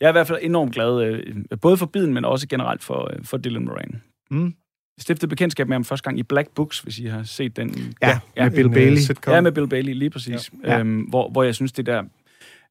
Jeg 0.00 0.06
er 0.06 0.08
i 0.08 0.12
hvert 0.12 0.26
fald 0.26 0.38
enormt 0.42 0.74
glad, 0.74 1.02
øh, 1.04 1.34
både 1.60 1.76
for 1.76 1.86
biden, 1.86 2.14
men 2.14 2.24
også 2.24 2.48
generelt 2.48 2.82
for, 2.82 3.10
øh, 3.12 3.24
for 3.24 3.36
Dylan 3.36 3.64
Moran. 3.64 4.02
Mm. 4.30 4.44
Jeg 4.44 5.02
stiftede 5.02 5.28
bekendtskab 5.28 5.68
med 5.68 5.74
ham 5.74 5.84
første 5.84 6.04
gang 6.04 6.18
i 6.18 6.22
Black 6.22 6.48
Books, 6.54 6.80
hvis 6.80 6.98
I 6.98 7.06
har 7.06 7.22
set 7.22 7.56
den. 7.56 7.94
Ja, 8.02 8.18
Ja, 8.36 8.42
med 8.44 8.50
Bill 8.50 8.66
En, 8.66 8.70
øh, 8.72 8.74
Bailey. 8.74 8.96
sitcom. 9.00 9.34
Ja, 9.34 9.40
med 9.40 9.52
Bill 9.52 9.68
Bailey, 9.68 9.94
lige 9.94 10.10
præcis. 10.10 10.50
Ja. 10.64 10.78
Øhm, 10.78 11.00
hvor, 11.00 11.30
hvor 11.30 11.42
jeg 11.42 11.54
synes, 11.54 11.72
det 11.72 11.86
der... 11.86 12.02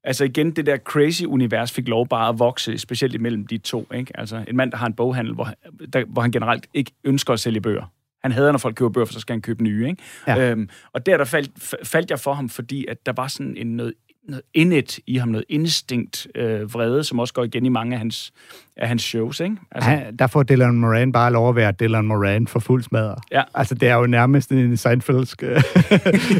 Altså 0.03 0.23
igen, 0.25 0.51
det 0.51 0.65
der 0.65 0.77
crazy-univers 0.77 1.71
fik 1.71 1.87
lov 1.87 2.07
bare 2.07 2.29
at 2.29 2.39
vokse, 2.39 2.77
specielt 2.77 3.15
imellem 3.15 3.47
de 3.47 3.57
to. 3.57 3.87
Ikke? 3.95 4.19
Altså 4.19 4.45
en 4.47 4.55
mand, 4.57 4.71
der 4.71 4.77
har 4.77 4.87
en 4.87 4.93
boghandel, 4.93 5.33
hvor, 5.33 5.43
han- 5.43 5.55
der, 5.93 6.03
hvor 6.05 6.21
han 6.21 6.31
generelt 6.31 6.67
ikke 6.73 6.91
ønsker 7.03 7.33
at 7.33 7.39
sælge 7.39 7.61
bøger. 7.61 7.91
Han 8.23 8.31
hader, 8.31 8.51
når 8.51 8.59
folk 8.59 8.75
køber 8.75 8.89
bøger, 8.91 9.05
for 9.05 9.13
så 9.13 9.19
skal 9.19 9.33
han 9.33 9.41
købe 9.41 9.63
nye. 9.63 9.87
Ikke? 9.87 10.03
Ja. 10.27 10.51
Øhm, 10.51 10.69
og 10.93 11.05
der, 11.05 11.17
der 11.17 11.25
faldt, 11.25 11.51
fa- 11.59 11.83
faldt 11.83 12.09
jeg 12.11 12.19
for 12.19 12.33
ham, 12.33 12.49
fordi 12.49 12.85
at 12.87 13.05
der 13.05 13.13
var 13.17 13.27
sådan 13.27 13.57
en 13.57 13.67
noget, 13.77 13.93
noget 14.27 14.43
indet 14.53 14.99
i 15.07 15.17
ham, 15.17 15.29
noget 15.29 15.45
instinkt 15.49 16.27
øh, 16.35 16.73
vrede, 16.73 17.03
som 17.03 17.19
også 17.19 17.33
går 17.33 17.43
igen 17.43 17.65
i 17.65 17.69
mange 17.69 17.93
af 17.93 17.99
hans, 17.99 18.33
af 18.77 18.87
hans 18.87 19.01
shows. 19.01 19.39
Ikke? 19.39 19.55
Altså, 19.71 19.89
Han, 19.89 20.15
der 20.17 20.27
får 20.27 20.43
Dylan 20.43 20.75
Moran 20.75 21.11
bare 21.11 21.31
lov 21.31 21.49
at 21.49 21.55
være 21.55 21.71
Dylan 21.71 22.05
Moran 22.05 22.47
for 22.47 22.59
fuld 22.59 22.83
smadre. 22.83 23.15
Ja. 23.31 23.41
Altså, 23.55 23.75
det 23.75 23.89
er 23.89 23.95
jo 23.95 24.07
nærmest 24.07 24.51
en 24.51 24.77
Seinfeldsk 24.77 25.43
øh, 25.43 25.63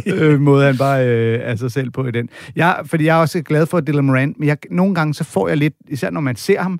øh, 0.16 0.40
måde, 0.40 0.66
han 0.66 0.78
bare 0.78 1.08
øh, 1.08 1.40
er 1.42 1.56
sig 1.56 1.72
selv 1.72 1.92
på 1.92 2.06
i 2.06 2.12
den. 2.12 2.30
Jeg, 2.56 2.82
fordi 2.86 3.06
jeg 3.06 3.18
er 3.18 3.22
også 3.22 3.42
glad 3.42 3.66
for 3.66 3.80
Dylan 3.80 4.06
Moran, 4.06 4.36
men 4.38 4.48
jeg, 4.48 4.58
nogle 4.72 4.96
gange 4.96 5.14
så 5.14 5.24
får 5.24 5.48
jeg 5.48 5.58
lidt, 5.58 5.74
især 5.88 6.10
når 6.10 6.22
man 6.22 6.36
ser 6.36 6.62
ham, 6.62 6.80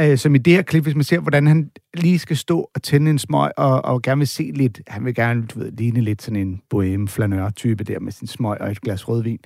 øh, 0.00 0.18
som 0.18 0.34
i 0.34 0.38
det 0.38 0.52
her 0.52 0.62
klip, 0.62 0.82
hvis 0.82 0.94
man 0.94 1.04
ser, 1.04 1.20
hvordan 1.20 1.46
han 1.46 1.70
lige 1.94 2.18
skal 2.18 2.36
stå 2.36 2.70
og 2.74 2.82
tænde 2.82 3.10
en 3.10 3.18
smøg, 3.18 3.50
og, 3.56 3.84
og 3.84 4.02
gerne 4.02 4.18
vil 4.18 4.28
se 4.28 4.50
lidt, 4.54 4.80
han 4.86 5.04
vil 5.04 5.14
gerne, 5.14 5.46
du 5.46 5.58
ved, 5.58 5.72
ligne 5.72 6.00
lidt 6.00 6.22
sådan 6.22 6.36
en 6.36 6.60
boheme 6.70 7.08
flanør-type 7.08 7.84
der 7.84 8.00
med 8.00 8.12
sin 8.12 8.26
smøg 8.26 8.60
og 8.60 8.70
et 8.70 8.80
glas 8.80 9.08
rødvin. 9.08 9.38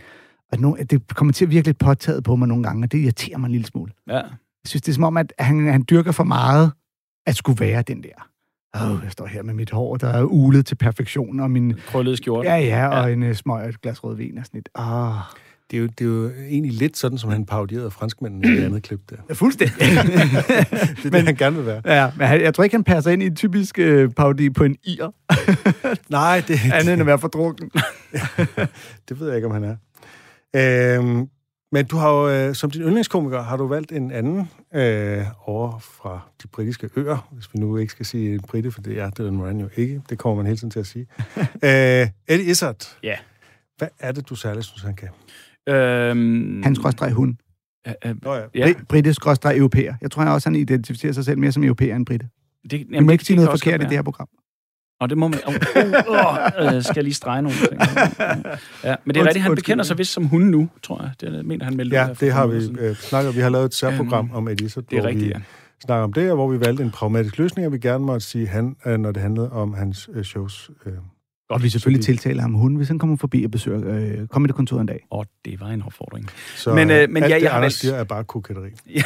Og 0.53 0.59
nu, 0.59 0.77
det 0.91 1.15
kommer 1.15 1.33
til 1.33 1.45
at 1.45 1.51
virke 1.51 1.67
lidt 1.69 1.79
påtaget 1.79 2.25
på 2.25 2.37
mig 2.37 2.49
nogle 2.49 2.63
gange, 2.65 2.85
og 2.87 2.93
det 2.93 2.99
irriterer 2.99 3.39
mig 3.39 3.47
en 3.47 3.53
lille 3.53 3.67
smule. 3.67 3.93
ja. 4.09 4.15
Jeg 4.65 4.69
synes, 4.69 4.83
det 4.83 4.89
er 4.93 4.95
som 4.95 5.05
om, 5.05 5.17
at 5.17 5.33
han, 5.39 5.67
han 5.69 5.85
dyrker 5.91 6.13
for 6.13 6.25
meget 6.25 6.73
at 7.27 7.37
skulle 7.37 7.61
være 7.61 7.83
den 7.83 8.03
der. 8.03 8.29
Åh, 8.77 8.91
oh, 8.91 8.99
jeg 9.05 9.13
står 9.13 9.27
her 9.27 9.43
med 9.43 9.55
mit 9.55 9.71
hår, 9.71 9.97
der 9.97 10.09
er 10.09 10.25
ulet 10.25 10.67
til 10.67 10.75
perfektion, 10.75 11.41
og 11.41 11.51
min... 11.51 11.75
Krøllet 11.87 12.17
skjorte. 12.17 12.49
Ja, 12.49 12.57
ja, 12.57 12.89
og 12.89 13.09
ja. 13.09 13.13
en 13.15 13.23
uh, 13.23 13.33
smøg 13.35 13.63
og 13.63 13.69
et 13.69 13.81
glas 13.81 14.05
rødvin 14.05 14.39
og 14.39 14.45
sådan 14.45 14.59
lidt. 14.59 14.69
Oh, 14.75 15.13
Det 15.71 15.77
er, 15.77 15.81
jo, 15.81 15.87
det 15.87 16.01
er 16.01 16.05
jo 16.09 16.31
egentlig 16.31 16.73
lidt 16.73 16.97
sådan, 16.97 17.19
som 17.19 17.31
han 17.31 17.47
parodierede 17.47 17.91
franskmændene 17.91 18.49
i 18.49 18.57
det 18.57 18.65
andet 18.65 18.83
klip 18.83 19.01
der. 19.11 19.35
fuldstændig. 19.35 19.77
Det 19.81 21.05
er 21.05 21.11
det, 21.11 21.23
han 21.27 21.35
gerne 21.37 21.57
vil 21.57 21.67
være. 21.67 21.83
ja, 21.85 22.11
men 22.17 22.27
han, 22.27 22.41
jeg 22.41 22.55
tror 22.55 22.65
ikke, 22.65 22.77
han 22.77 22.85
passer 22.85 23.11
ind 23.11 23.23
i 23.23 23.27
en 23.27 23.37
typisk 23.37 23.79
uh, 23.79 24.11
parodi 24.17 24.51
på 24.51 24.65
en 24.65 24.77
ir, 24.85 25.13
Nej, 26.11 26.43
det, 26.49 26.59
andet 26.75 26.93
end 26.93 27.01
at 27.01 27.07
være 27.07 27.19
for 27.19 27.29
drukken. 27.29 27.71
det 29.09 29.21
ved 29.21 29.27
jeg 29.27 29.37
ikke, 29.37 29.47
om 29.49 29.55
han 29.55 29.65
er. 29.65 29.77
Øhm, 30.57 31.29
men 31.73 31.87
du 31.87 31.97
har 31.97 32.11
jo, 32.11 32.29
øh, 32.49 32.55
som 32.55 32.71
din 32.71 32.83
yndlingskomiker, 32.83 33.43
har 33.43 33.57
du 33.57 33.67
valgt 33.67 33.93
en 33.93 34.11
anden 34.11 34.51
øh, 34.75 35.25
over 35.45 35.79
fra 35.79 36.21
de 36.43 36.49
britiske 36.49 36.91
øer, 36.97 37.29
hvis 37.33 37.49
vi 37.55 37.59
nu 37.61 37.77
ikke 37.77 37.93
skal 37.93 38.07
sige 38.07 38.35
en 38.35 38.41
brite, 38.41 38.71
for 38.71 38.81
det 38.81 39.01
er 39.01 39.11
Dylan 39.11 39.35
Moran 39.35 39.61
jo 39.61 39.69
ikke. 39.77 40.03
Det 40.11 40.19
kommer 40.19 40.37
man 40.37 40.47
hele 40.47 40.57
tiden 40.59 40.71
til 40.71 40.81
at 40.81 40.87
sige. 40.87 41.07
øh, 41.65 42.09
Eddie 42.29 42.51
Izzard. 42.51 42.97
Ja. 43.03 43.17
Hvad 43.79 43.89
er 43.99 44.13
det, 44.13 44.29
du 44.29 44.35
særligt 44.35 44.67
synes, 44.67 44.83
han 44.83 44.95
kan? 44.95 45.09
Øhm, 45.75 46.63
Han 46.63 46.75
skråstrej 46.75 47.11
hun. 47.11 47.39
øh, 47.89 47.93
øh, 48.07 48.15
Nå 48.23 48.35
ja. 48.35 48.43
ja. 48.55 48.73
Britisk 48.89 49.17
skråstrej 49.17 49.57
europæer. 49.57 49.95
Jeg 50.03 50.11
tror 50.11 50.25
også, 50.25 50.49
han 50.49 50.57
identificerer 50.57 51.13
sig 51.13 51.25
selv 51.25 51.39
mere 51.39 51.53
som 51.53 51.65
europæer 51.65 51.97
end 51.97 52.07
britte. 52.07 52.29
det, 52.71 52.81
jamen, 52.91 53.03
må 53.05 53.07
det- 53.07 53.13
ikke 53.13 53.25
sige 53.25 53.37
noget 53.37 53.51
forkert 53.51 53.81
i 53.81 53.85
det 53.85 53.93
her 53.93 54.03
program. 54.03 54.29
Og 55.03 55.11
det 55.11 55.19
må 55.19 55.29
man... 55.29 55.41
Oh, 55.47 55.55
oh, 56.09 56.75
oh, 56.75 56.83
skal 56.83 56.93
jeg 56.97 57.05
lige 57.05 57.15
strege 57.15 57.43
nogle 57.43 57.59
ting? 57.59 57.81
Ja, 58.85 58.95
men 59.05 59.15
det 59.15 59.21
er 59.21 59.25
rigtigt, 59.25 59.43
han 59.43 59.55
bekender 59.55 59.85
sig 59.85 59.99
vist 59.99 60.13
som 60.13 60.25
hun 60.25 60.43
nu, 60.43 60.69
tror 60.83 61.03
jeg. 61.03 61.11
Det 61.21 61.47
mener 61.47 61.65
han 61.65 61.77
meldte 61.77 61.97
Ja, 61.97 62.09
det 62.21 62.33
har 62.33 62.47
vi 62.47 62.57
øh, 62.81 62.97
snakket 62.97 63.37
Vi 63.37 63.41
har 63.41 63.49
lavet 63.49 63.65
et 63.65 63.75
særprogram 63.75 64.31
om 64.35 64.49
Eddie 64.49 64.67
Izzard, 64.67 64.85
Det 64.85 64.97
er 64.97 65.01
hvor 65.01 65.09
rigtigt, 65.09 65.27
vi 65.29 65.33
ja. 65.37 65.41
snakker 65.85 66.05
om 66.05 66.13
det, 66.13 66.31
og 66.31 66.37
hvor 66.37 66.49
vi 66.49 66.61
valgte 66.61 66.83
en 66.83 66.91
pragmatisk 66.91 67.39
løsning, 67.39 67.67
og 67.67 67.73
vi 67.73 67.79
gerne 67.79 68.05
måtte 68.05 68.27
sige 68.27 68.47
han, 68.47 68.77
øh, 68.87 68.99
når 68.99 69.13
det 69.13 69.23
handlede 69.23 69.53
om 69.53 69.75
hans 69.75 70.09
øh, 70.15 70.25
shows. 70.25 70.71
Øh. 70.87 70.93
Og 71.51 71.63
vi 71.63 71.69
selvfølgelig 71.69 72.05
tiltaler 72.05 72.43
ham 72.43 72.53
hun, 72.53 72.77
hvis 72.77 72.89
han 72.89 72.99
kommer 72.99 73.17
forbi 73.17 73.45
og 73.45 73.51
besøger, 73.51 73.95
øh, 74.21 74.27
kommer 74.29 74.47
i 74.47 74.49
det 74.49 74.55
kontor 74.57 74.81
en 74.81 74.87
dag. 74.87 75.07
Åh, 75.13 75.25
det 75.45 75.61
var 75.61 75.67
en 75.69 75.83
opfordring. 75.83 76.31
Så 76.57 76.75
Men, 76.75 76.91
øh, 76.91 77.11
men 77.11 77.23
alt 77.23 77.31
ja, 77.31 77.37
det, 77.37 77.43
jeg 77.43 77.51
har 77.51 77.57
Anders 77.57 77.65
valgt- 77.73 77.75
siger, 77.81 77.95
er 77.95 78.05
bare 78.05 78.25
koketteri. 78.25 78.69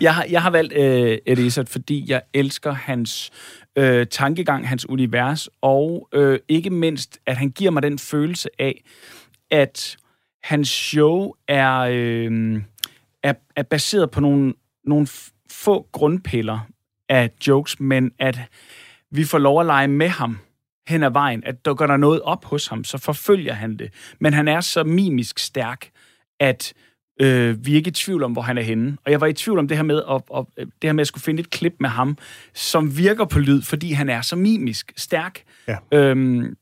Jeg 0.00 0.14
har, 0.14 0.26
jeg 0.30 0.42
har 0.42 0.50
valgt 0.50 0.72
øh, 0.72 1.46
Izzard, 1.46 1.66
fordi 1.66 2.04
jeg 2.08 2.22
elsker 2.34 2.72
hans 2.72 3.30
øh, 3.76 4.06
tankegang, 4.06 4.68
hans 4.68 4.88
univers, 4.88 5.48
og 5.60 6.08
øh, 6.12 6.38
ikke 6.48 6.70
mindst, 6.70 7.18
at 7.26 7.36
han 7.36 7.50
giver 7.50 7.70
mig 7.70 7.82
den 7.82 7.98
følelse 7.98 8.48
af, 8.58 8.84
at 9.50 9.96
hans 10.42 10.68
show 10.68 11.32
er, 11.48 11.78
øh, 11.80 12.62
er, 13.22 13.34
er 13.56 13.62
baseret 13.62 14.10
på 14.10 14.20
nogle, 14.20 14.54
nogle 14.84 15.06
få 15.50 15.88
grundpiller 15.92 16.58
af 17.08 17.30
jokes, 17.46 17.80
men 17.80 18.12
at 18.18 18.38
vi 19.10 19.24
får 19.24 19.38
lov 19.38 19.60
at 19.60 19.66
lege 19.66 19.88
med 19.88 20.08
ham 20.08 20.38
hen 20.88 21.02
ad 21.02 21.10
vejen, 21.10 21.44
at 21.44 21.64
der 21.64 21.74
går 21.74 21.86
der 21.86 21.96
noget 21.96 22.22
op 22.22 22.44
hos 22.44 22.66
ham, 22.66 22.84
så 22.84 22.98
forfølger 22.98 23.52
han 23.52 23.76
det. 23.76 23.92
Men 24.20 24.32
han 24.32 24.48
er 24.48 24.60
så 24.60 24.84
mimisk 24.84 25.38
stærk, 25.38 25.90
at 26.40 26.72
øh, 27.20 27.66
vi 27.66 27.72
er 27.72 27.76
ikke 27.76 27.88
i 27.88 27.92
tvivl 27.92 28.22
om, 28.22 28.32
hvor 28.32 28.42
han 28.42 28.58
er 28.58 28.62
henne. 28.62 28.96
Og 29.04 29.10
jeg 29.10 29.20
var 29.20 29.26
i 29.26 29.32
tvivl 29.32 29.58
om 29.58 29.68
det 29.68 29.76
her 29.76 29.84
med 29.84 30.02
at, 30.10 30.22
at, 30.36 30.44
det 30.56 30.66
her 30.82 30.92
med 30.92 31.00
at 31.00 31.08
skulle 31.08 31.24
finde 31.24 31.40
et 31.40 31.50
klip 31.50 31.74
med 31.80 31.88
ham, 31.88 32.18
som 32.54 32.98
virker 32.98 33.24
på 33.24 33.38
lyd, 33.38 33.62
fordi 33.62 33.92
han 33.92 34.08
er 34.08 34.22
så 34.22 34.36
mimisk 34.36 34.92
stærk. 34.96 35.42
Ja. 35.68 35.76
Øhm, 35.92 36.56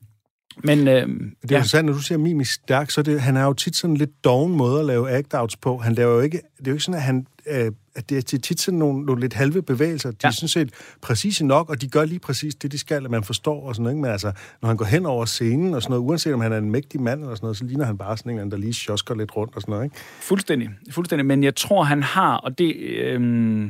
men 0.63 0.87
øh, 0.87 1.07
Det 1.41 1.51
er 1.51 1.57
ja. 1.57 1.63
sandt, 1.63 1.85
når 1.85 1.93
du 1.93 2.01
siger 2.01 2.17
mimisk 2.17 2.53
stærk, 2.53 2.91
så 2.91 3.01
er 3.01 3.03
det, 3.03 3.21
han 3.21 3.37
er 3.37 3.43
jo 3.43 3.53
tit 3.53 3.75
sådan 3.75 3.97
lidt 3.97 4.23
doven 4.23 4.55
måde 4.55 4.79
at 4.79 4.85
lave 4.85 5.19
act-outs 5.19 5.55
på. 5.61 5.77
Han 5.77 5.93
laver 5.93 6.13
jo 6.13 6.19
ikke, 6.19 6.37
det 6.37 6.67
er 6.67 6.71
jo 6.71 6.73
ikke 6.73 6.83
sådan, 6.83 6.97
at 6.97 7.03
han... 7.03 7.27
Øh, 7.47 7.71
at 7.95 8.09
det 8.09 8.33
er 8.33 8.39
tit 8.39 8.59
sådan 8.59 8.79
nogle, 8.79 9.05
nogle 9.05 9.21
lidt 9.21 9.33
halve 9.33 9.61
bevægelser. 9.61 10.11
De 10.11 10.17
ja. 10.23 10.27
Er 10.27 10.31
sådan 10.31 10.47
set 10.47 10.73
præcise 11.01 11.45
nok, 11.45 11.69
og 11.69 11.81
de 11.81 11.87
gør 11.87 12.05
lige 12.05 12.19
præcis 12.19 12.55
det, 12.55 12.71
de 12.71 12.77
skal, 12.77 13.05
at 13.05 13.11
man 13.11 13.23
forstår 13.23 13.67
og 13.67 13.75
sådan 13.75 13.83
noget. 13.83 13.95
ikke? 13.95 14.01
Men 14.01 14.11
altså, 14.11 14.31
når 14.61 14.67
han 14.67 14.77
går 14.77 14.85
hen 14.85 15.05
over 15.05 15.25
scenen 15.25 15.73
og 15.73 15.81
sådan 15.81 15.91
noget, 15.91 16.09
uanset 16.09 16.33
om 16.33 16.41
han 16.41 16.53
er 16.53 16.57
en 16.57 16.71
mægtig 16.71 17.01
mand 17.01 17.21
eller 17.21 17.35
sådan 17.35 17.45
noget, 17.45 17.57
så 17.57 17.63
ligner 17.65 17.85
han 17.85 17.97
bare 17.97 18.17
sådan 18.17 18.29
en, 18.29 18.33
eller 18.35 18.41
anden, 18.41 18.51
der 18.51 18.57
lige 18.57 18.73
sjosker 18.73 19.15
lidt 19.15 19.35
rundt 19.35 19.55
og 19.55 19.61
sådan 19.61 19.71
noget. 19.71 19.85
Ikke? 19.85 19.95
fuldstændig, 20.21 20.69
fuldstændig. 20.91 21.25
Men 21.25 21.43
jeg 21.43 21.55
tror, 21.55 21.83
han 21.83 22.03
har, 22.03 22.37
og 22.37 22.57
det... 22.57 22.75
Øh, 22.75 23.63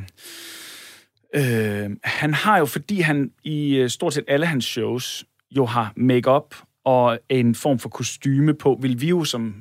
øh, 1.34 1.90
han 2.04 2.34
har 2.34 2.58
jo, 2.58 2.66
fordi 2.66 3.00
han 3.00 3.30
i 3.44 3.74
øh, 3.76 3.90
stort 3.90 4.14
set 4.14 4.24
alle 4.28 4.46
hans 4.46 4.64
shows 4.64 5.24
jo 5.50 5.66
har 5.66 5.92
make-up 5.96 6.54
og 6.84 7.18
en 7.28 7.54
form 7.54 7.78
for 7.78 7.88
kostyme 7.88 8.54
på, 8.54 8.78
vil 8.82 9.00
vi 9.00 9.08
jo 9.08 9.24
som 9.24 9.54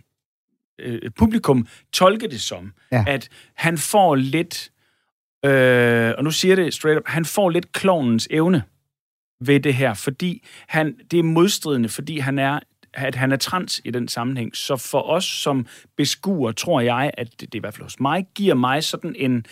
øh, 0.79 1.11
publikum 1.17 1.67
tolke 1.93 2.27
det 2.27 2.41
som, 2.41 2.73
Ja. 2.91 3.05
at 3.07 3.29
han 3.55 3.77
får 3.77 4.15
lidt, 4.15 4.71
øh, 5.45 6.13
og 6.17 6.23
nu 6.23 6.31
siger 6.31 6.55
det 6.55 6.73
straight 6.73 6.99
up, 6.99 7.07
han 7.07 7.25
får 7.25 7.49
lidt 7.49 7.71
klovnens 7.71 8.27
evne 8.31 8.63
ved 9.41 9.59
det 9.59 9.73
her, 9.73 9.93
fordi 9.93 10.45
han, 10.67 10.95
det 11.11 11.19
er 11.19 11.23
modstridende, 11.23 11.89
fordi 11.89 12.19
han 12.19 12.39
er 12.39 12.59
at 12.93 13.15
han 13.15 13.31
er 13.31 13.35
trans 13.35 13.81
i 13.85 13.91
den 13.91 14.07
sammenhæng. 14.07 14.55
Så 14.55 14.77
for 14.77 15.01
os 15.01 15.25
som 15.25 15.65
beskuer, 15.97 16.51
tror 16.51 16.81
jeg, 16.81 17.11
at 17.17 17.31
det, 17.31 17.39
det 17.39 17.55
er 17.55 17.55
i 17.55 17.59
hvert 17.59 17.73
fald 17.73 17.83
hos 17.83 17.99
mig, 17.99 18.25
giver 18.35 18.55
mig 18.55 18.83
sådan 18.83 19.15
en... 19.17 19.45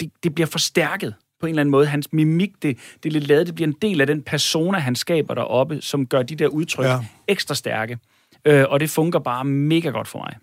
Det, 0.00 0.10
det 0.22 0.34
bliver 0.34 0.46
forstærket 0.46 1.14
på 1.40 1.46
en 1.46 1.50
eller 1.50 1.60
anden 1.60 1.70
måde. 1.70 1.86
Hans 1.86 2.12
mimik, 2.12 2.62
det, 2.62 2.78
det 3.02 3.08
er 3.08 3.12
lidt 3.12 3.26
lavet, 3.26 3.46
det 3.46 3.54
bliver 3.54 3.68
en 3.68 3.76
del 3.82 4.00
af 4.00 4.06
den 4.06 4.22
persona, 4.22 4.78
han 4.78 4.94
skaber 4.96 5.34
deroppe, 5.34 5.80
som 5.80 6.06
gør 6.06 6.22
de 6.22 6.36
der 6.36 6.46
udtryk 6.46 6.86
ja. 6.86 6.98
ekstra 7.28 7.54
stærke. 7.54 7.98
Øh, 8.44 8.64
og 8.68 8.80
det 8.80 8.90
fungerer 8.90 9.22
bare 9.22 9.44
mega 9.44 9.88
godt 9.88 10.08
for 10.08 10.18
mig. 10.18 10.36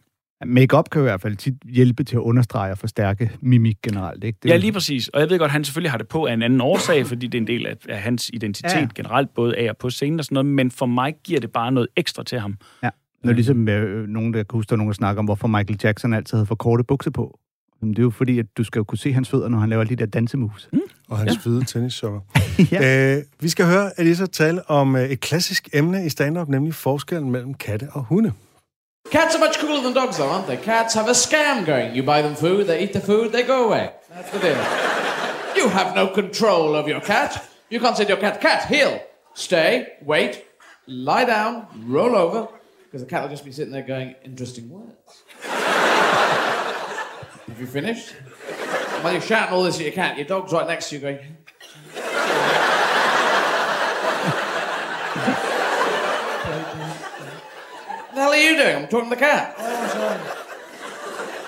Make-up 0.45 0.89
kan 0.89 1.01
i 1.01 1.03
hvert 1.03 1.21
fald 1.21 1.35
tit 1.35 1.53
hjælpe 1.65 2.03
til 2.03 2.15
at 2.15 2.19
understrege 2.19 2.71
og 2.71 2.77
forstærke 2.77 3.31
mimik 3.41 3.77
generelt, 3.83 4.23
ikke? 4.23 4.39
Det 4.43 4.49
Ja, 4.49 4.57
lige 4.57 4.71
præcis. 4.71 5.07
Og 5.07 5.19
jeg 5.21 5.29
ved 5.29 5.39
godt, 5.39 5.49
at 5.49 5.51
han 5.51 5.63
selvfølgelig 5.63 5.91
har 5.91 5.97
det 5.97 6.07
på 6.07 6.25
af 6.25 6.33
en 6.33 6.41
anden 6.41 6.61
årsag, 6.61 7.05
fordi 7.11 7.27
det 7.27 7.37
er 7.37 7.41
en 7.41 7.47
del 7.47 7.67
af, 7.67 7.75
af 7.89 8.01
hans 8.01 8.29
identitet 8.33 8.71
Ja. 8.75 8.87
generelt, 8.95 9.33
både 9.33 9.57
af 9.57 9.69
og 9.69 9.77
på 9.77 9.89
scenen 9.89 10.19
og 10.19 10.25
sådan 10.25 10.33
noget, 10.33 10.45
men 10.45 10.71
for 10.71 10.85
mig 10.85 11.13
giver 11.23 11.39
det 11.39 11.51
bare 11.51 11.71
noget 11.71 11.87
ekstra 11.95 12.23
til 12.23 12.39
ham. 12.39 12.57
Ja. 12.83 12.89
Det 13.23 13.29
er 13.29 13.35
ligesom 13.35 13.69
øh, 13.69 14.07
nogen, 14.07 14.33
der 14.33 14.43
kan 14.43 14.57
huske, 14.57 14.69
der 14.69 14.75
er 14.75 14.77
nogen, 14.77 14.93
snakker 14.93 15.19
om, 15.19 15.25
hvorfor 15.25 15.47
Michael 15.47 15.79
Jackson 15.83 16.13
altid 16.13 16.37
havde 16.37 16.45
for 16.45 16.55
korte 16.55 16.83
bukser 16.83 17.11
på. 17.11 17.39
Jamen, 17.81 17.93
det 17.93 17.99
er 17.99 18.03
jo 18.03 18.09
fordi, 18.09 18.39
at 18.39 18.45
du 18.57 18.63
skal 18.63 18.79
jo 18.79 18.83
kunne 18.83 18.97
se 18.97 19.13
hans 19.13 19.29
fødder, 19.29 19.49
når 19.49 19.57
han 19.57 19.69
laver 19.69 19.83
de 19.83 19.95
der 19.95 20.05
dansemoves. 20.05 20.69
Mm. 20.73 20.79
Og 21.09 21.17
hans 21.17 21.31
ja. 21.33 21.37
fede 21.49 21.63
tennissokker. 21.65 22.19
Ja. 22.71 23.15
øh, 23.17 23.23
vi 23.39 23.49
skal 23.49 23.65
høre 23.65 23.99
Elisa 23.99 24.25
tale 24.25 24.69
om 24.69 24.95
øh, 24.95 25.03
et 25.03 25.19
klassisk 25.19 25.69
emne 25.73 26.05
i 26.05 26.09
stand-up, 26.09 26.49
nemlig 26.49 26.73
forskellen 26.73 27.31
mellem 27.31 27.53
katte 27.53 27.87
og 27.91 28.03
hunde. 28.03 28.31
Cats 29.09 29.35
are 29.35 29.39
much 29.39 29.59
cooler 29.59 29.81
than 29.81 29.93
dogs, 29.93 30.17
though, 30.17 30.29
aren't 30.29 30.47
they? 30.47 30.57
Cats 30.57 30.93
have 30.95 31.07
a 31.07 31.11
scam 31.11 31.65
going. 31.65 31.95
You 31.95 32.03
buy 32.03 32.21
them 32.21 32.35
food, 32.35 32.67
they 32.67 32.83
eat 32.83 32.93
the 32.93 32.99
food, 32.99 33.31
they 33.31 33.43
go 33.43 33.67
away. 33.67 33.93
That's 34.09 34.31
the 34.31 34.39
deal. 34.39 34.57
you 35.55 35.69
have 35.69 35.95
no 35.95 36.07
control 36.07 36.75
of 36.75 36.87
your 36.87 37.01
cat. 37.01 37.47
You 37.69 37.79
can't 37.79 37.95
say 37.95 38.05
to 38.05 38.09
your 38.09 38.17
cat, 38.17 38.41
cat, 38.41 38.67
heel, 38.67 39.01
stay, 39.33 39.93
wait, 40.01 40.45
lie 40.87 41.25
down, 41.25 41.67
roll 41.87 42.15
over, 42.15 42.47
because 42.83 43.01
the 43.01 43.09
cat 43.09 43.23
will 43.23 43.29
just 43.29 43.45
be 43.45 43.51
sitting 43.51 43.71
there 43.71 43.83
going, 43.83 44.15
interesting 44.23 44.69
words. 44.69 45.23
have 45.41 47.59
you 47.59 47.67
finished? 47.67 48.11
While 49.01 49.13
you're 49.13 49.21
shouting 49.21 49.53
all 49.53 49.63
this 49.63 49.75
at 49.75 49.83
your 49.83 49.91
cat, 49.91 50.17
your 50.17 50.25
dog's 50.25 50.51
right 50.51 50.67
next 50.67 50.89
to 50.89 50.95
you 50.95 51.01
going, 51.01 51.19
the 58.15 58.21
hell 58.21 58.31
are 58.31 58.35
you 58.35 58.55
doing? 58.55 58.75
I'm 58.75 58.87
talking 58.87 59.09
to 59.09 59.15
the 59.15 59.19
cat. 59.21 59.55
Oh, 59.57 59.87
sorry. 59.89 60.45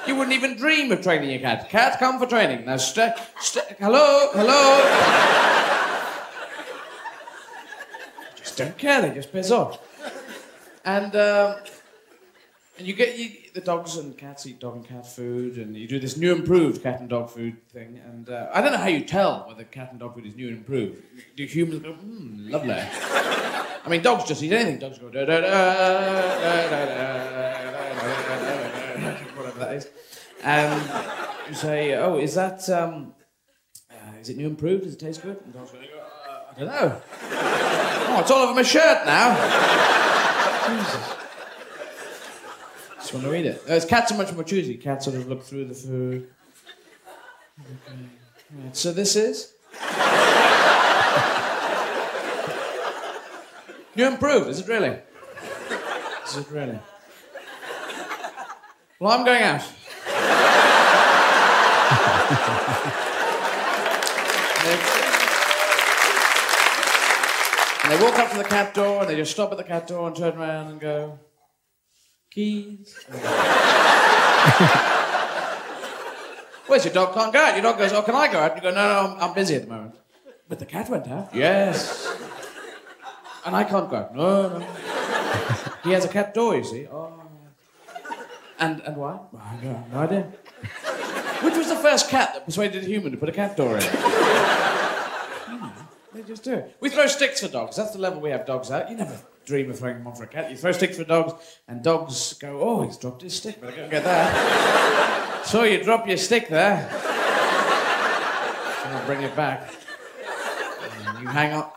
You 0.07 0.15
wouldn't 0.15 0.35
even 0.35 0.55
dream 0.55 0.91
of 0.91 1.01
training 1.01 1.29
your 1.29 1.39
cat. 1.39 1.69
Cat, 1.69 1.99
come 1.99 2.19
for 2.19 2.25
training. 2.25 2.65
Now, 2.65 2.77
stay. 2.77 3.13
St- 3.39 3.65
hello, 3.79 4.29
hello. 4.33 4.81
just 8.37 8.57
don't 8.57 8.77
care. 8.77 9.01
They 9.01 9.13
just 9.13 9.31
piss 9.31 9.51
off. 9.51 9.79
And 10.85 11.13
um, 11.15 11.55
and 12.77 12.87
you 12.87 12.93
get 12.93 13.17
you, 13.17 13.31
the 13.57 13.65
dogs 13.65 13.97
and 13.97 14.15
cats 14.15 14.45
eat 14.45 14.59
dog 14.59 14.75
and 14.75 14.87
cat 14.87 15.05
food, 15.05 15.57
and 15.57 15.75
you 15.75 15.87
do 15.87 15.99
this 15.99 16.15
new 16.15 16.31
improved 16.31 16.83
cat 16.83 16.99
and 16.99 17.09
dog 17.09 17.31
food 17.31 17.55
thing. 17.69 17.99
And 18.05 18.29
uh, 18.29 18.49
I 18.53 18.61
don't 18.61 18.71
know 18.71 18.77
how 18.77 18.87
you 18.87 19.01
tell 19.03 19.45
whether 19.47 19.63
cat 19.63 19.89
and 19.89 19.99
dog 19.99 20.13
food 20.13 20.27
is 20.27 20.35
new 20.35 20.49
and 20.49 20.57
improved. 20.57 21.01
Do 21.35 21.43
humans 21.45 21.81
go, 21.81 21.93
hmm, 21.93 22.51
lovely? 22.51 22.75
I 22.75 23.89
mean, 23.89 24.03
dogs 24.03 24.25
just 24.25 24.43
eat 24.43 24.53
anything. 24.53 24.77
Dogs 24.77 24.99
go 24.99 25.09
da 25.09 25.25
da 25.25 25.41
da 25.41 25.49
da 26.43 26.69
da 26.69 26.85
da 26.85 27.07
whatever 29.35 29.59
that 29.59 29.73
is, 29.73 29.89
and 30.43 30.81
you 31.49 31.55
say, 31.55 31.95
"Oh, 31.95 32.19
is 32.19 32.35
that 32.35 32.69
um, 32.69 33.15
uh, 33.89 34.19
is 34.21 34.29
it 34.29 34.37
new 34.37 34.47
improved? 34.47 34.83
Does 34.83 34.93
it 34.93 34.99
taste 34.99 35.23
good?" 35.23 35.41
And 35.43 35.53
dogs 35.53 35.71
go, 35.71 35.79
uh, 35.79 35.83
"I 36.55 36.59
don't 36.59 36.67
know." 36.67 37.01
Oh, 38.09 38.19
it's 38.19 38.29
all 38.29 38.43
over 38.43 38.53
my 38.53 38.61
shirt 38.61 39.03
now. 39.05 39.33
Jesus. 40.67 41.26
Just 43.07 43.13
want 43.13 43.25
to 43.25 43.35
eat 43.35 43.45
it. 43.45 43.61
Whereas 43.63 43.85
cats 43.85 44.11
are 44.11 44.17
much 44.17 44.33
more 44.33 44.43
choosy. 44.43 44.75
Cats 44.75 45.05
sort 45.05 45.15
of 45.15 45.29
look 45.29 45.41
through 45.41 45.63
the 45.63 45.73
food. 45.73 46.27
Okay. 47.57 47.99
Right, 48.53 48.75
so 48.75 48.91
this 48.91 49.15
is. 49.15 49.53
You 53.95 54.07
improved, 54.07 54.49
is 54.49 54.59
it 54.59 54.67
really? 54.67 54.89
Is 54.89 56.37
it 56.37 56.51
really? 56.51 56.77
Well, 58.99 59.17
I'm 59.17 59.25
going 59.25 59.41
out. 59.41 59.61
and 67.83 67.91
they 67.91 68.03
walk 68.03 68.19
up 68.19 68.31
to 68.33 68.37
the 68.37 68.43
cat 68.43 68.75
door 68.75 68.99
and 68.99 69.09
they 69.09 69.15
just 69.15 69.31
stop 69.31 69.51
at 69.51 69.57
the 69.57 69.63
cat 69.63 69.87
door 69.87 70.07
and 70.07 70.15
turn 70.15 70.37
around 70.37 70.67
and 70.67 70.79
go, 70.79 71.17
keys. 72.37 72.93
Where's 76.67 76.85
your 76.85 76.93
dog? 76.93 77.13
Can't 77.15 77.33
go 77.33 77.39
out. 77.39 77.53
Your 77.55 77.63
dog 77.63 77.77
goes, 77.79 77.93
oh, 77.93 78.03
can 78.03 78.13
I 78.13 78.31
go 78.31 78.37
out? 78.39 78.55
You 78.55 78.61
go, 78.61 78.69
no, 78.69 78.75
no, 78.87 78.99
I'm, 79.15 79.29
I'm 79.29 79.33
busy 79.33 79.55
at 79.55 79.63
the 79.63 79.69
moment. 79.69 79.95
But 80.47 80.59
the 80.59 80.65
cat 80.65 80.87
went 80.89 81.07
out. 81.07 81.33
Yes. 81.33 82.07
And 83.45 83.55
I 83.55 83.63
can't 83.63 83.89
go 83.89 83.95
out. 83.95 84.13
No, 84.15 84.59
no. 84.59 84.67
He 85.83 85.91
has 85.93 86.05
a 86.05 86.09
cat 86.09 86.33
door, 86.35 86.55
you 86.55 86.63
see. 86.63 86.85
Oh. 86.87 87.13
And 88.59 88.81
and 88.81 88.97
why? 88.97 89.19
Well, 89.31 89.41
I 89.43 89.55
have 89.55 89.91
no 89.93 89.99
idea. 89.99 90.23
Which 91.43 91.55
was 91.55 91.69
the 91.69 91.75
first 91.77 92.09
cat 92.09 92.33
that 92.33 92.45
persuaded 92.45 92.83
a 92.83 92.85
human 92.87 93.11
to 93.13 93.17
put 93.17 93.29
a 93.29 93.31
cat 93.31 93.55
door 93.55 93.77
in? 93.77 93.83
Hmm, 95.47 95.67
They 96.13 96.21
just 96.23 96.43
do 96.43 96.53
it. 96.55 96.75
We 96.81 96.89
throw 96.89 97.07
sticks 97.07 97.41
for 97.41 97.47
dogs. 97.47 97.75
That's 97.77 97.91
the 97.91 97.99
level 97.99 98.19
we 98.19 98.29
have 98.31 98.45
dogs 98.45 98.69
at. 98.71 98.89
You 98.89 98.97
never 98.97 99.17
dream 99.47 99.71
of 99.71 99.79
throwing 99.79 99.97
them 99.97 100.07
on 100.07 100.15
for 100.15 100.25
a 100.25 100.27
cat. 100.27 100.51
You 100.51 100.57
throw 100.57 100.73
sticks 100.73 100.97
for 100.97 101.05
dogs, 101.05 101.33
and 101.67 101.81
dogs 101.81 102.33
go, 102.33 102.59
"Oh, 102.61 102.83
he's 102.83 102.97
dropped 102.97 103.21
his 103.21 103.35
stick. 103.35 103.59
Better 103.61 103.75
go 103.75 103.81
and 103.83 103.91
get 103.91 104.03
that." 104.03 105.45
so 105.45 105.63
you 105.63 105.83
drop 105.83 106.07
your 106.07 106.17
stick 106.17 106.49
there. 106.49 106.89
I'll 108.85 109.05
bring 109.05 109.21
it 109.23 109.35
back. 109.35 109.73
And 111.07 111.19
you 111.19 111.27
hang 111.27 111.53
up. 111.53 111.73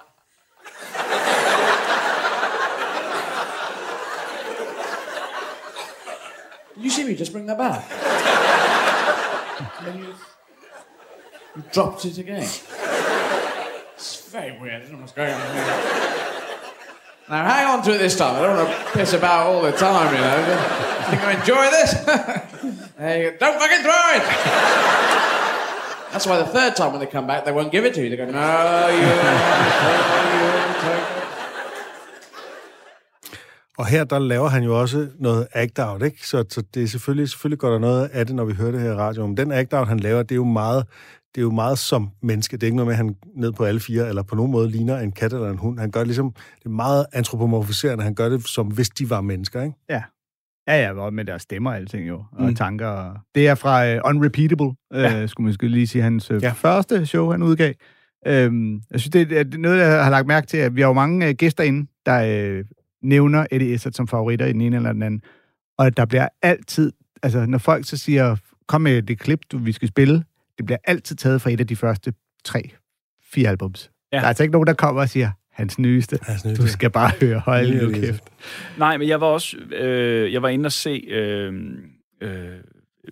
You 6.76 6.88
see 6.88 7.04
me 7.04 7.14
just 7.14 7.32
bring 7.32 7.46
that 7.46 7.58
back. 7.58 7.86
then 9.84 9.98
you, 9.98 10.14
you 11.56 11.62
dropped 11.72 12.04
it 12.06 12.16
again. 12.16 12.48
It's 13.94 14.28
very 14.30 14.58
weird. 14.58 14.82
I 14.82 14.86
don't 14.86 14.92
know 14.92 15.00
what's 15.00 15.12
going 15.12 15.34
on 15.34 15.54
here. 15.54 16.29
Now 17.30 17.44
hang 17.44 17.66
on 17.66 17.82
to 17.84 17.94
it 17.94 17.98
this 17.98 18.16
time. 18.16 18.34
I 18.34 18.42
don't 18.42 18.56
want 18.56 18.68
to 18.68 18.98
piss 18.98 19.12
about 19.12 19.46
all 19.46 19.62
the 19.62 19.70
time, 19.70 20.12
you 20.12 20.20
know. 20.20 20.38
Think 21.10 21.22
I 21.22 21.32
enjoy 21.38 21.64
this? 21.76 21.90
there 22.98 23.22
you 23.22 23.30
go. 23.30 23.36
Don't 23.38 23.56
fucking 23.60 23.82
throw 23.86 24.04
it! 24.16 24.22
That's 26.10 26.26
why 26.26 26.38
the 26.38 26.50
third 26.56 26.74
time 26.74 26.90
when 26.90 26.98
they 26.98 27.06
come 27.06 27.28
back, 27.28 27.44
they 27.44 27.52
won't 27.52 27.70
give 27.70 27.84
it 27.84 27.94
to 27.94 28.02
you. 28.02 28.10
They 28.10 28.16
go, 28.16 28.24
no, 28.24 28.88
you, 28.88 28.98
you 28.98 30.50
take. 30.82 31.06
Og 33.78 33.86
her, 33.86 34.04
der 34.04 34.18
laver 34.18 34.48
han 34.48 34.62
jo 34.62 34.80
også 34.80 35.08
noget 35.18 35.48
act-out, 35.52 36.02
ikke? 36.02 36.26
Så, 36.26 36.44
så 36.48 36.62
det 36.74 36.82
er 36.82 36.86
selvfølgelig, 36.86 37.28
selvfølgelig 37.28 37.58
går 37.58 37.70
der 37.70 37.78
noget 37.78 38.10
af 38.12 38.26
det, 38.26 38.34
når 38.34 38.44
vi 38.44 38.52
hører 38.52 38.70
det 38.70 38.80
her 38.80 38.92
i 38.92 38.96
radioen. 38.96 39.30
Men 39.30 39.36
den 39.36 39.52
act-out, 39.52 39.88
han 39.88 40.00
laver, 40.00 40.22
det 40.22 40.32
er 40.32 40.36
jo 40.36 40.44
meget, 40.44 40.84
det 41.34 41.40
er 41.40 41.42
jo 41.42 41.50
meget 41.50 41.78
som 41.78 42.10
menneske. 42.22 42.56
Det 42.56 42.62
er 42.62 42.66
ikke 42.66 42.76
noget 42.76 42.86
med, 42.86 42.94
at 42.94 42.96
han 42.96 43.16
ned 43.36 43.52
på 43.52 43.64
alle 43.64 43.80
fire, 43.80 44.08
eller 44.08 44.22
på 44.22 44.34
nogen 44.34 44.52
måde 44.52 44.70
ligner 44.70 44.98
en 44.98 45.12
kat 45.12 45.32
eller 45.32 45.50
en 45.50 45.58
hund. 45.58 45.78
Han 45.78 45.90
gør 45.90 46.00
det 46.00 46.06
ligesom, 46.06 46.32
det 46.58 46.66
er 46.66 46.70
meget 46.70 47.06
antropomorfiserende. 47.12 48.04
Han 48.04 48.14
gør 48.14 48.28
det, 48.28 48.48
som 48.48 48.66
hvis 48.66 48.90
de 48.90 49.10
var 49.10 49.20
mennesker, 49.20 49.62
ikke? 49.62 49.76
Ja. 49.88 50.02
Ja, 50.68 50.82
ja, 50.82 51.10
med 51.10 51.24
deres 51.24 51.42
stemmer 51.42 51.70
og 51.70 51.76
alting 51.76 52.08
jo, 52.08 52.24
og 52.32 52.48
mm. 52.48 52.54
tanker. 52.54 53.20
Det 53.34 53.48
er 53.48 53.54
fra 53.54 53.94
uh, 53.94 54.00
Unrepeatable, 54.04 54.70
ja. 54.94 55.22
uh, 55.22 55.28
skulle 55.28 55.44
man 55.44 55.54
skulle 55.54 55.74
lige 55.74 55.86
sige, 55.86 56.02
hans 56.02 56.30
uh, 56.30 56.42
Ja. 56.42 56.52
første 56.52 57.06
show, 57.06 57.30
han 57.30 57.42
udgav. 57.42 57.72
Um, 58.28 58.82
jeg 58.90 59.00
synes, 59.00 59.10
det 59.12 59.20
er, 59.20 59.44
det 59.44 59.54
er 59.54 59.58
noget, 59.58 59.78
jeg 59.78 60.04
har 60.04 60.10
lagt 60.10 60.26
mærke 60.26 60.46
til, 60.46 60.56
at 60.56 60.76
vi 60.76 60.80
har 60.80 60.88
jo 60.88 60.94
mange 60.94 61.28
uh, 61.28 61.34
gæster 61.34 61.64
inde, 61.64 61.90
der 62.06 62.58
uh, 62.58 62.64
nævner 63.02 63.46
Eddie 63.50 63.74
Izzard 63.74 63.92
som 63.92 64.08
favoritter 64.08 64.46
i 64.46 64.52
den 64.52 64.60
ene 64.60 64.76
eller 64.76 64.92
den 64.92 65.02
anden. 65.02 65.20
Og 65.78 65.96
der 65.96 66.04
bliver 66.04 66.28
altid, 66.42 66.92
altså 67.22 67.46
når 67.46 67.58
folk 67.58 67.86
så 67.86 67.96
siger, 67.96 68.36
kom 68.68 68.80
med 68.80 69.02
det 69.02 69.18
klip, 69.18 69.40
du, 69.52 69.58
vi 69.58 69.72
skal 69.72 69.88
spille, 69.88 70.24
det 70.60 70.66
bliver 70.66 70.78
altid 70.84 71.16
taget 71.16 71.42
fra 71.42 71.50
et 71.50 71.60
af 71.60 71.66
de 71.66 71.76
første 71.76 72.12
tre, 72.44 72.70
fire 73.32 73.48
albums. 73.48 73.90
Ja. 74.12 74.16
Der 74.16 74.22
er 74.22 74.28
altså 74.28 74.42
ikke 74.42 74.52
nogen, 74.52 74.66
der 74.66 74.72
kommer 74.74 75.00
og 75.02 75.08
siger, 75.08 75.30
hans 75.52 75.78
nyeste. 75.78 76.18
Hans 76.22 76.44
nyeste. 76.44 76.62
Du 76.62 76.68
skal 76.68 76.90
bare 76.90 77.12
høre, 77.20 77.38
hold 77.38 77.82
nu 77.86 77.92
kæft. 77.92 78.22
Nej, 78.78 78.96
men 78.96 79.08
jeg 79.08 79.20
var 79.20 79.26
også 79.26 79.56
øh, 79.56 80.32
jeg 80.32 80.42
var 80.42 80.48
inde 80.48 80.66
og 80.66 80.72
se 80.72 80.90
øh, 81.08 81.54
øh, 82.20 82.30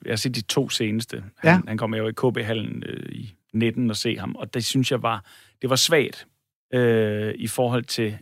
jeg 0.04 0.12
har 0.12 0.16
set 0.16 0.34
de 0.34 0.40
to 0.40 0.68
seneste. 0.68 1.16
Han, 1.36 1.50
Ja. 1.50 1.60
han 1.68 1.78
kom 1.78 1.94
jo 1.94 2.08
i 2.08 2.12
KB-hallen 2.12 2.82
øh, 2.86 3.12
i 3.12 3.34
19 3.54 3.90
og 3.90 3.96
se 3.96 4.18
ham, 4.18 4.36
og 4.36 4.54
det 4.54 4.64
synes 4.64 4.90
jeg 4.90 5.02
var 5.02 5.24
det 5.62 5.70
var 5.70 5.76
svagt 5.76 6.26
øh, 6.74 7.34
i 7.36 7.46
forhold 7.46 7.84
til 7.84 8.18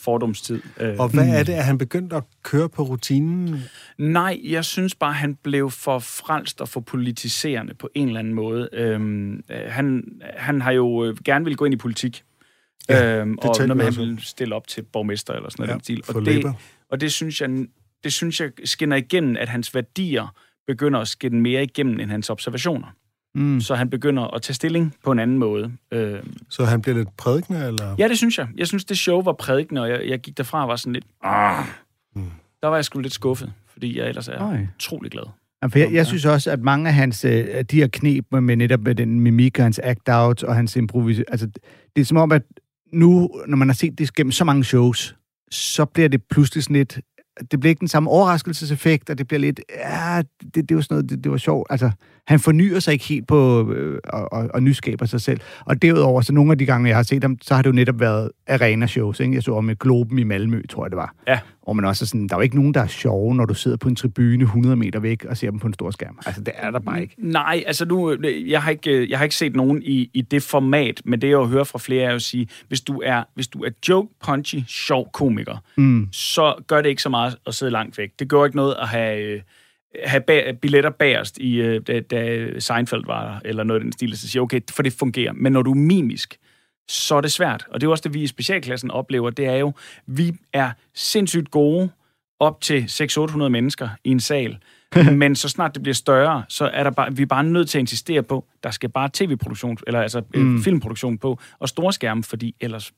fordomstid. 0.00 0.62
Øh, 0.80 0.94
Og 0.98 1.08
hvad 1.08 1.28
er 1.28 1.42
det, 1.42 1.52
at 1.52 1.64
han 1.64 1.78
begyndte 1.78 2.16
at 2.16 2.22
køre 2.42 2.68
på 2.68 2.82
rutinen? 2.82 3.60
Nej, 3.98 4.40
jeg 4.44 4.64
synes 4.64 4.94
bare, 4.94 5.12
han 5.12 5.34
blev 5.34 5.70
for 5.70 5.98
frelst 5.98 6.60
og 6.60 6.68
for 6.68 6.80
politiserende 6.80 7.74
på 7.74 7.88
en 7.94 8.06
eller 8.06 8.18
anden 8.20 8.34
måde. 8.34 8.68
Øhm, 8.72 9.32
øh, 9.34 9.40
han, 9.68 10.04
han 10.36 10.60
har 10.60 10.70
jo 10.72 11.04
øh, 11.04 11.16
gerne 11.24 11.44
vil 11.44 11.56
gå 11.56 11.64
ind 11.64 11.74
i 11.74 11.76
politik. 11.76 12.22
Ja, 12.88 13.18
øhm, 13.20 13.38
det 13.42 13.50
og 13.60 13.68
man 13.76 13.80
også 13.86 14.00
om. 14.02 14.08
vil 14.08 14.18
stille 14.22 14.54
op 14.54 14.68
til 14.68 14.82
borgmester 14.82 15.34
eller 15.34 15.50
sådan 15.50 15.62
noget. 15.62 15.68
Ja, 15.68 15.74
den 15.74 15.80
stil. 15.84 16.02
Og, 16.16 16.24
det, 16.24 16.34
Labour. 16.34 16.60
og 16.90 17.00
det 17.00 17.12
synes 17.12 17.40
jeg 17.40 17.50
det 18.04 18.12
synes 18.12 18.40
jeg 18.40 18.50
skinner 18.64 18.96
igennem, 18.96 19.36
at 19.36 19.48
hans 19.48 19.74
værdier 19.74 20.34
begynder 20.66 21.00
at 21.00 21.08
skinne 21.08 21.40
mere 21.40 21.62
igennem 21.62 22.00
end 22.00 22.10
hans 22.10 22.30
observationer. 22.30 22.88
Mm. 23.34 23.60
Så 23.60 23.74
han 23.74 23.90
begynder 23.90 24.34
at 24.34 24.42
tage 24.42 24.54
stilling 24.54 24.94
på 25.04 25.12
en 25.12 25.18
anden 25.18 25.38
måde. 25.38 25.72
Øh, 25.92 26.18
Så 26.48 26.64
han 26.64 26.82
bliver 26.82 26.96
lidt 26.96 27.16
prædikende, 27.16 27.66
eller? 27.66 27.94
ja, 27.98 28.08
det 28.08 28.18
synes 28.18 28.38
jeg. 28.38 28.48
Jeg 28.56 28.66
synes, 28.66 28.84
det 28.84 28.98
show 28.98 29.22
var 29.22 29.32
prædikende, 29.32 29.80
og 29.82 29.88
jeg, 29.88 30.00
jeg 30.08 30.18
gik 30.20 30.36
derfra 30.38 30.62
og 30.62 30.68
var 30.68 30.76
sådan 30.76 30.92
lidt... 30.92 31.04
Ah. 31.24 31.64
Der 32.62 32.68
var 32.68 32.74
jeg 32.76 32.84
sgu 32.84 33.00
lidt 33.00 33.12
skuffet, 33.12 33.52
fordi 33.72 33.98
jeg 33.98 34.08
ellers 34.08 34.28
er 34.28 34.40
Oj. 34.50 34.66
utrolig 34.76 35.10
glad. 35.10 35.22
Ja, 35.62 35.66
for 35.66 35.78
jeg, 35.78 35.92
jeg 35.92 36.06
synes 36.06 36.24
også, 36.24 36.50
at 36.50 36.60
mange 36.60 36.88
af 36.88 36.94
hans, 36.94 37.24
øh, 37.24 37.64
de 37.70 37.76
her 37.76 37.86
knep 37.86 38.24
med, 38.32 38.40
med 38.40 38.56
netop 38.56 38.80
med 38.80 38.94
den 38.94 39.20
mimik 39.20 39.58
og 39.58 39.64
hans 39.64 39.78
act-out 39.84 40.42
og 40.42 40.54
hans 40.54 40.76
improvis... 40.76 41.20
Altså, 41.28 41.46
det 41.96 42.02
er 42.02 42.04
som 42.04 42.16
om, 42.16 42.32
at 42.32 42.42
nu, 42.92 43.30
når 43.46 43.56
man 43.56 43.68
har 43.68 43.74
set 43.74 43.98
det 43.98 44.14
gennem 44.14 44.32
så 44.32 44.44
mange 44.44 44.64
shows, 44.64 45.16
så 45.50 45.84
bliver 45.84 46.08
det 46.08 46.22
pludselig 46.30 46.64
sådan 46.64 46.76
lidt... 46.76 47.00
Det 47.50 47.60
bliver 47.60 47.70
ikke 47.70 47.80
den 47.80 47.88
samme 47.88 48.10
overraskelseseffekt, 48.10 49.10
og 49.10 49.18
det 49.18 49.28
bliver 49.28 49.40
lidt... 49.40 49.60
Ja, 49.78 50.22
det, 50.44 50.54
det 50.54 50.70
er 50.70 50.74
jo 50.74 50.82
sådan 50.82 50.94
noget, 50.94 51.10
det, 51.10 51.24
det 51.24 51.32
var 51.32 51.38
sjovt. 51.38 51.66
Altså, 51.70 51.90
han 52.26 52.40
fornyer 52.40 52.78
sig 52.78 52.92
ikke 52.92 53.04
helt 53.04 53.26
på 53.26 53.72
øh, 53.72 53.98
og, 54.04 54.32
og, 54.32 54.50
og 54.54 54.62
nyskaber 54.62 55.06
sig 55.06 55.20
selv. 55.20 55.40
Og 55.64 55.82
derudover, 55.82 56.20
så 56.20 56.32
nogle 56.32 56.52
af 56.52 56.58
de 56.58 56.66
gange, 56.66 56.88
jeg 56.88 56.96
har 56.96 57.02
set 57.02 57.22
dem, 57.22 57.38
så 57.42 57.54
har 57.54 57.62
det 57.62 57.70
jo 57.70 57.74
netop 57.74 58.00
været 58.00 58.30
arena-shows. 58.48 59.20
Ikke? 59.20 59.34
Jeg 59.34 59.42
så 59.42 59.60
med 59.60 59.76
Globen 59.76 60.18
i 60.18 60.22
Malmø, 60.22 60.62
tror 60.68 60.84
jeg 60.84 60.90
det 60.90 60.96
var. 60.96 61.14
Ja. 61.28 61.38
Hvor 61.64 61.72
man 61.72 61.84
også 61.84 62.04
er 62.04 62.06
sådan, 62.06 62.28
der 62.28 62.34
er 62.34 62.38
jo 62.38 62.42
ikke 62.42 62.56
nogen, 62.56 62.74
der 62.74 62.80
er 62.80 62.86
sjove, 62.86 63.34
når 63.34 63.44
du 63.44 63.54
sidder 63.54 63.76
på 63.76 63.88
en 63.88 63.96
tribune 63.96 64.42
100 64.42 64.76
meter 64.76 65.00
væk 65.00 65.24
og 65.24 65.36
ser 65.36 65.50
dem 65.50 65.58
på 65.58 65.66
en 65.66 65.74
stor 65.74 65.90
skærm. 65.90 66.18
Altså, 66.26 66.40
det 66.40 66.54
er 66.56 66.70
der 66.70 66.78
bare 66.78 67.02
ikke. 67.02 67.14
Nej, 67.18 67.64
altså 67.66 67.84
nu, 67.84 68.16
jeg 68.46 68.62
har 68.62 68.70
ikke, 68.70 69.10
jeg 69.10 69.18
har 69.18 69.24
ikke 69.24 69.36
set 69.36 69.56
nogen 69.56 69.82
i, 69.82 70.10
i 70.14 70.20
det 70.20 70.42
format, 70.42 71.00
men 71.04 71.20
det 71.20 71.28
jeg 71.28 71.46
hører 71.46 71.64
fra 71.64 71.78
flere 71.78 72.04
er 72.04 72.10
jo 72.10 72.16
at 72.16 72.22
sige, 72.22 72.48
hvis 72.68 72.80
du 72.80 73.02
er, 73.04 73.22
hvis 73.34 73.48
du 73.48 73.64
er 73.64 73.70
joke, 73.88 74.08
punchy, 74.24 74.56
sjov 74.68 75.10
komiker, 75.12 75.56
mm. 75.76 76.08
så 76.12 76.54
gør 76.66 76.82
det 76.82 76.88
ikke 76.88 77.02
så 77.02 77.08
meget 77.08 77.36
at 77.46 77.54
sidde 77.54 77.72
langt 77.72 77.98
væk. 77.98 78.10
Det 78.18 78.28
gør 78.28 78.44
ikke 78.44 78.56
noget 78.56 78.76
at 78.80 78.88
have, 78.88 79.22
øh, 79.22 79.40
have 80.04 80.22
ba- 80.30 80.52
billetter 80.52 80.90
bagerst, 80.90 81.38
i, 81.38 81.60
øh, 81.60 81.80
da, 81.86 82.00
da 82.00 82.50
Seinfeld 82.60 83.06
var 83.06 83.24
der, 83.24 83.40
eller 83.44 83.62
noget 83.64 83.80
af 83.80 83.84
den 83.84 83.92
stil, 83.92 84.18
så 84.18 84.28
siger 84.28 84.42
okay, 84.42 84.60
for 84.70 84.82
det 84.82 84.92
fungerer. 84.92 85.32
Men 85.32 85.52
når 85.52 85.62
du 85.62 85.70
er 85.70 85.76
mimisk, 85.76 86.38
så 86.88 87.14
er 87.14 87.20
det 87.20 87.32
svært. 87.32 87.66
Og 87.70 87.80
det 87.80 87.86
er 87.86 87.90
også 87.90 88.02
det, 88.02 88.14
vi 88.14 88.22
i 88.22 88.26
specialklassen 88.26 88.90
oplever, 88.90 89.30
det 89.30 89.46
er 89.46 89.56
jo, 89.56 89.72
vi 90.06 90.32
er 90.52 90.70
sindssygt 90.94 91.50
gode 91.50 91.90
op 92.40 92.60
til 92.60 92.82
600-800 92.82 93.48
mennesker 93.48 93.88
i 94.04 94.10
en 94.10 94.20
sal. 94.20 94.58
Men 95.12 95.36
så 95.36 95.48
snart 95.48 95.74
det 95.74 95.82
bliver 95.82 95.94
større, 95.94 96.44
så 96.48 96.64
er 96.64 96.82
der 96.82 96.90
bare, 96.90 97.16
vi 97.16 97.22
er 97.22 97.26
bare 97.26 97.44
nødt 97.44 97.68
til 97.68 97.78
at 97.78 97.80
insistere 97.80 98.22
på, 98.22 98.44
der 98.62 98.70
skal 98.70 98.88
bare 98.88 99.10
tv-produktion, 99.12 99.78
eller 99.86 100.00
altså 100.00 100.22
mm. 100.34 100.62
filmproduktion 100.62 101.18
på, 101.18 101.38
og 101.58 101.68
store 101.68 101.92
skærme, 101.92 102.22
fordi 102.22 102.54
ellers 102.60 102.92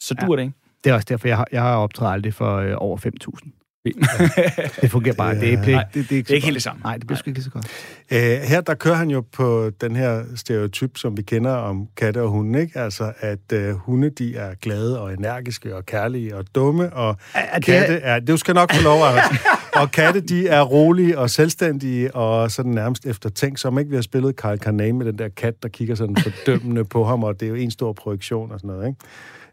så 0.00 0.14
dur 0.14 0.34
ja. 0.34 0.36
det 0.36 0.48
ikke. 0.48 0.58
Det 0.84 0.90
er 0.90 0.94
også 0.94 1.06
derfor, 1.08 1.28
jeg 1.28 1.36
har, 1.36 1.46
jeg 1.52 1.62
har 1.62 1.76
optrædet 1.76 2.12
aldrig 2.12 2.34
for 2.34 2.56
øh, 2.56 2.74
over 2.76 2.96
5.000. 2.96 3.57
det 4.82 4.90
fungerer 4.90 5.14
bare. 5.14 5.34
Det, 5.34 5.52
er, 5.54 5.62
det, 5.62 5.68
Nej, 5.74 5.84
det, 5.94 6.08
det, 6.08 6.12
er 6.12 6.16
ikke, 6.16 6.26
det 6.26 6.30
er 6.30 6.34
ikke 6.34 6.44
helt 6.44 6.54
det 6.54 6.62
samme. 6.62 6.80
Nej, 6.84 6.96
det 6.96 7.06
bliver 7.06 7.18
sgu 7.18 7.30
ikke 7.30 7.38
lige 7.38 7.44
så 7.44 7.50
godt. 7.50 7.66
Øh, 8.12 8.38
her 8.48 8.60
der 8.60 8.74
kører 8.74 8.94
han 8.94 9.10
jo 9.10 9.24
på 9.32 9.70
den 9.80 9.96
her 9.96 10.22
stereotyp, 10.36 10.96
som 10.98 11.16
vi 11.16 11.22
kender 11.22 11.50
om 11.52 11.86
katte 11.96 12.22
og 12.22 12.28
hunde, 12.28 12.60
ikke? 12.60 12.78
Altså, 12.78 13.12
at 13.20 13.52
øh, 13.52 13.74
hunde, 13.74 14.10
de 14.10 14.36
er 14.36 14.54
glade 14.62 15.00
og 15.00 15.12
energiske 15.14 15.76
og 15.76 15.86
kærlige 15.86 16.36
og 16.36 16.44
dumme, 16.54 16.92
og 16.92 17.16
Er 17.34 17.54
det- 17.54 17.64
katte 17.64 17.94
er... 17.94 18.20
Du 18.20 18.36
skal 18.36 18.54
nok 18.54 18.72
få 18.74 18.82
lov, 18.82 19.02
Anders. 19.04 19.24
og 19.82 19.90
katte, 19.90 20.20
de 20.20 20.48
er 20.48 20.62
rolige 20.62 21.18
og 21.18 21.30
selvstændige 21.30 22.14
og 22.14 22.50
sådan 22.50 22.72
nærmest 22.72 23.06
eftertænksomme, 23.06 23.80
ikke? 23.80 23.90
Vi 23.90 23.96
har 23.96 24.02
spillet 24.02 24.34
Carl 24.34 24.58
Carnage 24.58 24.92
med 24.92 25.06
den 25.06 25.18
der 25.18 25.28
kat, 25.28 25.62
der 25.62 25.68
kigger 25.68 25.94
sådan 25.94 26.16
fordømmende 26.16 26.84
på 26.84 27.04
ham, 27.04 27.24
og 27.24 27.40
det 27.40 27.46
er 27.46 27.50
jo 27.50 27.54
en 27.54 27.70
stor 27.70 27.92
projektion 27.92 28.52
og 28.52 28.58
sådan 28.60 28.68
noget, 28.76 28.88
ikke? 28.88 29.00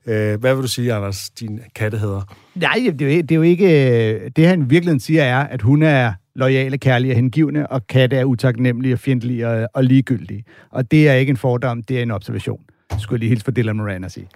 Øh, 0.08 0.40
hvad 0.40 0.54
vil 0.56 0.64
du 0.64 0.68
sige, 0.68 0.94
Anders, 0.94 1.30
din 1.30 1.60
katte 1.76 1.98
hedder? 1.98 2.36
Nej, 2.56 2.74
det 3.00 3.02
er, 3.12 3.16
jo, 3.16 3.22
det 3.22 3.32
er 3.32 3.36
jo 3.36 3.42
ikke... 3.42 3.66
øh, 4.14 4.32
Det 4.36 4.48
han 4.48 4.62
i 4.62 4.66
virkeligheden 4.66 5.00
siger 5.00 5.24
er, 5.24 5.40
at 5.40 5.62
hun 5.62 5.84
er 5.84 6.14
lojale, 6.36 6.78
kærlige 6.78 7.12
og 7.12 7.16
hengivne, 7.16 7.68
og 7.72 7.88
katte 7.88 8.16
er 8.18 8.24
utaknemmelige 8.26 8.94
og 8.94 9.00
fjendtlige 9.00 9.48
og, 9.48 9.68
og 9.74 9.84
ligegyldige. 9.84 10.44
Og 10.72 10.92
det 10.92 11.10
er 11.10 11.14
ikke 11.14 11.30
en 11.30 11.38
fordom, 11.38 11.84
det 11.84 11.98
er 11.98 12.02
en 12.04 12.12
observation. 12.12 12.60
Skulle 13.00 13.14
jeg 13.16 13.20
lige 13.20 13.30
hilse 13.30 13.44
for 13.44 13.52
Dylan 13.52 13.76
Moran 13.76 14.04
og 14.04 14.12
sige. 14.12 14.28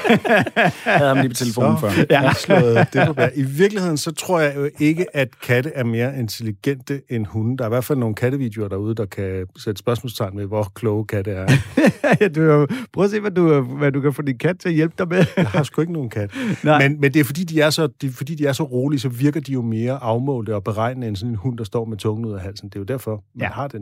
Jeg 0.10 0.72
havde 0.86 1.08
ham 1.08 1.18
lige 1.18 1.30
på 1.30 1.36
telefonen 1.36 1.78
før. 1.80 1.90
Ja. 2.10 2.22
Jeg 2.22 2.36
slået 2.36 2.88
det 2.94 3.16
på. 3.16 3.22
I 3.36 3.44
virkeligheden, 3.44 3.98
så 3.98 4.12
tror 4.12 4.40
jeg 4.40 4.56
jo 4.56 4.70
ikke, 4.80 5.16
at 5.16 5.28
katte 5.42 5.72
er 5.76 5.84
mere 5.84 6.20
intelligente 6.20 7.02
end 7.10 7.26
hunde. 7.26 7.58
Der 7.58 7.64
er 7.64 7.68
i 7.68 7.70
hvert 7.70 7.84
fald 7.84 8.00
nogle 8.00 8.16
kattevideoer 8.16 8.68
derude, 8.68 8.96
der 8.96 9.06
kan 9.06 9.46
sætte 9.58 9.80
spørgsmålstegn 9.80 10.38
ved, 10.38 10.46
hvor 10.46 10.72
kloge 10.76 11.06
katte 11.06 11.32
er. 11.32 11.48
ja, 12.22 12.28
du, 12.28 12.42
har 12.42 12.48
jo- 12.54 12.68
prøv 12.94 13.04
at 13.04 13.10
se, 13.10 13.20
hvad 13.20 13.32
du, 13.32 13.62
hvad 13.62 13.92
du 13.92 14.02
kan 14.02 14.14
få 14.14 14.22
din 14.22 14.38
kat 14.38 14.60
til 14.60 14.70
at 14.70 14.76
hjælpe 14.76 14.96
dig 14.98 15.08
med. 15.08 15.26
Jeg 15.38 15.46
har 15.48 15.64
sgu 15.64 15.82
ikke 15.82 15.94
nogen 15.94 16.10
kat. 16.10 16.32
Nej. 16.64 16.88
Men, 16.88 17.02
men 17.02 17.14
det 17.14 17.20
er 17.20 17.24
fordi, 17.24 17.44
de 17.44 17.62
er, 17.62 17.70
så, 17.70 17.88
de, 18.02 18.10
fordi 18.12 18.36
de 18.36 18.46
er 18.46 18.54
så 18.54 18.64
rolige, 18.64 19.00
så 19.00 19.10
virker 19.10 19.40
de 19.40 19.52
jo 19.52 19.62
mere 19.62 19.94
afmålte 19.94 20.56
og 20.56 20.64
beregnende 20.64 21.08
end 21.08 21.16
sådan 21.16 21.30
en 21.30 21.36
hund, 21.36 21.58
der 21.58 21.64
står 21.64 21.86
med 21.86 21.98
tungen 21.98 22.26
ud 22.26 22.34
af 22.34 22.40
halsen. 22.42 22.70
Det 22.70 22.76
er 22.76 22.80
jo 22.80 22.84
derfor, 22.86 23.24
man 23.36 23.42
ja. 23.48 23.54
har 23.54 23.68
den 23.68 23.82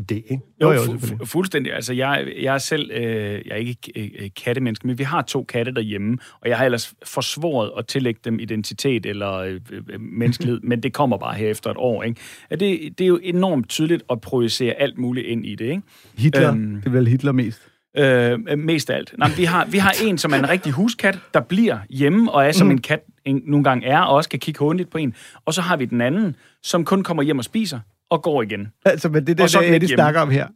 idé, 0.00 0.14
ikke? 0.14 0.40
Jo, 0.62 0.72
Jo, 0.72 0.80
fu- 0.80 1.24
fuldstændig. 1.24 1.74
Altså, 1.74 1.92
jeg, 1.92 2.26
jeg 2.42 2.54
er 2.54 2.58
selv, 2.58 2.90
øh, 2.90 3.02
jeg 3.02 3.42
er 3.50 3.54
ikke 3.54 3.78
øh, 3.96 4.08
øh, 4.18 4.30
kattemenneske, 4.44 4.86
men 4.86 4.98
vi 4.98 5.02
har 5.02 5.22
to 5.22 5.44
katte 5.44 5.72
derhjemme, 5.74 6.18
og 6.40 6.48
jeg 6.48 6.58
har 6.58 6.64
ellers 6.64 6.94
forsvoret 7.04 7.70
at 7.78 7.86
tillægge 7.86 8.20
dem 8.24 8.38
identitet 8.40 9.06
eller 9.06 9.32
øh, 9.32 9.60
øh, 9.72 10.00
menneskelighed, 10.00 10.60
men 10.70 10.82
det 10.82 10.92
kommer 10.92 11.16
bare 11.18 11.34
her 11.34 11.48
efter 11.48 11.70
et 11.70 11.76
år, 11.76 12.02
ikke? 12.02 12.20
At 12.50 12.60
det, 12.60 12.98
det 12.98 13.04
er 13.04 13.08
jo 13.08 13.20
enormt 13.22 13.68
tydeligt 13.68 14.02
at 14.10 14.20
projicere 14.20 14.74
alt 14.74 14.98
muligt 14.98 15.26
ind 15.26 15.46
i 15.46 15.54
det, 15.54 15.64
ikke? 15.64 15.82
Hitler, 16.18 16.50
Øhm. 16.52 16.74
det 16.74 16.86
er 16.86 16.90
vel 16.90 17.08
Hitler 17.08 17.32
mest. 17.32 17.60
Øh, 17.98 18.38
øh, 18.48 18.58
mest 18.58 18.90
af 18.90 18.96
alt. 18.96 19.14
Nej, 19.18 19.30
vi, 19.36 19.44
har, 19.44 19.64
vi 19.64 19.78
har 19.78 19.94
en, 20.04 20.18
som 20.18 20.32
er 20.32 20.36
en 20.36 20.48
rigtig 20.48 20.72
huskat, 20.72 21.18
der 21.34 21.40
bliver 21.40 21.78
hjemme, 21.90 22.32
og 22.32 22.46
er 22.46 22.52
som 22.52 22.66
mm. 22.66 22.70
en 22.70 22.80
kat 22.80 23.00
en, 23.24 23.42
nogle 23.46 23.64
gange 23.64 23.86
er, 23.86 24.00
og 24.00 24.16
også 24.16 24.30
kan 24.30 24.38
kigge 24.38 24.58
håndligt 24.58 24.90
på 24.90 24.98
en. 24.98 25.14
Og 25.44 25.54
så 25.54 25.60
har 25.62 25.76
vi 25.76 25.84
den 25.84 26.00
anden, 26.00 26.36
som 26.62 26.84
kun 26.84 27.02
kommer 27.02 27.22
hjem 27.22 27.38
og 27.38 27.44
spiser, 27.44 27.80
og 28.10 28.22
går 28.22 28.42
igen. 28.42 28.68
Altså, 28.84 29.08
men 29.08 29.26
det 29.26 29.40
er 29.40 29.44
Og 29.44 29.48
det, 29.48 29.56
er 29.56 29.60
ikke 29.62 29.86
hjemme. 29.86 29.96
snakker 29.96 30.20
om 30.20 30.30
her. 30.30 30.46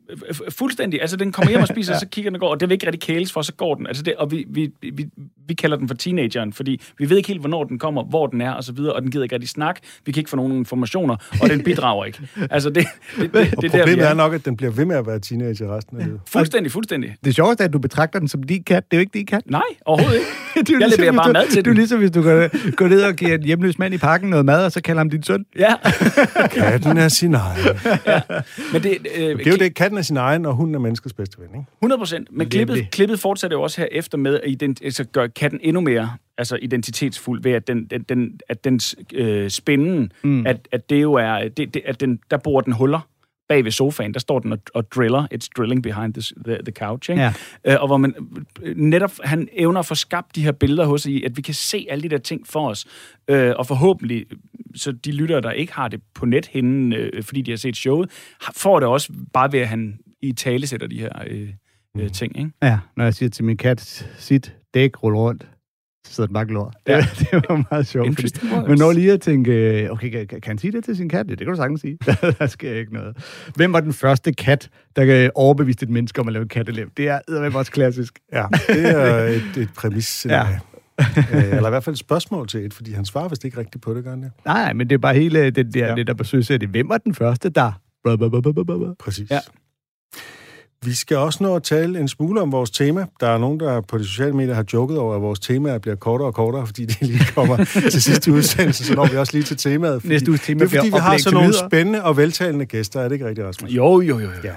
Fuldstændig. 0.51 1.01
Altså, 1.01 1.17
den 1.17 1.33
kommer 1.33 1.51
hjem 1.51 1.61
og 1.61 1.69
spiser, 1.69 1.93
ja. 1.93 1.99
så 2.05 2.07
kigger 2.09 2.31
den 2.31 2.37
og 2.37 2.41
går, 2.41 2.49
og 2.51 2.61
det 2.61 2.69
vil 2.69 2.75
ikke 2.75 2.87
rigtig 2.87 3.01
kæles 3.03 3.33
for, 3.33 3.43
så 3.43 3.53
går 3.53 3.75
den. 3.75 3.87
Altså, 3.87 4.03
det, 4.03 4.15
og 4.17 4.31
vi, 4.31 4.45
vi, 4.49 4.71
vi, 4.83 5.07
vi 5.49 5.55
kalder 5.55 5.77
den 5.77 5.89
for 5.89 5.95
teenageren, 5.95 6.53
fordi 6.53 6.81
vi 6.99 7.11
ved 7.11 7.17
ikke 7.17 7.27
helt, 7.29 7.41
hvornår 7.41 7.65
den 7.65 7.79
kommer, 7.79 8.05
hvor 8.05 8.27
den 8.27 8.41
er, 8.41 8.51
og 8.51 8.65
så 8.65 8.73
videre, 8.73 8.93
og 8.93 9.03
den 9.03 9.11
gider 9.11 9.23
ikke 9.25 9.35
rigtig 9.35 9.49
snakke. 9.49 9.81
Vi 10.07 10.13
kan 10.13 10.21
ikke 10.21 10.31
få 10.31 10.37
nogen 10.37 10.53
informationer, 10.53 11.17
og 11.43 11.51
den 11.51 11.63
bidrager 11.65 12.05
ikke. 12.05 12.19
Altså, 12.51 12.71
det, 12.71 12.87
det, 13.21 13.33
det, 13.35 13.55
Og 13.57 13.63
det 13.63 13.69
er 13.69 13.71
der, 13.71 13.79
problemet 13.79 14.05
er. 14.07 14.11
er 14.11 14.15
nok, 14.15 14.35
at 14.35 14.45
den 14.45 14.57
bliver 14.57 14.73
ved 14.73 14.85
med 14.85 14.97
at 14.97 15.07
være 15.07 15.19
teenager 15.19 15.77
resten 15.77 15.99
af 16.01 16.05
livet. 16.07 16.21
Fuldstændig, 16.29 16.73
fuldstændig. 16.73 17.17
Det 17.25 17.35
sjoveste 17.35 17.63
er, 17.65 17.69
at 17.69 17.73
du 17.73 17.79
betragter 17.79 18.19
den 18.19 18.29
som 18.29 18.43
din 18.43 18.63
kat. 18.65 18.85
Det 18.91 18.97
er 18.97 18.99
jo 18.99 19.01
ikke 19.01 19.19
din 19.19 19.27
kat. 19.27 19.43
Nej, 19.47 19.61
overhovedet 19.85 20.19
ikke. 20.19 20.31
Det 20.67 20.71
er 20.75 20.79
Jeg 20.79 20.89
leverer 20.99 21.11
hvis 21.11 21.17
bare 21.19 21.29
du, 21.29 21.33
mad 21.33 21.47
til 21.49 21.51
Det 21.51 21.59
er 21.59 21.63
den. 21.63 21.73
jo 21.73 21.77
ligesom, 21.77 21.99
hvis 21.99 22.11
du 22.11 22.23
går, 22.23 22.71
går 22.77 22.89
ned 22.89 23.03
og 23.03 23.15
giver 23.15 23.35
en 23.35 23.43
hjemløs 23.45 23.79
mand 23.79 23.95
i 23.95 23.99
parken 23.99 24.31
noget 24.31 24.45
mad, 24.45 24.65
og 24.65 24.73
så 24.73 24.81
kalder 24.83 25.01
ham 25.01 25.11
din 25.11 25.23
søn. 25.23 25.45
Ja. 25.59 25.75
Katten 26.51 26.97
er 26.97 27.09
sin 27.09 27.35
egen. 27.45 27.77
Men 28.73 28.83
det, 28.83 28.99
øh, 29.17 29.39
Det 29.39 29.47
er 29.47 29.51
jo 29.51 29.57
det, 29.57 29.75
katten 29.75 29.99
er 29.99 30.03
sin 30.03 30.17
egen, 30.17 30.47
og 30.47 30.55
hunden 30.55 30.75
er 30.75 30.79
menneskets 30.79 31.15
bedste 31.15 31.39
ven, 31.39 31.49
ikke? 31.49 31.67
100 31.83 31.99
procent. 31.99 32.29
Men 32.31 32.49
klippet, 32.49 32.91
klippet 32.91 33.21
fortsætter 33.21 33.57
jo 33.57 33.63
også 33.63 33.81
her 33.81 33.89
efter 33.93 34.19
med 34.19 34.41
at 34.41 34.51
ident- 34.51 34.85
altså 34.85 35.05
gøre 35.05 35.29
katten 35.29 35.61
endnu 35.63 35.81
mere 35.81 36.11
altså 36.39 36.59
identitetsfuld 36.63 37.43
ved, 37.43 37.53
at 37.53 37.69
den, 37.69 37.85
den, 37.85 38.03
den, 38.03 38.41
at 38.49 38.65
dens 38.65 38.97
øh, 39.15 39.51
spænden, 39.51 40.13
mm. 40.23 40.47
at, 40.47 40.69
at 40.73 40.91
det 40.91 41.03
jo 41.03 41.13
er, 41.13 41.49
det, 41.49 41.75
det, 41.75 41.83
at 41.85 42.01
den, 42.01 42.21
der 42.31 42.37
bor 42.37 42.61
den 42.61 42.73
huller 42.73 43.01
bag 43.49 43.65
ved 43.65 43.71
sofaen, 43.71 44.15
der 44.15 44.21
står 44.21 44.39
den 44.39 44.53
og, 44.53 44.59
og 44.75 44.93
driller. 44.93 45.27
It's 45.35 45.49
drilling 45.57 45.83
behind 45.83 46.15
the, 46.15 46.23
the, 46.45 46.59
the 46.65 46.73
couch. 46.73 47.11
Ikke? 47.11 47.23
Ja. 47.23 47.33
Øh, 47.65 47.77
og 47.81 47.87
hvor 47.87 47.97
man 47.97 48.15
øh, 48.63 48.77
netop, 48.77 49.13
han 49.25 49.49
evner 49.53 49.81
at 49.81 49.87
få 49.87 49.95
skabt 49.95 50.37
de 50.37 50.43
her 50.43 50.53
billeder 50.53 50.87
hos 50.87 51.07
i, 51.07 51.23
at 51.23 51.37
vi 51.37 51.43
kan 51.43 51.55
se 51.55 51.87
alle 51.91 52.03
de 52.03 52.09
der 52.09 52.19
ting 52.19 52.47
for 52.47 52.69
os. 52.69 52.87
Øh, 53.29 53.53
og 53.57 53.67
forhåbentlig, 53.67 54.27
så 54.75 54.93
de 54.93 55.13
lyttere, 55.13 55.41
der 55.41 55.51
ikke 55.51 55.73
har 55.73 55.89
det 55.89 56.01
på 56.15 56.27
nethinden, 56.27 56.93
øh, 56.93 57.23
fordi 57.23 57.43
de 57.43 57.51
har 57.51 57.59
set 57.59 57.77
showet, 57.77 58.11
får 58.57 58.81
det 58.81 58.89
også 58.89 59.13
bare 59.33 59.53
ved, 59.53 59.61
at 59.61 59.69
han 59.69 59.99
i 60.23 60.33
tale 60.33 60.67
sætter 60.67 60.87
de 60.87 60.99
her 60.99 61.11
øh, 61.27 61.49
øh, 61.97 62.13
ting. 62.13 62.39
Ikke? 62.39 62.51
Ja, 62.63 62.79
når 62.97 63.05
jeg 63.05 63.15
siger 63.15 63.31
til 63.31 63.45
min 63.45 63.57
kat, 63.57 64.09
sit 64.19 64.55
dæk, 64.75 65.03
rulle 65.03 65.19
rundt, 65.19 65.47
sidder 66.09 66.27
den 66.27 66.35
bare 66.35 66.47
glor. 66.47 66.73
Ja. 66.89 66.97
Det, 66.97 67.19
det 67.33 67.45
var 67.49 67.65
meget 67.71 67.87
sjovt. 67.87 68.15
Fordi, 68.15 68.31
men 68.69 68.79
når 68.79 68.93
lige 68.93 69.13
at 69.13 69.21
tænke, 69.21 69.83
øh, 69.83 69.91
okay, 69.91 70.11
kan, 70.11 70.27
kan 70.27 70.41
han 70.45 70.59
sige 70.59 70.73
det 70.73 70.85
til 70.85 70.97
sin 70.97 71.09
kat? 71.09 71.27
Ja, 71.27 71.31
det 71.31 71.39
kan 71.39 71.47
du 71.49 71.57
sagtens 71.57 71.81
sige. 71.81 71.99
der 72.39 72.47
sker 72.47 72.73
ikke 72.73 72.95
noget. 72.95 73.17
Hvem 73.55 73.73
var 73.73 73.81
den 73.81 73.93
første 73.93 74.33
kat, 74.33 74.69
der 74.97 75.05
kan 75.05 75.31
overbevise 75.35 75.79
et 75.83 75.89
menneske 75.89 76.21
om 76.21 76.27
at 76.29 76.33
lave 76.33 76.43
en 76.43 76.49
kattelem? 76.49 76.91
Det 76.97 77.09
er 77.09 77.21
eddermame 77.29 77.59
også 77.59 77.73
klassisk. 77.73 78.19
Ja, 78.33 78.45
det 78.69 78.91
er 78.91 79.15
et, 79.25 79.57
et 79.57 79.69
præmis. 79.77 80.27
Ja. 80.31 80.47
Eller 81.33 81.67
i 81.67 81.71
hvert 81.71 81.85
fald 81.85 81.95
et 81.95 82.01
spørgsmål 82.01 82.49
til 82.49 82.65
et, 82.67 82.75
fordi 82.75 82.93
han 82.93 83.05
svarer 83.05 83.29
vist 83.29 83.45
ikke 83.45 83.59
rigtigt 83.59 83.85
på 83.85 83.95
det, 83.95 84.05
gør 84.05 84.11
han 84.11 84.23
det? 84.23 84.31
Nej, 84.45 84.73
men 84.73 84.89
det 84.91 84.95
er 84.95 84.99
bare 84.99 85.15
hele 85.15 85.51
det 85.51 85.75
der, 85.75 85.87
Ja. 85.89 85.95
det 85.95 86.07
der 86.07 86.15
besøgsæt. 86.15 86.63
Hvem 86.63 86.89
var 86.89 86.99
den 86.99 87.15
første, 87.15 87.49
der... 87.49 87.73
Præcis. 88.99 89.31
Ja. 89.31 89.39
Vi 90.85 90.95
skal 90.95 91.17
også 91.17 91.43
nå 91.43 91.57
at 91.57 91.63
tale 91.63 92.01
en 92.01 92.09
smule 92.09 92.41
om 92.41 92.53
vores 92.53 92.71
tema. 92.71 93.07
Der 93.21 93.29
er 93.29 93.39
nogen, 93.39 93.61
der 93.61 93.81
på 93.81 93.99
de 93.99 94.05
sociale 94.05 94.33
medier 94.33 94.55
har 94.55 94.65
joket 94.73 94.99
over, 94.99 95.15
at 95.15 95.23
vores 95.23 95.41
temaer 95.41 95.79
bliver 95.79 95.97
kortere 95.97 96.29
og 96.29 96.35
kortere, 96.35 96.67
fordi 96.67 96.85
de 96.85 97.05
lige 97.07 97.27
kommer 97.35 97.65
til 97.93 98.03
sidste 98.03 98.33
udsendelse, 98.33 98.85
så 98.85 98.95
når 98.95 99.07
vi 99.07 99.17
også 99.17 99.33
lige 99.33 99.45
til 99.45 99.57
temaet. 99.57 100.03
Fordi, 100.03 100.13
Næste 100.13 100.31
uges 100.31 100.41
tema 100.41 100.65
det 100.65 100.75
er 100.75 100.77
fordi, 100.77 100.89
vi 100.89 100.99
har 100.99 101.09
oplæg 101.09 101.21
så 101.21 101.31
til 101.31 101.39
nogle 101.39 101.55
spændende 101.55 102.05
og 102.05 102.17
veltalende 102.17 102.67
gæster. 102.67 103.01
Er 103.01 103.05
det 103.05 103.13
ikke 103.13 103.27
rigtigt, 103.29 103.47
Rasmus? 103.47 103.71
Jo, 103.71 104.01
jo, 104.01 104.19
jo. 104.19 104.19
jo. 104.19 104.29
Ja. 104.45 104.51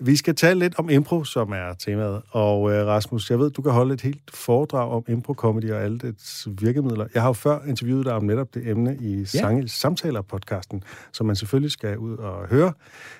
Vi 0.00 0.16
skal 0.16 0.34
tale 0.34 0.58
lidt 0.58 0.78
om 0.78 0.90
impro, 0.90 1.24
som 1.24 1.52
er 1.52 1.74
temaet. 1.78 2.22
Og 2.30 2.72
øh, 2.72 2.86
Rasmus, 2.86 3.30
jeg 3.30 3.38
ved, 3.38 3.50
du 3.50 3.62
kan 3.62 3.72
holde 3.72 3.94
et 3.94 4.00
helt 4.00 4.30
foredrag 4.34 4.90
om 4.90 5.04
impro-comedy 5.08 5.72
og 5.72 5.82
alle 5.82 5.98
dets 5.98 6.48
virkemidler. 6.60 7.06
Jeg 7.14 7.22
har 7.22 7.28
jo 7.28 7.32
før 7.32 7.64
interviewet 7.68 8.06
dig 8.06 8.14
om 8.14 8.24
netop 8.24 8.54
det 8.54 8.68
emne 8.68 8.96
i 9.00 9.26
ja. 9.34 9.60
Samtaler-podcasten, 9.66 10.82
som 11.12 11.26
man 11.26 11.36
selvfølgelig 11.36 11.70
skal 11.70 11.98
ud 11.98 12.16
og 12.16 12.48
høre. 12.48 12.72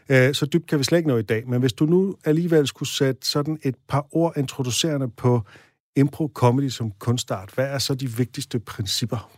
Øh, 0.09 0.35
så 0.35 0.47
dybt 0.47 0.67
kan 0.67 0.79
vi 0.79 0.85
slet 0.85 0.99
ikke 0.99 1.09
nå 1.09 1.17
i 1.17 1.23
dag. 1.23 1.49
Men 1.49 1.61
hvis 1.61 1.73
du 1.73 1.87
nu 1.87 2.17
alligevel 2.25 2.67
skulle 2.67 2.89
sætte 2.89 3.27
sådan 3.27 3.59
et 3.63 3.75
par 3.89 4.07
ord 4.11 4.33
introducerende 4.37 5.09
på 5.09 5.43
impro-comedy 5.97 6.69
som 6.69 6.91
kunstart, 6.99 7.51
hvad 7.55 7.67
er 7.67 7.79
så 7.79 7.95
de 7.95 8.11
vigtigste 8.11 8.59
principper? 8.61 9.31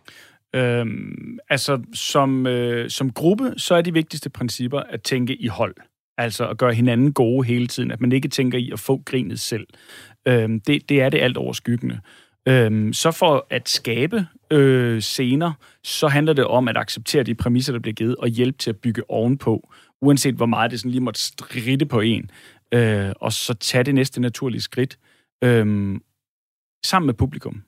Øhm, 0.55 1.39
altså, 1.51 1.83
som, 1.95 2.47
øh, 2.47 2.91
som 2.91 3.13
gruppe, 3.13 3.55
så 3.57 3.75
er 3.75 3.83
de 3.83 3.93
vigtigste 3.93 4.31
principper 4.31 4.81
at 4.81 5.03
tænke 5.03 5.37
i 5.37 5.47
hold. 5.47 5.75
Altså 6.21 6.49
at 6.49 6.59
gøre 6.59 6.75
hinanden 6.75 7.13
gode 7.13 7.47
hele 7.47 7.67
tiden. 7.67 7.91
At 7.91 8.01
man 8.01 8.13
ikke 8.13 8.29
tænker 8.29 8.59
i 8.59 8.71
at 8.73 8.81
få 8.81 9.03
grinet 9.05 9.41
selv. 9.41 9.67
Øhm, 10.29 10.61
det, 10.61 10.89
det 10.89 11.03
er 11.03 11.09
det 11.09 11.19
alt 11.19 11.37
overskyggende. 11.37 12.01
Øhm, 12.49 12.93
så 12.93 13.11
for 13.11 13.47
at 13.51 13.69
skabe 13.69 14.27
øh, 14.51 15.01
scener, 15.01 15.53
så 15.85 16.09
handler 16.09 16.33
det 16.33 16.45
om 16.45 16.69
at 16.69 16.77
acceptere 16.77 17.23
de 17.23 17.35
præmisser, 17.35 17.73
der 17.73 17.81
bliver 17.81 17.95
givet, 17.95 18.17
og 18.17 18.29
hjælpe 18.29 18.59
til 18.59 18.71
at 18.71 18.77
bygge 18.77 19.11
ovenpå, 19.11 19.71
uanset 20.01 20.35
hvor 20.35 20.47
meget 20.47 20.71
det 20.71 20.81
sådan 20.81 20.91
lige 20.91 21.01
måtte 21.01 21.21
stride 21.21 21.87
på 21.87 22.01
en. 22.01 22.31
Øh, 22.75 23.13
og 23.21 23.33
så 23.33 23.55
tage 23.55 23.85
det 23.85 23.95
næste 23.95 24.21
naturlige 24.21 24.61
skridt 24.61 24.99
øh, 25.45 25.67
sammen 26.85 27.07
med 27.07 27.15
publikum. 27.15 27.63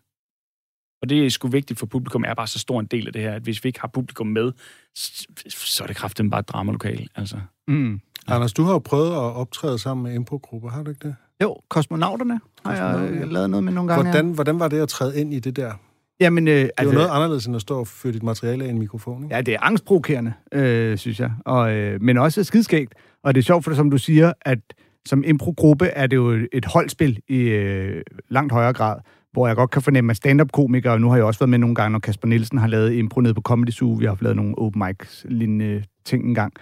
Og 1.03 1.09
det 1.09 1.26
er 1.26 1.30
sgu 1.30 1.48
vigtigt 1.48 1.78
for 1.78 1.86
publikum, 1.86 2.24
er 2.24 2.34
bare 2.34 2.46
så 2.46 2.59
stor 2.59 2.80
en 2.80 2.86
del 2.86 3.07
af 3.07 3.12
det 3.12 3.22
her, 3.22 3.32
at 3.32 3.42
hvis 3.42 3.64
vi 3.64 3.68
ikke 3.68 3.80
har 3.80 3.88
publikum 3.88 4.26
med, 4.26 4.53
så 4.94 5.82
er 5.82 5.86
det 5.86 5.96
kraften 5.96 6.30
bare 6.30 6.40
et 6.40 6.48
dramalokal. 6.48 7.09
Altså. 7.14 7.40
Mm. 7.69 8.01
Anders, 8.29 8.53
du 8.53 8.63
har 8.63 8.73
jo 8.73 8.79
prøvet 8.79 9.11
at 9.11 9.37
optræde 9.37 9.79
sammen 9.79 10.05
med 10.05 10.15
impro-grupper, 10.15 10.69
har 10.69 10.83
du 10.83 10.91
ikke 10.91 11.09
det? 11.09 11.17
Jo, 11.43 11.57
Kosmonauterne 11.69 12.41
har 12.65 12.73
jeg 12.73 13.27
lavet 13.27 13.51
noget 13.51 13.65
med 13.65 13.73
nogle 13.73 13.93
gange. 13.93 14.11
Hvordan, 14.11 14.31
hvordan 14.31 14.61
var 14.61 14.69
det 14.69 14.81
at 14.81 14.89
træde 14.89 15.21
ind 15.21 15.35
i 15.35 15.41
det 15.41 15.57
der? 15.57 15.73
Jamen, 16.21 16.49
øh, 16.49 16.55
det 16.55 16.63
er 16.63 16.71
altså, 16.77 16.93
jo 16.93 16.99
noget 16.99 17.11
anderledes, 17.13 17.47
end 17.47 17.57
at 17.57 17.63
stå 17.63 17.79
og 17.79 17.87
føre 17.87 18.13
dit 18.13 18.23
materiale 18.23 18.65
af 18.65 18.69
en 18.69 18.79
mikrofon, 18.79 19.23
ikke? 19.25 19.35
Ja, 19.35 19.41
det 19.41 19.55
er 19.55 19.59
angstprovokerende, 19.63 20.33
øh, 20.53 20.99
synes 20.99 21.21
jeg. 21.21 21.31
Og, 21.45 21.73
øh, 21.73 22.03
men 22.03 22.19
også 22.19 22.45
skidskægt. 22.45 22.95
Og 23.25 23.35
det 23.35 23.41
er 23.41 23.45
sjovt, 23.45 23.65
for 23.65 23.75
som 23.75 23.91
du 23.91 23.99
siger, 23.99 24.33
at 24.41 24.59
som 25.07 25.25
impro-gruppe 25.27 25.87
er 25.87 26.07
det 26.07 26.17
jo 26.17 26.39
et 26.53 26.65
holdspil 26.65 27.19
i 27.29 27.39
øh, 27.39 28.03
langt 28.31 28.53
højere 28.53 28.73
grad 28.73 28.97
hvor 29.33 29.47
jeg 29.47 29.57
godt 29.57 29.71
kan 29.71 29.83
fornemme, 29.83 30.11
at 30.11 30.17
stand-up-komikere, 30.17 30.93
og 30.93 31.01
nu 31.01 31.09
har 31.09 31.17
jeg 31.17 31.25
også 31.25 31.41
været 31.41 31.51
med 31.51 31.59
nogle 31.59 31.75
gange, 31.75 31.93
når 31.93 31.99
Kasper 31.99 32.29
Nielsen 32.29 32.59
har 32.59 32.67
lavet 32.67 32.93
impro 32.93 33.21
nede 33.21 33.35
på 33.35 33.41
Comedy 33.41 33.71
Zoo, 33.71 33.93
vi 33.93 34.05
har 34.05 34.19
lavet 34.21 34.37
nogle 34.37 34.59
open 34.59 34.83
mic-lignende 34.87 35.85
ting 36.05 36.25
engang. 36.25 36.53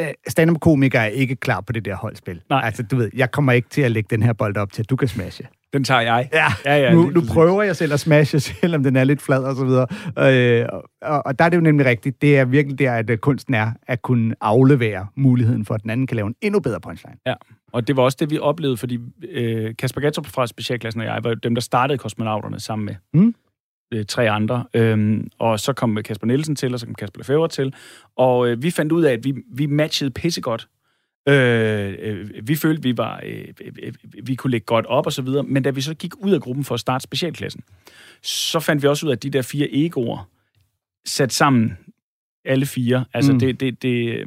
Øh, 0.00 0.06
stand-up-komikere 0.28 1.02
er 1.02 1.06
ikke 1.06 1.36
klar 1.36 1.60
på 1.60 1.72
det 1.72 1.84
der 1.84 1.96
holdspil. 1.96 2.40
Nej. 2.50 2.60
Altså, 2.64 2.82
du 2.82 2.96
ved, 2.96 3.10
jeg 3.14 3.30
kommer 3.30 3.52
ikke 3.52 3.68
til 3.68 3.82
at 3.82 3.90
lægge 3.90 4.08
den 4.10 4.22
her 4.22 4.32
bold 4.32 4.56
op 4.56 4.72
til, 4.72 4.82
at 4.82 4.90
du 4.90 4.96
kan 4.96 5.08
smashe. 5.08 5.48
Den 5.72 5.84
tager 5.84 6.00
jeg. 6.00 6.28
Ja, 6.32 6.46
ja, 6.64 6.76
ja 6.76 6.92
nu, 6.94 7.10
nu 7.10 7.22
prøver 7.32 7.62
jeg 7.62 7.76
selv 7.76 7.92
at 7.92 8.00
smashe, 8.00 8.40
selvom 8.60 8.82
den 8.82 8.96
er 8.96 9.04
lidt 9.04 9.22
flad 9.22 9.44
og 9.44 9.56
så 9.56 9.64
videre. 9.64 9.86
Øh, 10.18 10.66
og, 11.02 11.26
og 11.26 11.38
der 11.38 11.44
er 11.44 11.48
det 11.48 11.56
jo 11.56 11.62
nemlig 11.62 11.86
rigtigt. 11.86 12.22
Det 12.22 12.38
er 12.38 12.44
virkelig 12.44 12.78
der, 12.78 12.92
at 12.94 13.10
øh, 13.10 13.18
kunsten 13.18 13.54
er 13.54 13.72
at 13.86 14.02
kunne 14.02 14.34
aflevere 14.40 15.06
muligheden 15.16 15.64
for, 15.64 15.74
at 15.74 15.82
den 15.82 15.90
anden 15.90 16.06
kan 16.06 16.16
lave 16.16 16.26
en 16.26 16.34
endnu 16.40 16.60
bedre 16.60 16.80
punchline. 16.80 17.16
Ja, 17.26 17.34
og 17.72 17.88
det 17.88 17.96
var 17.96 18.02
også 18.02 18.16
det, 18.20 18.30
vi 18.30 18.38
oplevede, 18.38 18.76
fordi 18.76 18.98
øh, 19.28 19.74
Kasper 19.78 20.00
Gatrup 20.00 20.26
fra 20.26 20.46
Specialklassen 20.46 21.00
og 21.00 21.06
jeg 21.06 21.20
var 21.24 21.34
dem, 21.34 21.54
der 21.54 21.62
startede 21.62 21.98
kosmonauterne 21.98 22.60
sammen 22.60 22.86
med. 22.86 22.94
Mm 23.22 23.34
øh, 23.92 24.04
tre 24.06 24.30
andre. 24.30 24.64
Øhm, 24.74 25.28
og 25.38 25.60
så 25.60 25.72
kom 25.72 25.96
Kasper 26.04 26.26
Nielsen 26.26 26.56
til, 26.56 26.74
og 26.74 26.80
så 26.80 26.86
kom 26.86 26.94
Kasper 26.94 27.18
Lefebvre 27.18 27.48
til. 27.48 27.74
Og 28.16 28.48
øh, 28.48 28.62
vi 28.62 28.70
fandt 28.70 28.92
ud 28.92 29.02
af, 29.02 29.12
at 29.12 29.24
vi, 29.24 29.34
vi 29.52 29.66
matchede 29.66 30.10
pissegodt. 30.10 30.68
Øh, 31.28 31.94
øh, 31.98 32.30
vi 32.42 32.56
følte, 32.56 32.82
vi 32.82 32.96
var, 32.96 33.20
øh, 33.26 33.44
øh, 33.82 33.94
vi 34.22 34.34
kunne 34.34 34.50
lægge 34.50 34.64
godt 34.64 34.86
op 34.86 35.06
og 35.06 35.12
så 35.12 35.22
videre, 35.22 35.42
men 35.42 35.62
da 35.62 35.70
vi 35.70 35.80
så 35.80 35.94
gik 35.94 36.12
ud 36.16 36.32
af 36.32 36.40
gruppen 36.40 36.64
for 36.64 36.74
at 36.74 36.80
starte 36.80 37.02
specialklassen, 37.02 37.62
så 38.22 38.60
fandt 38.60 38.82
vi 38.82 38.88
også 38.88 39.06
ud 39.06 39.10
af, 39.10 39.16
at 39.16 39.22
de 39.22 39.30
der 39.30 39.42
fire 39.42 39.68
egoer 39.72 40.28
sat 41.06 41.32
sammen 41.32 41.78
alle 42.44 42.66
fire. 42.66 43.04
Altså, 43.14 43.32
mm. 43.32 43.38
det, 43.38 43.60
det, 43.60 43.82
det, 43.82 44.24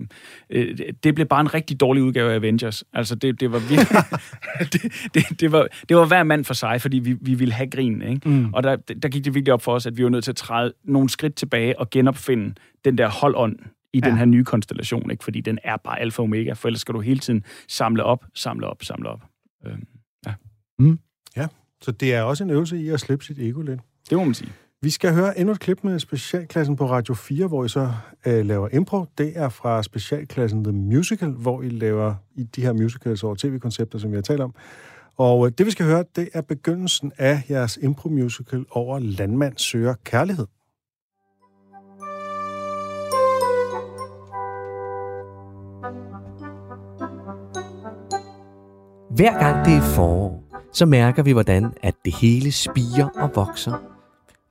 øh, 0.50 0.78
det 1.04 1.16
blev 1.16 1.28
bare 1.28 1.42
en 1.42 1.54
rigtig 1.54 1.80
dårlig 1.80 2.04
udgave 2.04 2.32
af 2.32 2.36
Avengers. 2.36 2.84
Altså, 2.94 3.16
det, 3.16 3.40
det 3.40 3.52
var 3.52 3.60
virkelig... 3.60 3.88
det, 4.74 5.12
det, 5.14 5.40
det, 5.40 5.52
var, 5.52 5.68
det 5.90 5.98
var 5.98 6.06
hver 6.06 6.24
mand 6.24 6.46
for 6.46 6.54
sig, 6.54 6.82
fordi 6.82 7.00
vi, 7.00 7.18
vi 7.22 7.34
ville 7.34 7.54
have 7.54 7.70
grin, 7.70 8.02
ikke? 8.02 8.30
Mm. 8.30 8.54
Og 8.54 8.64
der, 8.64 8.76
der 8.76 9.10
gik 9.10 9.26
det 9.26 9.34
virkelig 9.34 9.54
op 9.54 9.62
for 9.62 9.74
os, 9.74 9.86
at 9.86 9.98
vi 9.98 10.04
var 10.04 10.10
nødt 10.10 10.24
til 10.24 10.32
at 10.32 10.36
træde 10.36 10.74
nogle 10.84 11.10
skridt 11.10 11.36
tilbage 11.36 11.80
og 11.80 11.90
genopfinde 11.90 12.56
den 12.86 12.98
der 12.98 13.10
holdånd 13.10 13.60
i 13.94 14.02
ja. 14.04 14.10
den 14.10 14.18
her 14.18 14.26
nye 14.26 14.44
konstellation, 14.44 15.12
ikke? 15.12 15.24
Fordi 15.24 15.42
den 15.42 15.60
er 15.64 15.78
bare 15.78 16.00
alfa 16.00 16.22
og 16.22 16.24
omega, 16.24 16.54
for 16.54 16.68
ellers 16.68 16.82
skal 16.82 16.94
du 16.94 17.00
hele 17.00 17.20
tiden 17.20 17.44
samle 17.68 18.04
op, 18.04 18.26
samle 18.34 18.68
op, 18.68 18.84
samle 18.84 19.10
op. 19.10 19.22
Øhm, 19.66 19.84
ja. 20.26 20.34
Mm. 20.80 21.00
Ja, 21.36 21.48
så 21.82 21.92
det 21.92 22.14
er 22.14 22.22
også 22.22 22.44
en 22.44 22.50
øvelse 22.50 22.78
i 22.78 22.90
at 22.90 23.00
slippe 23.00 23.26
sit 23.26 23.40
ego 23.40 23.62
lidt. 23.62 23.80
Det 24.10 24.18
må 24.18 24.24
man 24.24 24.34
sige. 24.34 24.52
Vi 24.84 24.90
skal 24.90 25.14
høre 25.14 25.40
endnu 25.40 25.52
et 25.52 25.60
klip 25.60 25.84
med 25.84 26.00
specialklassen 26.00 26.76
på 26.76 26.90
Radio 26.90 27.14
4, 27.14 27.48
hvor 27.48 27.66
I 27.66 27.70
så 27.70 27.92
øh, 28.26 28.46
laver 28.46 28.70
impro. 28.74 29.06
Det 29.18 29.32
er 29.36 29.50
fra 29.50 29.84
specialklassen 29.84 30.64
The 30.64 30.74
Musical, 30.74 31.30
hvor 31.30 31.62
I 31.62 31.70
laver 31.70 32.16
i 32.36 32.44
de 32.44 32.62
her 32.62 32.74
musicals 32.74 33.24
over 33.24 33.36
tv-koncepter, 33.36 34.00
som 34.00 34.12
vi 34.12 34.16
har 34.16 34.22
talt 34.22 34.42
om. 34.42 34.56
Og 35.18 35.46
øh, 35.46 35.52
det, 35.58 35.66
vi 35.66 35.72
skal 35.72 35.86
høre, 35.86 36.04
det 36.16 36.30
er 36.34 36.42
begyndelsen 36.42 37.12
af 37.18 37.44
jeres 37.50 37.80
impro-musical 37.82 38.66
over 38.72 39.00
Landmand 39.00 39.58
søger 39.58 39.96
kærlighed. 40.04 40.48
Hver 49.16 49.40
gang 49.40 49.66
det 49.66 49.74
er 49.74 49.96
forår, 49.96 50.44
så 50.74 50.86
mærker 50.86 51.24
vi, 51.24 51.32
hvordan 51.32 51.74
at 51.82 51.96
det 52.06 52.16
hele 52.16 52.52
spiger 52.52 53.10
og 53.16 53.32
vokser 53.36 53.93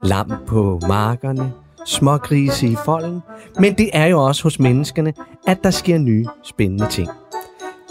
lam 0.02 0.32
på 0.46 0.80
markerne, 0.88 1.52
smågrise 1.86 2.66
i 2.66 2.76
folden, 2.84 3.20
men 3.58 3.74
det 3.74 3.90
er 3.92 4.06
jo 4.06 4.24
også 4.24 4.42
hos 4.42 4.58
menneskerne, 4.58 5.12
at 5.46 5.64
der 5.64 5.70
sker 5.70 5.98
nye 5.98 6.26
spændende 6.42 6.86
ting. 6.90 7.08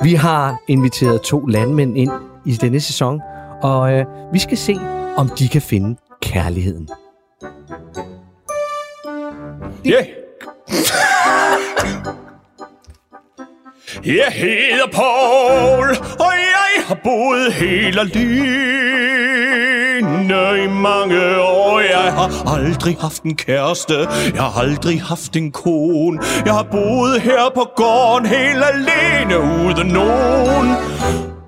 Vi 0.04 0.14
har 0.14 0.58
inviteret 0.68 1.22
to 1.22 1.46
landmænd 1.46 1.98
ind 1.98 2.12
i 2.46 2.52
denne 2.52 2.80
sæson, 2.80 3.22
og 3.62 3.94
øh, 3.94 4.06
vi 4.34 4.40
skal 4.40 4.58
se, 4.58 4.76
om 5.18 5.30
de 5.30 5.48
kan 5.48 5.62
finde 5.62 5.96
kærligheden. 6.22 6.90
Yeah. 9.86 10.06
Jeg 14.06 14.28
hedder 14.32 14.88
Paul, 14.94 15.90
og 16.20 16.34
jeg 16.34 16.84
har 16.88 17.00
boet 17.04 17.54
hele 17.54 18.04
livet 18.04 19.81
i 20.02 20.68
mange 20.68 21.42
år. 21.42 21.80
Jeg 21.80 22.14
har 22.14 22.56
aldrig 22.56 22.98
haft 23.02 23.24
en 23.24 23.36
kæreste, 23.36 23.94
jeg 24.34 24.44
har 24.44 24.62
aldrig 24.62 25.02
haft 25.02 25.36
en 25.36 25.52
kone. 25.52 26.20
Jeg 26.46 26.54
har 26.54 26.64
boet 26.64 27.22
her 27.22 27.52
på 27.56 27.68
gården 27.76 28.26
helt 28.26 28.64
alene 28.74 29.40
uden 29.40 29.88
nogen. 29.88 30.68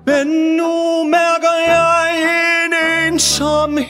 Men 0.06 0.26
nu 0.56 1.04
mærker 1.04 1.54
jeg 1.66 2.06
en 2.66 2.72
ensomhed, 3.12 3.84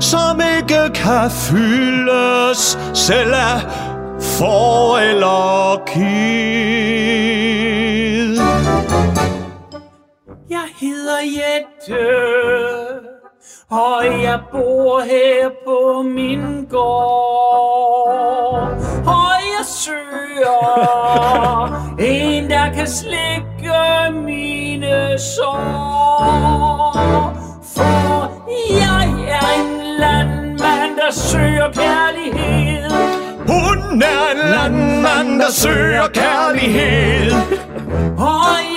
som 0.00 0.40
ikke 0.58 0.94
kan 0.94 1.30
fyldes 1.30 2.78
selv 2.94 3.34
af 3.34 3.60
for 4.20 4.98
eller 4.98 5.82
kid. 5.86 7.05
Hedder 10.80 11.18
Jette, 11.36 12.06
og 13.70 14.04
jeg 14.22 14.40
bor 14.52 15.00
her 15.00 15.50
på 15.64 16.02
min 16.02 16.66
gård. 16.70 18.06
Og 19.06 19.32
jeg 19.52 19.64
søger 19.66 20.66
en, 21.98 22.50
der 22.50 22.72
kan 22.74 22.88
slikke 22.88 24.10
mine 24.12 25.18
sår. 25.18 25.76
For 27.74 28.32
jeg 28.70 29.08
er 29.28 29.48
en 29.60 29.70
landmand, 29.98 30.96
der 30.96 31.10
søger 31.12 31.72
kærlighed. 31.72 32.90
Hun 33.48 34.02
er 34.02 34.30
en 34.34 34.38
landmand, 34.50 35.40
der 35.40 35.50
søger 35.50 36.08
kærlighed. 36.08 37.32
Og 38.18 38.75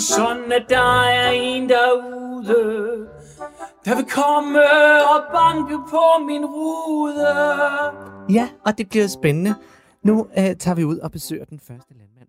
ønsker 0.00 0.14
sådan, 0.14 0.52
at 0.52 0.66
der 0.68 1.02
er 1.02 1.30
en 1.30 1.68
derude, 1.68 3.06
der 3.84 3.96
vil 3.96 4.04
komme 4.04 4.60
og 5.14 5.20
banke 5.32 5.74
på 5.90 6.24
min 6.26 6.44
rude. 6.44 7.26
Ja, 8.30 8.48
og 8.66 8.78
det 8.78 8.88
bliver 8.88 9.06
spændende. 9.06 9.54
Nu 10.02 10.26
øh, 10.38 10.56
tager 10.56 10.74
vi 10.74 10.84
ud 10.84 10.98
og 10.98 11.12
besøger 11.12 11.44
den 11.44 11.60
første 11.68 11.94
landmand. 11.98 12.26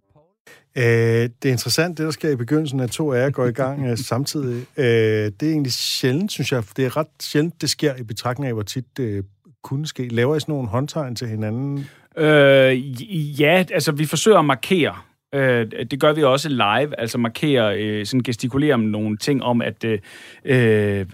Øh, 0.75 1.29
det 1.43 1.49
er 1.49 1.51
interessant, 1.51 1.97
det 1.97 2.05
der 2.05 2.11
sker 2.11 2.29
i 2.29 2.35
begyndelsen, 2.35 2.79
at 2.79 2.91
to 2.91 3.13
af 3.13 3.23
jer 3.23 3.29
går 3.29 3.45
i 3.45 3.51
gang 3.51 3.85
øh, 3.85 3.97
samtidig. 4.11 4.65
Øh, 4.77 4.85
det 4.85 5.43
er 5.43 5.51
egentlig 5.51 5.73
sjældent, 5.73 6.31
synes 6.31 6.51
jeg. 6.51 6.63
Det 6.77 6.85
er 6.85 6.97
ret 6.97 7.07
sjældent, 7.19 7.61
det 7.61 7.69
sker 7.69 7.95
i 7.95 8.03
betragtning 8.03 8.47
af, 8.47 8.53
hvor 8.53 8.63
tit 8.63 8.97
det 8.97 9.25
kunne 9.63 9.87
ske. 9.87 10.07
Laver 10.07 10.35
I 10.35 10.39
sådan 10.39 10.53
nogle 10.53 10.67
håndtegn 10.67 11.15
til 11.15 11.27
hinanden? 11.27 11.85
Øh, 12.17 13.41
ja, 13.41 13.63
altså 13.71 13.91
vi 13.91 14.05
forsøger 14.05 14.39
at 14.39 14.45
markere 14.45 14.95
Øh, 15.33 15.71
det 15.91 15.99
gør 15.99 16.13
vi 16.13 16.23
også 16.23 16.49
live, 16.49 16.99
altså 16.99 17.17
markere, 17.17 17.81
øh, 17.81 18.05
sådan 18.05 18.23
gestikulere 18.23 18.73
om 18.73 18.79
nogle 18.79 19.17
ting 19.17 19.43
om, 19.43 19.61
at 19.61 19.83
øh, 19.83 19.99
øh, 20.45 21.05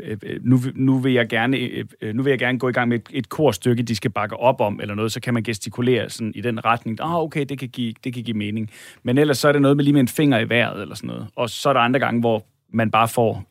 nu, 0.41 0.59
nu, 0.75 0.99
vil 0.99 1.13
jeg 1.13 1.29
gerne, 1.29 1.57
øh, 1.57 2.15
nu 2.15 2.23
vil 2.23 2.29
jeg 2.29 2.39
gerne 2.39 2.59
gå 2.59 2.69
i 2.69 2.71
gang 2.71 2.89
med 2.89 2.99
et, 2.99 3.07
et 3.11 3.29
korstykke, 3.29 3.83
de 3.83 3.95
skal 3.95 4.11
bakke 4.11 4.37
op 4.37 4.61
om, 4.61 4.79
eller 4.81 4.95
noget, 4.95 5.11
så 5.11 5.19
kan 5.19 5.33
man 5.33 5.43
gestikulere 5.43 6.09
sådan 6.09 6.31
i 6.35 6.41
den 6.41 6.65
retning. 6.65 7.01
Ah, 7.01 7.15
okay, 7.15 7.45
det 7.45 7.59
kan, 7.59 7.69
give, 7.69 7.93
det 8.03 8.13
kan 8.13 8.23
give 8.23 8.37
mening. 8.37 8.69
Men 9.03 9.17
ellers 9.17 9.37
så 9.37 9.47
er 9.47 9.51
det 9.51 9.61
noget 9.61 9.77
med 9.77 9.83
lige 9.83 9.93
med 9.93 10.01
en 10.01 10.07
finger 10.07 10.39
i 10.39 10.49
vejret, 10.49 10.81
eller 10.81 10.95
sådan 10.95 11.07
noget. 11.07 11.27
Og 11.35 11.49
så 11.49 11.69
er 11.69 11.73
der 11.73 11.79
andre 11.79 11.99
gange, 11.99 12.19
hvor 12.19 12.45
man 12.73 12.91
bare 12.91 13.07
får 13.07 13.43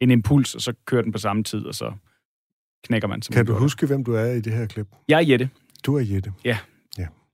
en 0.00 0.10
impuls, 0.10 0.54
og 0.54 0.60
så 0.60 0.72
kører 0.84 1.02
den 1.02 1.12
på 1.12 1.18
samme 1.18 1.44
tid, 1.44 1.66
og 1.66 1.74
så 1.74 1.92
knækker 2.84 3.08
man. 3.08 3.22
Som 3.22 3.32
Kan 3.32 3.46
du 3.46 3.54
huske, 3.54 3.86
hvem 3.86 4.04
du 4.04 4.14
er 4.14 4.32
i 4.32 4.40
det 4.40 4.52
her 4.52 4.66
klip? 4.66 4.86
Jeg 5.08 5.16
er 5.16 5.26
Jette. 5.26 5.48
Du 5.86 5.96
er 5.96 6.00
Jette. 6.00 6.32
Ja. 6.44 6.58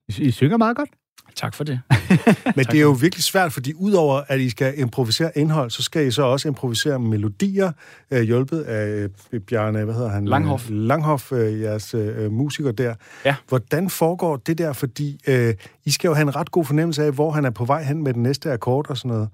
I, 0.08 0.22
I 0.22 0.30
synger 0.30 0.56
meget 0.56 0.76
godt. 0.76 0.88
Tak 1.36 1.54
for 1.54 1.64
det. 1.64 1.80
Men 2.56 2.64
det 2.64 2.74
er 2.74 2.82
jo 2.82 2.90
virkelig 2.90 3.24
svært, 3.24 3.52
fordi 3.52 3.72
udover 3.74 4.22
at 4.28 4.40
I 4.40 4.50
skal 4.50 4.78
improvisere 4.78 5.38
indhold, 5.38 5.70
så 5.70 5.82
skal 5.82 6.06
I 6.06 6.10
så 6.10 6.22
også 6.22 6.48
improvisere 6.48 6.98
melodier, 6.98 7.72
øh, 8.10 8.22
hjulpet 8.22 8.60
af 8.62 9.08
øh, 9.32 9.40
Bjarne, 9.40 9.84
hvad 9.84 9.94
hedder 9.94 10.08
han? 10.08 10.24
Langhoff. 10.24 10.66
Langhoff, 10.70 11.32
øh, 11.32 11.60
jeres 11.60 11.94
øh, 11.94 12.32
musiker 12.32 12.72
der. 12.72 12.94
Ja. 13.24 13.34
Hvordan 13.48 13.90
foregår 13.90 14.36
det 14.36 14.58
der? 14.58 14.72
Fordi 14.72 15.20
øh, 15.28 15.54
I 15.84 15.90
skal 15.90 16.08
jo 16.08 16.14
have 16.14 16.22
en 16.22 16.36
ret 16.36 16.50
god 16.50 16.64
fornemmelse 16.64 17.04
af, 17.04 17.12
hvor 17.12 17.30
han 17.30 17.44
er 17.44 17.50
på 17.50 17.64
vej 17.64 17.82
hen 17.82 18.02
med 18.02 18.14
den 18.14 18.22
næste 18.22 18.52
akkord 18.52 18.90
og 18.90 18.96
sådan 18.96 19.08
noget. 19.08 19.28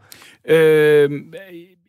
Øh, 0.49 1.11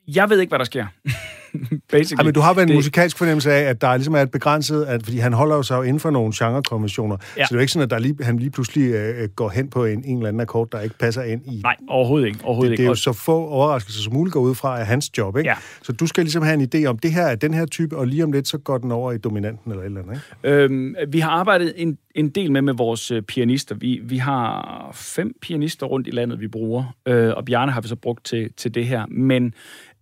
jeg 0.08 0.30
ved 0.30 0.40
ikke, 0.40 0.52
hvad 0.52 0.60
der 0.60 0.66
sker. 0.66 0.86
Basically. 1.92 2.20
Ej, 2.20 2.24
men 2.26 2.34
du 2.34 2.40
har 2.40 2.54
vel 2.54 2.62
en 2.62 2.68
Det- 2.68 2.76
musikalsk 2.76 3.18
fornemmelse 3.18 3.52
af, 3.52 3.62
at 3.70 3.82
der 3.82 3.96
ligesom 3.98 4.14
er 4.16 4.22
et 4.22 4.32
begrænset, 4.32 4.84
at, 4.86 5.04
fordi 5.04 5.18
han 5.18 5.34
holder 5.34 5.56
jo 5.56 5.64
sig 5.64 5.78
jo 5.78 5.82
inden 5.82 6.00
for 6.00 6.10
nogle 6.10 6.34
genrekonventioner. 6.36 7.18
Ja. 7.38 7.44
Så 7.46 7.48
det 7.50 7.52
er 7.52 7.56
jo 7.56 7.62
ikke 7.62 7.72
sådan, 7.74 7.84
at 7.84 7.90
der 7.90 8.00
lige, 8.00 8.16
han 8.24 8.38
lige 8.40 8.50
pludselig 8.52 8.92
øh, 8.94 9.30
går 9.36 9.50
hen 9.50 9.70
på 9.70 9.86
en, 9.86 10.04
en 10.06 10.18
eller 10.18 10.28
anden 10.28 10.42
akkord, 10.42 10.68
der 10.72 10.80
ikke 10.82 10.98
passer 10.98 11.24
ind 11.24 11.42
i. 11.46 11.60
Nej, 11.64 11.76
overhovedet 11.90 12.28
ikke. 12.28 12.40
Overhovedet 12.44 12.72
Det, 12.72 12.78
det 12.78 12.84
er 12.84 12.88
jo 12.90 12.96
så 12.96 13.14
få 13.14 13.46
overraskelser 13.48 14.02
som 14.02 14.14
muligt 14.14 14.34
går 14.34 14.40
ud 14.40 14.56
fra 14.56 14.80
af 14.80 14.86
hans 14.86 15.18
job, 15.18 15.38
ikke? 15.38 15.50
Ja. 15.50 15.56
Så 15.82 15.92
du 15.92 16.08
skal 16.08 16.24
ligesom 16.24 16.44
have 16.44 16.54
en 16.64 16.70
idé 16.76 16.86
om, 16.88 16.98
det 16.98 17.12
her 17.14 17.24
er 17.24 17.36
den 17.36 17.54
her 17.54 17.66
type, 17.66 17.98
og 17.98 18.08
lige 18.08 18.24
om 18.24 18.32
lidt, 18.32 18.48
så 18.48 18.58
går 18.58 18.78
den 18.78 18.92
over 18.92 19.12
i 19.12 19.18
dominanten 19.18 19.72
eller 19.72 19.82
et 19.84 19.86
eller 19.86 20.02
andet, 20.02 20.22
ikke? 20.44 20.56
Øhm, 20.56 20.96
vi 21.10 21.20
har 21.20 21.30
arbejdet 21.30 21.74
en, 21.78 21.98
en 22.16 22.30
del 22.30 22.52
med 22.52 22.62
med 22.62 22.74
vores 22.74 23.12
øh, 23.12 23.22
pianister. 23.22 23.76
Vi, 23.76 24.00
vi 24.04 24.18
har 24.18 24.90
fem 24.94 25.34
pianister 25.42 25.86
rundt 25.86 26.08
i 26.08 26.12
landet, 26.12 26.40
vi 26.40 26.48
bruger, 26.48 26.96
øh, 27.06 27.34
og 27.38 27.46
Bjarne 27.46 27.72
har 27.72 27.82
vi 27.82 27.88
så 27.88 27.96
brugt 27.96 28.26
til, 28.26 28.50
til 28.58 28.76
det 28.76 28.86
her. 28.86 29.06
Men 29.10 29.54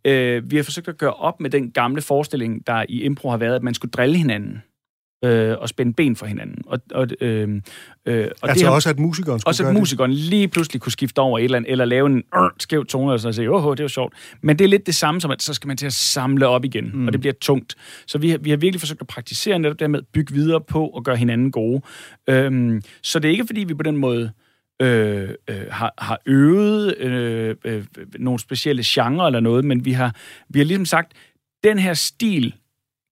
øh, 0.06 0.52
vi 0.52 0.56
har 0.56 0.64
forsøgt 0.64 0.88
at 0.88 0.98
gøre 0.98 1.14
op 1.14 1.40
med 1.40 1.50
den 1.50 1.72
gamle 1.72 2.02
forestilling, 2.02 2.68
der 2.68 2.86
i 2.90 3.04
impro 3.04 3.30
har 3.30 3.38
været, 3.38 3.56
at 3.56 3.64
man 3.64 3.74
skulle 3.74 3.92
drille 3.92 4.18
hinanden 4.18 4.62
øh, 5.26 5.56
og 5.60 5.70
spænde 5.70 5.94
ben 5.94 6.16
for 6.16 6.26
hinanden. 6.26 6.62
Og, 6.66 6.80
og, 6.92 7.08
øh, 7.22 7.62
øh, 8.06 8.28
og 8.42 8.50
altså 8.50 8.66
har- 8.66 8.74
også, 8.74 8.90
at 8.90 9.00
musikeren 9.00 9.42
også 9.46 9.68
at 9.68 9.74
musikeren 9.74 10.12
lige 10.14 10.48
pludselig 10.48 10.82
kunne 10.82 10.92
skifte 10.92 11.20
over 11.20 11.40
et 11.40 11.44
eller 11.44 11.58
andet, 11.58 11.72
eller 11.72 11.86
lave 11.86 12.06
en 12.06 12.18
øh, 12.36 12.50
skæv 12.60 12.86
tone, 12.86 13.14
og 13.14 13.20
så 13.20 13.32
sige, 13.32 13.52
åh, 13.52 13.72
det 13.72 13.80
er 13.80 13.84
jo 13.84 13.88
sjovt. 13.88 14.14
Men 14.42 14.60
det 14.60 14.66
er 14.66 14.70
lidt 14.70 14.86
det 14.86 14.96
samme 14.96 15.22
som, 15.22 15.32
at 15.32 15.42
så 15.44 15.54
skal 15.54 15.68
man 15.68 15.78
til 15.78 15.86
at 15.86 15.94
samle 15.94 16.48
op 16.48 16.66
igen, 16.66 16.92
mm. 16.94 17.08
og 17.08 17.14
det 17.14 17.22
bliver 17.22 17.34
tungt. 17.42 17.76
Så 18.08 18.18
vi 18.18 18.30
har, 18.30 18.38
vi 18.38 18.50
har 18.50 18.58
virkelig 18.58 18.80
forsøgt 18.80 19.02
at 19.02 19.08
praktisere 19.08 19.60
netop 19.60 19.80
det 19.80 19.92
med 19.92 20.00
at 20.00 20.06
bygge 20.14 20.34
videre 20.34 20.62
på 20.62 20.88
og 20.88 21.04
gøre 21.04 21.16
hinanden 21.18 21.52
gode. 21.52 21.82
Øhm, 22.30 22.82
så 23.04 23.20
det 23.20 23.28
er 23.28 23.32
ikke, 23.32 23.46
fordi 23.48 23.64
vi 23.64 23.74
på 23.74 23.84
den 23.84 23.98
måde 23.98 24.32
øh, 24.80 25.30
øh, 25.48 25.66
har, 25.72 25.94
har 25.98 26.20
øvet 26.26 26.98
øh, 26.98 27.56
øh, 27.64 27.86
nogle 28.20 28.40
specielle 28.40 28.84
genrer 28.86 29.26
eller 29.26 29.40
noget, 29.40 29.66
men 29.66 29.86
vi 29.86 29.92
har, 29.92 30.16
vi 30.50 30.60
har 30.60 30.66
ligesom 30.66 30.86
sagt, 30.86 31.14
den 31.64 31.80
her 31.80 31.94
stil 31.94 32.54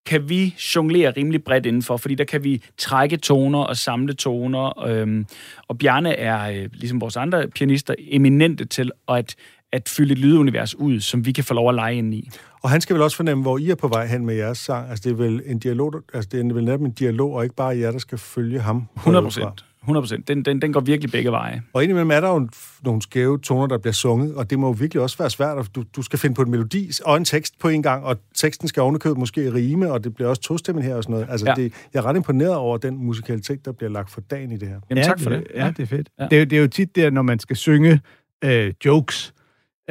kan 0.06 0.28
vi 0.28 0.54
jonglere 0.76 1.10
rimelig 1.10 1.44
bredt 1.44 1.66
indenfor, 1.66 1.96
fordi 1.96 2.14
der 2.14 2.24
kan 2.24 2.44
vi 2.44 2.62
trække 2.76 3.16
toner 3.16 3.58
og 3.58 3.76
samle 3.76 4.14
toner. 4.14 4.86
Øhm, 4.86 5.26
og 5.68 5.78
Bjarne 5.78 6.14
er, 6.14 6.50
øh, 6.50 6.68
ligesom 6.72 7.00
vores 7.00 7.16
andre 7.16 7.48
pianister, 7.48 7.94
eminente 7.98 8.64
til 8.64 8.90
at, 9.08 9.36
at 9.72 9.88
fylde 9.88 10.12
et 10.12 10.18
lydunivers 10.18 10.74
ud, 10.74 11.00
som 11.00 11.26
vi 11.26 11.32
kan 11.32 11.44
få 11.44 11.54
lov 11.54 11.68
at 11.68 11.74
lege 11.74 11.96
ind 11.96 12.14
i. 12.14 12.30
Og 12.62 12.70
han 12.70 12.80
skal 12.80 12.94
vel 12.94 13.02
også 13.02 13.16
fornemme, 13.16 13.42
hvor 13.42 13.58
I 13.58 13.70
er 13.70 13.74
på 13.74 13.88
vej 13.88 14.06
hen 14.06 14.26
med 14.26 14.34
jeres 14.34 14.58
sang. 14.58 14.90
Altså, 14.90 15.02
det 15.08 15.10
er 15.12 15.16
vel 15.16 15.42
en 15.46 15.58
dialog, 15.58 15.94
altså, 16.14 16.28
det 16.32 16.50
er 16.50 16.54
vel 16.54 16.64
netop 16.64 16.80
en 16.80 16.90
dialog, 16.92 17.32
og 17.34 17.42
ikke 17.44 17.56
bare 17.56 17.78
jer, 17.78 17.90
der 17.90 17.98
skal 17.98 18.18
følge 18.18 18.60
ham. 18.60 18.86
100 18.96 19.22
procent. 19.24 19.64
100 19.82 20.02
procent. 20.02 20.28
Den, 20.28 20.44
den, 20.44 20.62
den 20.62 20.72
går 20.72 20.80
virkelig 20.80 21.12
begge 21.12 21.30
veje. 21.30 21.62
Og 21.72 21.82
indimellem 21.82 22.10
er 22.10 22.20
der 22.20 22.28
jo 22.28 22.48
nogle 22.84 23.02
skæve 23.02 23.38
toner, 23.38 23.66
der 23.66 23.78
bliver 23.78 23.92
sunget, 23.92 24.34
og 24.34 24.50
det 24.50 24.58
må 24.58 24.66
jo 24.66 24.70
virkelig 24.78 25.02
også 25.02 25.18
være 25.18 25.30
svært. 25.30 25.58
at 25.58 25.68
Du, 25.74 25.84
du 25.96 26.02
skal 26.02 26.18
finde 26.18 26.34
på 26.34 26.42
en 26.42 26.50
melodi 26.50 26.90
og 27.04 27.16
en 27.16 27.24
tekst 27.24 27.58
på 27.58 27.68
en 27.68 27.82
gang, 27.82 28.04
og 28.04 28.16
teksten 28.34 28.68
skal 28.68 28.80
ovenikøbet 28.80 29.18
måske 29.18 29.54
rime, 29.54 29.92
og 29.92 30.04
det 30.04 30.14
bliver 30.14 30.28
også 30.28 30.42
tostemmen 30.42 30.84
her 30.84 30.94
og 30.94 31.02
sådan 31.02 31.12
noget. 31.12 31.26
Altså, 31.30 31.46
ja. 31.46 31.54
Ja. 31.58 31.62
det, 31.64 31.72
jeg 31.94 32.00
er 32.00 32.04
ret 32.06 32.16
imponeret 32.16 32.54
over 32.54 32.78
den 32.78 32.96
musikalitet, 32.96 33.64
der 33.64 33.72
bliver 33.72 33.90
lagt 33.90 34.10
for 34.10 34.20
dagen 34.20 34.52
i 34.52 34.56
det 34.56 34.68
her. 34.68 34.80
Jamen, 34.90 35.04
tak 35.04 35.20
for 35.20 35.30
det. 35.30 35.46
Ja, 35.54 35.72
det 35.76 35.82
er 35.82 35.86
fedt. 35.86 36.08
Ja. 36.18 36.22
Ja. 36.24 36.28
Det, 36.28 36.36
er, 36.36 36.40
jo- 36.40 36.44
det 36.44 36.56
er 36.56 36.60
jo 36.60 36.68
tit 36.68 36.96
der, 36.96 37.10
når 37.10 37.22
man 37.22 37.38
skal 37.38 37.56
synge 37.56 38.00
øh, 38.44 38.72
jokes. 38.84 39.34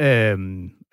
Øh, 0.00 0.38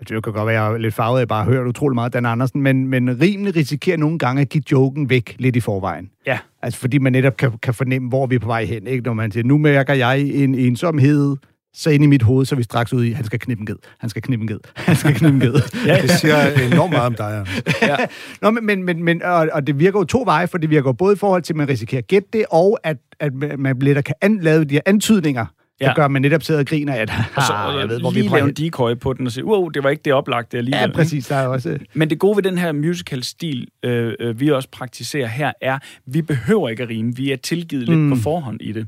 det 0.10 0.24
kan 0.24 0.34
godt 0.34 0.48
være, 0.48 0.62
jeg 0.64 0.74
er 0.74 0.78
lidt 0.78 0.94
farvet 0.94 1.22
af 1.22 1.28
bare 1.28 1.42
at 1.42 1.48
høre 1.48 1.68
utrolig 1.68 1.96
meget 1.96 2.14
Dan 2.14 2.26
Andersen, 2.26 2.62
men, 2.62 2.88
men 2.88 3.22
rimelig 3.22 3.56
risikerer 3.56 3.98
nogle 3.98 4.20
gange 4.20 4.42
at 4.42 4.50
give 4.50 4.64
joken 4.72 5.10
væk 5.10 5.36
lidt 5.40 5.56
i 5.56 5.60
forvejen. 5.60 6.10
Ja. 6.28 6.40
Altså 6.62 6.80
fordi 6.80 6.98
man 6.98 7.12
netop 7.12 7.38
kan, 7.38 7.52
kan 7.62 7.74
fornemme, 7.74 8.10
hvor 8.10 8.28
vi 8.28 8.36
er 8.36 8.40
på 8.40 8.48
vej 8.48 8.66
hen. 8.66 8.88
Ikke? 8.88 9.04
Når 9.04 9.14
man 9.14 9.32
siger, 9.32 9.44
nu 9.44 9.58
mærker 9.58 9.94
jeg 9.94 10.20
en 10.20 10.56
ensomhed, 10.56 11.38
så 11.76 11.90
ind 11.90 12.04
i 12.04 12.08
mit 12.08 12.22
hoved, 12.22 12.46
så 12.46 12.56
er 12.56 12.58
vi 12.58 12.64
straks 12.64 12.94
ude 12.94 13.10
i, 13.10 13.12
han 13.12 13.26
skal 13.26 13.40
knippe 13.40 13.62
en 13.62 13.66
ged, 13.66 13.76
han 13.98 14.10
skal 14.10 14.22
knippe 14.22 14.44
en 14.44 14.48
ged, 14.48 14.60
han 14.76 14.96
skal 14.96 15.14
knippe 15.14 15.46
en 15.46 15.52
ged. 15.52 15.62
Ja, 15.86 16.02
Det 16.02 16.12
siger 16.12 16.52
enormt 16.74 16.92
meget 16.92 17.06
om 17.06 17.16
dig, 17.16 17.38
Anders. 17.38 18.10
Nå, 18.42 18.52
men, 18.52 18.84
men, 18.84 19.04
men, 19.04 19.24
og, 19.24 19.50
og 19.54 19.68
det 19.68 19.80
virker 19.80 20.00
jo 20.00 20.04
to 20.04 20.24
veje, 20.26 20.48
for 20.48 20.58
det 20.58 20.70
virker 20.70 20.92
både 20.92 21.14
i 21.14 21.18
forhold 21.18 21.42
til, 21.42 21.54
at 21.54 21.58
man 21.58 21.70
risikerer 21.70 22.00
at 22.00 22.08
gætte 22.08 22.28
det, 22.34 22.46
og 22.52 22.80
at, 22.84 22.98
at 23.20 23.34
man 23.60 23.80
lidt 23.80 24.06
kan 24.06 24.16
an, 24.22 24.40
lave 24.42 24.66
de 24.66 24.74
her 24.74 24.82
antydninger, 24.86 25.46
Ja. 25.82 25.94
gør, 25.96 26.06
at 26.06 26.12
man 26.12 26.22
netop 26.22 26.44
sidder 26.44 26.60
og 26.60 26.66
griner, 26.68 26.94
at 26.94 27.12
Og 27.36 27.44
så 27.44 27.54
ah, 27.54 27.80
jeg 27.80 27.90
ved, 27.90 28.00
hvor 28.00 28.10
vi 28.12 28.20
lige 28.20 28.30
på 28.30 28.36
lave 28.36 28.48
en 28.50 28.54
decoy 28.54 28.94
på 28.96 29.14
den 29.14 29.26
og 29.26 29.32
sige, 29.32 29.46
wow, 29.46 29.70
det 29.70 29.84
var 29.84 29.90
ikke 29.90 30.02
det 30.06 30.14
oplagte 30.14 30.58
alligevel. 30.58 30.80
Ja, 30.90 30.96
præcis. 30.96 31.28
Der 31.28 31.36
er 31.36 31.48
også... 31.48 31.78
Men 31.94 32.10
det 32.10 32.20
gode 32.20 32.36
ved 32.38 32.44
den 32.44 32.58
her 32.58 32.72
musical-stil, 32.72 33.68
øh, 33.84 34.14
øh, 34.20 34.40
vi 34.40 34.52
også 34.52 34.70
praktiserer 34.72 35.28
her, 35.28 35.52
er, 35.62 35.80
vi 36.06 36.22
behøver 36.22 36.70
ikke 36.70 36.84
at 36.84 36.90
rime. 36.90 37.16
Vi 37.16 37.32
er 37.32 37.36
tilgivet 37.36 37.88
lidt 37.90 38.00
Mm. 38.00 38.10
på 38.10 38.16
forhånd 38.16 38.62
i 38.62 38.72
det. 38.72 38.88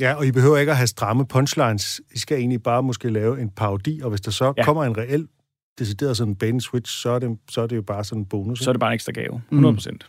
Ja, 0.00 0.14
og 0.14 0.26
I 0.26 0.32
behøver 0.32 0.58
ikke 0.58 0.72
at 0.72 0.76
have 0.78 0.86
stramme 0.86 1.26
punchlines. 1.26 2.00
I 2.14 2.18
skal 2.18 2.38
egentlig 2.38 2.62
bare 2.62 2.82
måske 2.82 3.10
lave 3.10 3.40
en 3.40 3.50
parodi, 3.50 4.00
og 4.04 4.10
hvis 4.10 4.20
der 4.20 4.30
så 4.30 4.44
ja. 4.44 4.52
Ja. 4.56 4.64
kommer 4.64 4.84
en 4.84 4.96
reel 4.98 5.26
decideret 5.78 6.16
sådan 6.16 6.34
bane 6.34 6.60
switch, 6.60 6.92
så 7.02 7.10
er 7.10 7.18
det, 7.18 7.38
så 7.50 7.60
er 7.60 7.66
det 7.66 7.76
jo 7.76 7.82
bare 7.82 8.04
sådan 8.04 8.22
en 8.22 8.26
bonus. 8.26 8.58
Så 8.58 8.70
er 8.70 8.72
det 8.72 8.80
bare 8.80 8.90
en 8.90 8.94
ekstra 8.94 9.12
gave. 9.12 9.42
100 9.50 9.74
procent. 9.74 10.06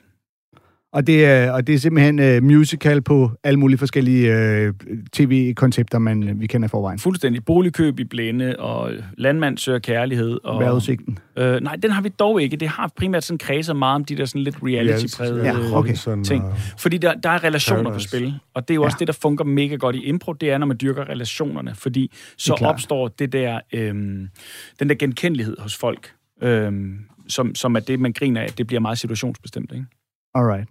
Og 0.94 1.08
det, 1.08 1.26
er, 1.26 1.52
og 1.52 1.68
det 1.68 1.76
er 1.76 1.80
simpelthen 1.80 2.38
uh, 2.38 2.44
musical 2.44 3.02
på 3.02 3.32
alle 3.44 3.60
mulige 3.60 3.78
forskellige 3.78 4.68
uh, 4.68 4.74
tv-koncepter, 5.14 6.00
man 6.00 6.40
vi 6.40 6.48
kender 6.48 6.68
forvejen. 6.68 7.00
Fuldstændig. 7.00 7.46
Boligkøb 7.46 8.00
i 8.00 8.04
blinde, 8.04 8.56
og 8.60 8.92
landmand 9.18 9.58
søger 9.58 9.80
kærlighed. 9.80 10.40
Og, 10.44 10.60
Vejrudsigten. 10.64 11.20
øh, 11.38 11.62
nej, 11.62 11.76
den 11.76 11.92
har 11.92 12.02
vi 12.02 12.10
dog 12.10 12.42
ikke. 12.42 12.58
Det 12.58 12.68
har 12.68 12.92
primært 12.96 13.24
sådan 13.24 13.38
kredset 13.38 13.76
meget 13.76 13.96
om 13.96 14.06
de 14.06 14.16
der 14.18 14.26
sådan 14.26 14.42
lidt 14.42 14.56
reality-prægede 14.64 15.44
Ja, 15.44 15.58
øh, 15.60 15.74
okay. 15.74 15.94
Sådan, 15.94 16.24
ting. 16.24 16.44
og- 16.44 16.54
Fordi 16.78 16.98
der, 16.98 17.14
der 17.14 17.30
er 17.30 17.44
relationer 17.44 17.84
Paradise. 17.84 18.10
på 18.10 18.16
spil, 18.18 18.34
og 18.54 18.68
det 18.68 18.74
er 18.74 18.76
jo 18.76 18.84
også 18.84 18.96
Ja. 18.96 19.00
det, 19.00 19.08
der 19.08 19.14
fungerer 19.22 19.48
mega 19.48 19.76
godt 19.76 19.96
i 19.96 20.00
impro, 20.06 20.34
det 20.34 20.52
er, 20.52 20.58
når 20.58 20.66
man 20.66 20.78
dyrker 20.82 21.10
relationerne, 21.10 21.76
fordi 21.76 22.02
Det 22.02 22.34
så 22.38 22.54
er 22.54 22.58
klart. 22.58 22.74
opstår 22.74 23.08
det 23.08 23.34
der, 23.34 23.60
øhm, 23.74 24.28
den 24.80 24.90
der 24.90 24.96
genkendelighed 24.96 25.56
hos 25.60 25.76
folk, 25.78 26.12
øhm, 26.44 26.98
som, 27.28 27.56
som 27.56 27.76
er 27.76 27.80
det, 27.80 28.00
man 28.00 28.14
griner 28.14 28.42
af, 28.42 28.50
det 28.50 28.68
bliver 28.68 28.80
meget 28.80 28.98
situationsbestemt, 29.00 29.72
ikke? 29.72 29.86
Alright. 30.36 30.70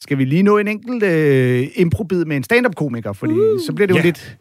Skal 0.00 0.18
vi 0.18 0.24
lige 0.24 0.42
nå 0.42 0.58
en 0.58 0.68
enkelt 0.68 1.02
øh, 1.02 1.68
improbid 1.74 2.24
med 2.24 2.36
en 2.36 2.42
stand-up-komiker? 2.42 3.12
Fordi 3.12 3.32
uh, 3.32 3.60
så 3.66 3.72
bliver 3.72 3.86
det 3.86 3.94
jo 3.94 3.98
ja. 3.98 4.04
lidt, 4.04 4.38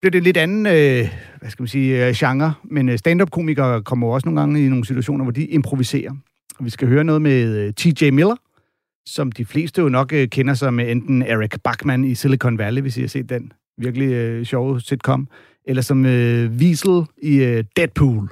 bliver 0.00 0.10
det 0.10 0.18
en 0.18 0.24
lidt 0.24 0.36
anden 0.36 0.66
øh, 0.66 1.08
hvad 1.40 1.50
skal 1.50 1.62
man 1.62 1.68
sige, 1.68 2.06
øh, 2.06 2.14
genre. 2.14 2.54
Men 2.64 2.88
øh, 2.88 2.98
stand-up-komikere 2.98 3.82
kommer 3.82 4.06
også 4.06 4.28
nogle 4.28 4.40
gange 4.40 4.66
i 4.66 4.68
nogle 4.68 4.84
situationer, 4.84 5.24
hvor 5.24 5.32
de 5.32 5.44
improviserer. 5.44 6.12
Og 6.58 6.64
vi 6.64 6.70
skal 6.70 6.88
høre 6.88 7.04
noget 7.04 7.22
med 7.22 7.56
øh, 7.56 7.72
T.J. 7.74 8.10
Miller, 8.10 8.36
som 9.06 9.32
de 9.32 9.44
fleste 9.44 9.80
jo 9.80 9.88
nok 9.88 10.12
øh, 10.12 10.28
kender 10.28 10.54
som 10.54 10.74
med 10.74 10.90
enten 10.90 11.22
Eric 11.22 11.50
Bachman 11.64 12.04
i 12.04 12.14
Silicon 12.14 12.58
Valley, 12.58 12.82
hvis 12.82 12.96
I 12.96 13.00
har 13.00 13.08
set 13.08 13.28
den 13.28 13.52
virkelig 13.78 14.12
øh, 14.12 14.44
sjove 14.44 14.80
sitcom, 14.80 15.28
eller 15.64 15.82
som 15.82 16.06
øh, 16.06 16.50
Wiesel 16.50 17.02
i 17.22 17.36
øh, 17.36 17.64
Deadpool, 17.76 18.30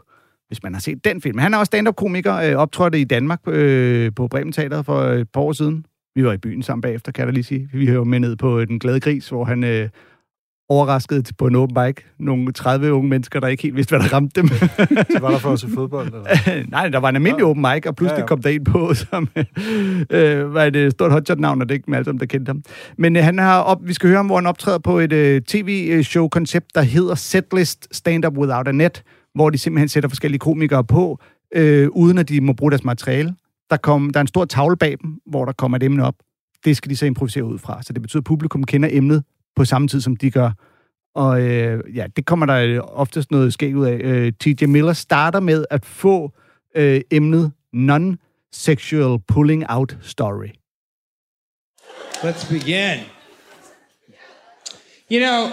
hvis 0.49 0.63
man 0.63 0.75
har 0.75 0.81
set 0.81 1.05
den 1.05 1.23
film. 1.23 1.39
Han 1.39 1.55
er 1.55 1.59
også 1.59 1.71
stand-up-komiker, 1.71 2.35
øh, 2.35 2.55
optrådte 2.55 3.01
i 3.01 3.05
Danmark 3.05 3.41
øh, 3.47 4.13
på 4.17 4.29
Bremen 4.29 4.53
Teater 4.53 4.83
for 4.83 5.01
et 5.03 5.29
par 5.31 5.41
år 5.41 5.53
siden. 5.53 5.85
Vi 6.19 6.25
var 6.25 6.33
i 6.33 6.37
byen 6.39 6.63
sammen 6.63 6.81
bagefter, 6.81 7.13
kan 7.13 7.21
jeg 7.21 7.27
da 7.27 7.33
lige 7.33 7.45
sige. 7.45 7.69
Vi 7.73 7.87
hører 7.87 8.05
med 8.05 8.21
ned 8.21 8.37
på 8.37 8.65
Den 8.65 8.79
Glade 8.79 9.01
Gris, 9.01 9.29
hvor 9.29 9.45
han 9.45 9.65
øh, 9.65 9.89
overraskede 10.69 11.23
på 11.39 11.47
en 11.47 11.55
open 11.55 11.75
bike 11.75 12.05
nogle 12.19 12.53
30 12.53 12.93
unge 12.93 13.09
mennesker, 13.09 13.41
der 13.41 13.49
ikke 13.49 13.63
helt 13.63 13.77
vidste, 13.77 13.91
hvad 13.91 14.09
der 14.09 14.15
ramte 14.15 14.41
dem. 14.41 14.49
Så 15.13 15.19
var 15.21 15.31
der 15.31 15.39
for 15.39 15.53
at 15.53 15.61
se 15.61 15.69
fodbold? 15.75 16.07
Eller? 16.07 16.65
Nej, 16.71 16.89
der 16.89 16.99
var 16.99 17.09
en 17.09 17.17
almindelig 17.17 17.45
open 17.45 17.63
mic, 17.63 17.87
og 17.87 17.97
pludselig 17.97 18.11
Ja, 18.11 18.11
ja, 18.11 18.17
ja. 18.17 18.21
ja. 18.21 18.27
kom 18.27 18.43
der 18.43 18.51
en 18.51 18.65
på, 18.65 18.95
som 19.11 19.29
øh, 20.11 20.55
var 20.55 20.65
et 20.65 20.77
øh, 20.77 20.91
stort 20.91 21.13
hotshot-navn, 21.13 21.63
og 21.63 21.69
det 21.69 21.75
er 21.75 21.77
ikke 21.77 21.87
dem 21.87 21.95
alle 21.95 22.05
sammen, 22.05 22.21
der 22.21 22.27
kendte 22.27 22.51
ham. 22.51 22.63
Men 22.99 23.17
øh, 23.17 23.25
han 23.25 23.39
har 23.39 23.61
op, 23.61 23.79
vi 23.83 23.93
skal 23.93 24.09
høre 24.09 24.17
ham, 24.17 24.27
hvor 24.27 24.37
han 24.37 24.47
optræder 24.47 24.79
på 24.79 24.99
et 24.99 25.13
øh, 25.13 25.43
tv-show-koncept, 25.43 26.75
der 26.75 26.83
hedder 26.83 27.15
Setlist 27.15 27.89
Stand 27.97 28.25
Up 28.25 28.39
Without 28.39 28.69
a 28.69 28.73
Net, 28.73 29.03
hvor 29.35 29.51
de 29.51 29.59
simpelthen 29.59 29.89
sætter 29.89 30.09
forskellige 30.09 30.39
komikere 30.39 30.85
på, 30.85 31.19
øh, 31.55 31.89
uden 31.89 32.19
at 32.19 32.29
de 32.29 32.41
må 32.41 32.53
bruge 32.53 32.71
deres 32.71 32.85
materiale. 32.85 33.35
Der, 33.71 33.77
kom, 33.77 34.11
der 34.11 34.21
er 34.21 34.21
en 34.21 34.27
stor 34.27 34.45
tavle 34.45 34.77
bag 34.77 34.97
dem, 35.03 35.21
hvor 35.27 35.45
der 35.45 35.53
kommer 35.53 35.77
et 35.77 35.83
emne 35.83 36.05
op. 36.05 36.15
Det 36.65 36.77
skal 36.77 36.91
de 36.91 36.97
så 36.97 37.07
improvisere 37.07 37.45
ud 37.45 37.59
fra. 37.59 37.83
Så 37.83 37.93
det 37.93 38.03
betyder, 38.03 38.21
at 38.21 38.25
publikum 38.25 38.65
kender 38.65 38.89
emnet 38.93 39.25
på 39.57 39.65
samme 39.65 39.89
tid, 39.89 40.01
som 40.01 40.17
de 40.17 40.31
gør. 40.31 40.51
Og 41.15 41.41
øh, 41.41 41.97
ja, 41.97 42.07
det 42.17 42.27
kommer 42.27 42.47
der 42.47 42.57
øh, 42.57 42.81
oftest 42.83 43.31
noget 43.31 43.53
skæg 43.53 43.77
ud 43.77 43.87
af. 43.87 43.99
Øh, 44.01 44.33
T.J. 44.33 44.65
Miller 44.65 44.93
starter 44.93 45.41
med 45.41 45.65
at 45.71 45.87
få 45.87 46.33
øh, 46.77 47.01
emnet 47.11 47.53
non-sexual 47.73 49.19
pulling 49.29 49.65
out 49.69 49.97
story. 50.03 50.49
Let's 52.23 52.49
begin. 52.49 52.99
You 55.11 55.21
know, 55.21 55.51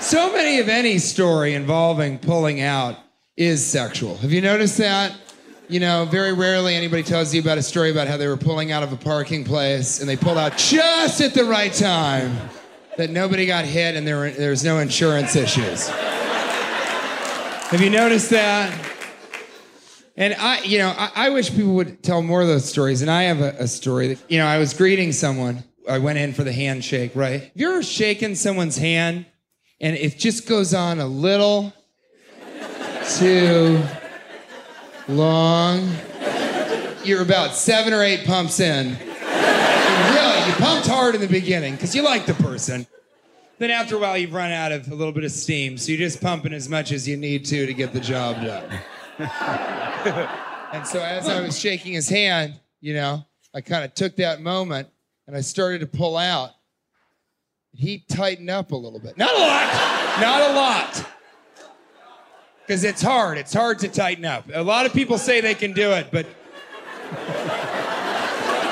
so 0.00 0.18
many 0.36 0.62
of 0.62 0.68
any 0.68 0.98
story 0.98 1.48
involving 1.48 2.20
pulling 2.20 2.62
out 2.62 2.94
is 3.36 3.60
sexual. 3.60 4.16
Have 4.16 4.32
you 4.32 4.40
noticed 4.40 4.76
that? 4.76 5.12
You 5.70 5.78
know, 5.78 6.04
very 6.04 6.32
rarely 6.32 6.74
anybody 6.74 7.04
tells 7.04 7.32
you 7.32 7.40
about 7.40 7.56
a 7.56 7.62
story 7.62 7.92
about 7.92 8.08
how 8.08 8.16
they 8.16 8.26
were 8.26 8.36
pulling 8.36 8.72
out 8.72 8.82
of 8.82 8.92
a 8.92 8.96
parking 8.96 9.44
place 9.44 10.00
and 10.00 10.08
they 10.08 10.16
pulled 10.16 10.36
out 10.36 10.58
just 10.58 11.20
at 11.20 11.32
the 11.32 11.44
right 11.44 11.72
time 11.72 12.36
that 12.96 13.10
nobody 13.10 13.46
got 13.46 13.64
hit 13.64 13.94
and 13.94 14.04
there, 14.04 14.16
were, 14.16 14.30
there 14.30 14.50
was 14.50 14.64
no 14.64 14.80
insurance 14.80 15.36
issues. 15.36 15.86
Have 15.86 17.80
you 17.80 17.88
noticed 17.88 18.30
that? 18.30 18.76
And 20.16 20.34
I, 20.40 20.60
you 20.62 20.78
know, 20.78 20.88
I, 20.88 21.12
I 21.14 21.28
wish 21.30 21.54
people 21.54 21.74
would 21.74 22.02
tell 22.02 22.20
more 22.20 22.42
of 22.42 22.48
those 22.48 22.68
stories. 22.68 23.00
And 23.00 23.08
I 23.08 23.22
have 23.22 23.40
a, 23.40 23.50
a 23.60 23.68
story 23.68 24.08
that, 24.08 24.18
you 24.28 24.38
know, 24.38 24.46
I 24.46 24.58
was 24.58 24.74
greeting 24.74 25.12
someone. 25.12 25.62
I 25.88 25.98
went 25.98 26.18
in 26.18 26.32
for 26.32 26.42
the 26.42 26.52
handshake, 26.52 27.12
right? 27.14 27.42
Have 27.42 27.52
you 27.54 27.70
ever 27.70 27.84
shaken 27.84 28.34
someone's 28.34 28.76
hand 28.76 29.24
and 29.80 29.94
it 29.94 30.18
just 30.18 30.48
goes 30.48 30.74
on 30.74 30.98
a 30.98 31.06
little 31.06 31.72
too 33.18 33.80
long? 35.08 35.90
You're 37.04 37.22
about 37.22 37.54
seven 37.54 37.92
or 37.92 38.02
eight 38.02 38.26
pumps 38.26 38.60
in. 38.60 38.96
Really, 38.96 40.46
you 40.46 40.52
pumped 40.54 40.86
hard 40.86 41.14
in 41.14 41.20
the 41.20 41.28
beginning 41.28 41.74
because 41.74 41.94
you 41.94 42.02
like 42.02 42.26
the 42.26 42.34
person. 42.34 42.86
Then 43.58 43.70
after 43.70 43.96
a 43.96 43.98
while, 43.98 44.16
you've 44.16 44.32
run 44.32 44.52
out 44.52 44.72
of 44.72 44.90
a 44.90 44.94
little 44.94 45.12
bit 45.12 45.24
of 45.24 45.30
steam, 45.32 45.76
so 45.76 45.92
you're 45.92 45.98
just 45.98 46.20
pumping 46.20 46.52
as 46.54 46.68
much 46.68 46.92
as 46.92 47.06
you 47.06 47.16
need 47.16 47.44
to 47.46 47.66
to 47.66 47.74
get 47.74 47.92
the 47.92 48.00
job 48.00 48.36
done. 48.36 48.80
and 50.72 50.86
so 50.86 51.02
as 51.02 51.28
I 51.28 51.42
was 51.42 51.58
shaking 51.58 51.92
his 51.92 52.08
hand, 52.08 52.58
you 52.80 52.94
know, 52.94 53.24
I 53.54 53.60
kind 53.60 53.84
of 53.84 53.94
took 53.94 54.16
that 54.16 54.40
moment 54.40 54.88
and 55.26 55.36
I 55.36 55.42
started 55.42 55.80
to 55.80 55.86
pull 55.86 56.16
out. 56.16 56.50
He 57.72 58.04
tightened 58.08 58.50
up 58.50 58.72
a 58.72 58.76
little 58.76 58.98
bit. 58.98 59.16
Not 59.16 59.34
a 59.34 59.38
lot. 59.38 60.20
Not 60.20 60.50
a 60.50 60.54
lot. 60.54 61.06
Because 62.70 62.84
it's 62.84 63.02
hard. 63.02 63.36
It's 63.36 63.52
hard 63.52 63.80
to 63.80 63.88
tighten 63.88 64.24
up. 64.24 64.44
A 64.54 64.62
lot 64.62 64.86
of 64.86 64.92
people 64.92 65.18
say 65.18 65.40
they 65.40 65.56
can 65.56 65.72
do 65.72 65.90
it, 65.90 66.06
but 66.12 66.24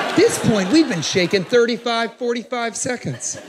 at 0.07 0.15
this 0.15 0.39
point, 0.47 0.71
we've 0.71 0.87
been 0.87 1.01
shaking 1.01 1.43
35, 1.43 2.13
45 2.13 2.77
seconds. 2.77 3.41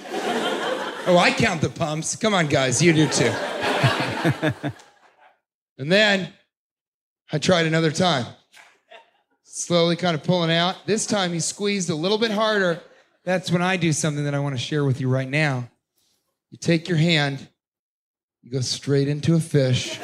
Oh, 1.06 1.16
I 1.16 1.30
count 1.30 1.60
the 1.60 1.68
pumps. 1.68 2.16
Come 2.16 2.34
on, 2.34 2.48
guys, 2.48 2.82
you 2.82 2.92
do 2.92 3.06
too. 3.06 3.26
and 5.78 5.92
then 5.92 6.32
I 7.32 7.38
tried 7.38 7.66
another 7.66 7.92
time. 7.92 8.26
Slowly 9.44 9.94
kind 9.94 10.16
of 10.16 10.24
pulling 10.24 10.50
out. 10.50 10.84
This 10.84 11.06
time 11.06 11.32
he 11.32 11.38
squeezed 11.38 11.90
a 11.90 11.94
little 11.94 12.18
bit 12.18 12.32
harder. 12.32 12.80
That's 13.24 13.52
when 13.52 13.62
I 13.62 13.76
do 13.76 13.92
something 13.92 14.24
that 14.24 14.34
I 14.34 14.40
want 14.40 14.56
to 14.56 14.60
share 14.60 14.84
with 14.84 15.00
you 15.00 15.08
right 15.08 15.30
now. 15.30 15.70
You 16.50 16.58
take 16.58 16.88
your 16.88 16.98
hand, 16.98 17.48
you 18.42 18.50
go 18.50 18.62
straight 18.62 19.06
into 19.06 19.36
a 19.36 19.40
fish. 19.40 20.00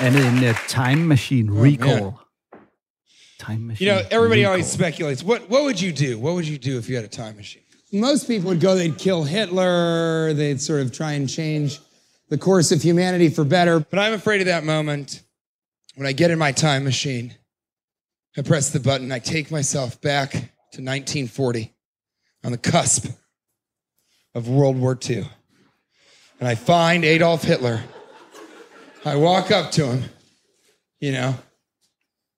Andet 0.00 0.24
end 0.24 0.44
uh, 0.44 0.54
Time 0.68 1.08
Machine 1.08 1.50
Recall. 1.50 2.20
Time 3.38 3.66
Machine 3.66 3.86
You 3.86 3.94
know, 3.94 4.02
everybody 4.12 4.42
Recall. 4.42 4.52
always 4.52 4.70
speculates. 4.70 5.24
What 5.24 5.50
what 5.50 5.64
would 5.64 5.80
you 5.80 5.92
do? 5.92 6.18
What 6.20 6.34
would 6.34 6.46
you 6.46 6.56
do 6.56 6.78
if 6.78 6.88
you 6.88 6.94
had 6.94 7.04
a 7.04 7.08
time 7.08 7.36
machine? 7.36 7.62
Most 7.92 8.28
people 8.28 8.50
would 8.50 8.60
go, 8.60 8.76
they'd 8.76 8.96
kill 8.96 9.24
Hitler, 9.24 10.34
they'd 10.34 10.60
sort 10.60 10.82
of 10.82 10.92
try 10.92 11.12
and 11.12 11.28
change 11.28 11.80
the 12.28 12.38
course 12.38 12.70
of 12.70 12.80
humanity 12.82 13.28
for 13.28 13.42
better. 13.42 13.80
But 13.80 13.98
I'm 13.98 14.12
afraid 14.12 14.40
of 14.40 14.46
that 14.46 14.62
moment 14.62 15.22
when 15.96 16.06
I 16.06 16.12
get 16.12 16.30
in 16.30 16.38
my 16.38 16.52
time 16.52 16.84
machine. 16.84 17.34
I 18.36 18.42
press 18.42 18.70
the 18.70 18.78
button, 18.78 19.10
I 19.10 19.18
take 19.18 19.50
myself 19.50 20.00
back 20.00 20.30
to 20.30 20.82
1940 20.82 21.74
on 22.44 22.52
the 22.52 22.58
cusp 22.58 23.06
of 24.34 24.48
World 24.48 24.78
War 24.78 24.96
II. 25.08 25.26
And 26.38 26.48
I 26.48 26.54
find 26.54 27.04
Adolf 27.04 27.42
Hitler. 27.42 27.82
I 29.04 29.16
walk 29.16 29.50
up 29.50 29.70
to 29.72 29.86
him, 29.86 30.04
you 31.00 31.12
know, 31.12 31.34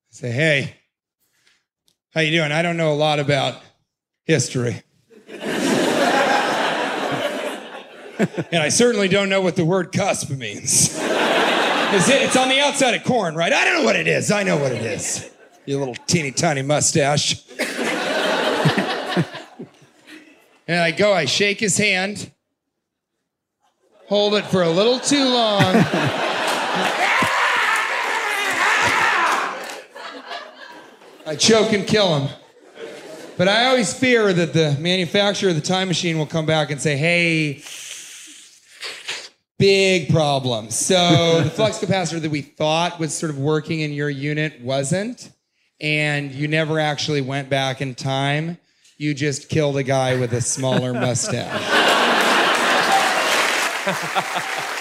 say, 0.09 0.31
"Hey, 0.31 0.75
how 2.13 2.21
you 2.21 2.31
doing? 2.31 2.51
I 2.51 2.61
don't 2.61 2.77
know 2.77 2.93
a 2.93 2.95
lot 2.95 3.19
about 3.19 3.61
history." 4.25 4.83
and 5.31 5.41
I 8.61 8.69
certainly 8.69 9.07
don't 9.07 9.29
know 9.29 9.41
what 9.41 9.55
the 9.55 9.65
word 9.65 9.91
cusp 9.91 10.29
means. 10.29 10.99
It's 11.93 12.37
on 12.37 12.47
the 12.47 12.61
outside 12.61 12.93
of 12.93 13.03
corn, 13.03 13.35
right? 13.35 13.51
I 13.51 13.65
don't 13.65 13.79
know 13.79 13.83
what 13.83 13.97
it 13.97 14.07
is. 14.07 14.31
I 14.31 14.43
know 14.43 14.55
what 14.55 14.71
it 14.71 14.81
is. 14.81 15.29
Your 15.65 15.79
little 15.79 15.95
teeny 16.07 16.31
tiny 16.31 16.61
mustache. 16.61 17.43
and 20.69 20.79
I 20.79 20.91
go, 20.91 21.11
I 21.11 21.25
shake 21.25 21.59
his 21.59 21.77
hand, 21.77 22.31
hold 24.07 24.35
it 24.35 24.45
for 24.45 24.61
a 24.61 24.69
little 24.69 25.01
too 25.01 25.25
long. 25.25 25.83
I 31.25 31.35
choke 31.37 31.71
and 31.71 31.87
kill 31.87 32.19
him. 32.19 32.29
But 33.37 33.47
I 33.47 33.67
always 33.67 33.93
fear 33.93 34.33
that 34.33 34.53
the 34.53 34.75
manufacturer 34.79 35.49
of 35.49 35.55
the 35.55 35.61
time 35.61 35.87
machine 35.87 36.17
will 36.17 36.25
come 36.25 36.45
back 36.45 36.71
and 36.71 36.81
say, 36.81 36.97
hey, 36.97 37.63
big 39.57 40.09
problem. 40.09 40.69
So 40.71 41.41
the 41.41 41.49
flux 41.55 41.79
capacitor 41.79 42.21
that 42.21 42.31
we 42.31 42.41
thought 42.41 42.99
was 42.99 43.13
sort 43.13 43.29
of 43.29 43.39
working 43.39 43.79
in 43.79 43.93
your 43.93 44.09
unit 44.09 44.59
wasn't. 44.61 45.31
And 45.79 46.33
you 46.33 46.47
never 46.47 46.79
actually 46.79 47.21
went 47.21 47.49
back 47.49 47.81
in 47.81 47.95
time. 47.95 48.57
You 48.97 49.13
just 49.13 49.47
killed 49.47 49.77
a 49.77 49.83
guy 49.83 50.19
with 50.19 50.33
a 50.33 50.41
smaller 50.41 50.93
mustache. 50.95 51.61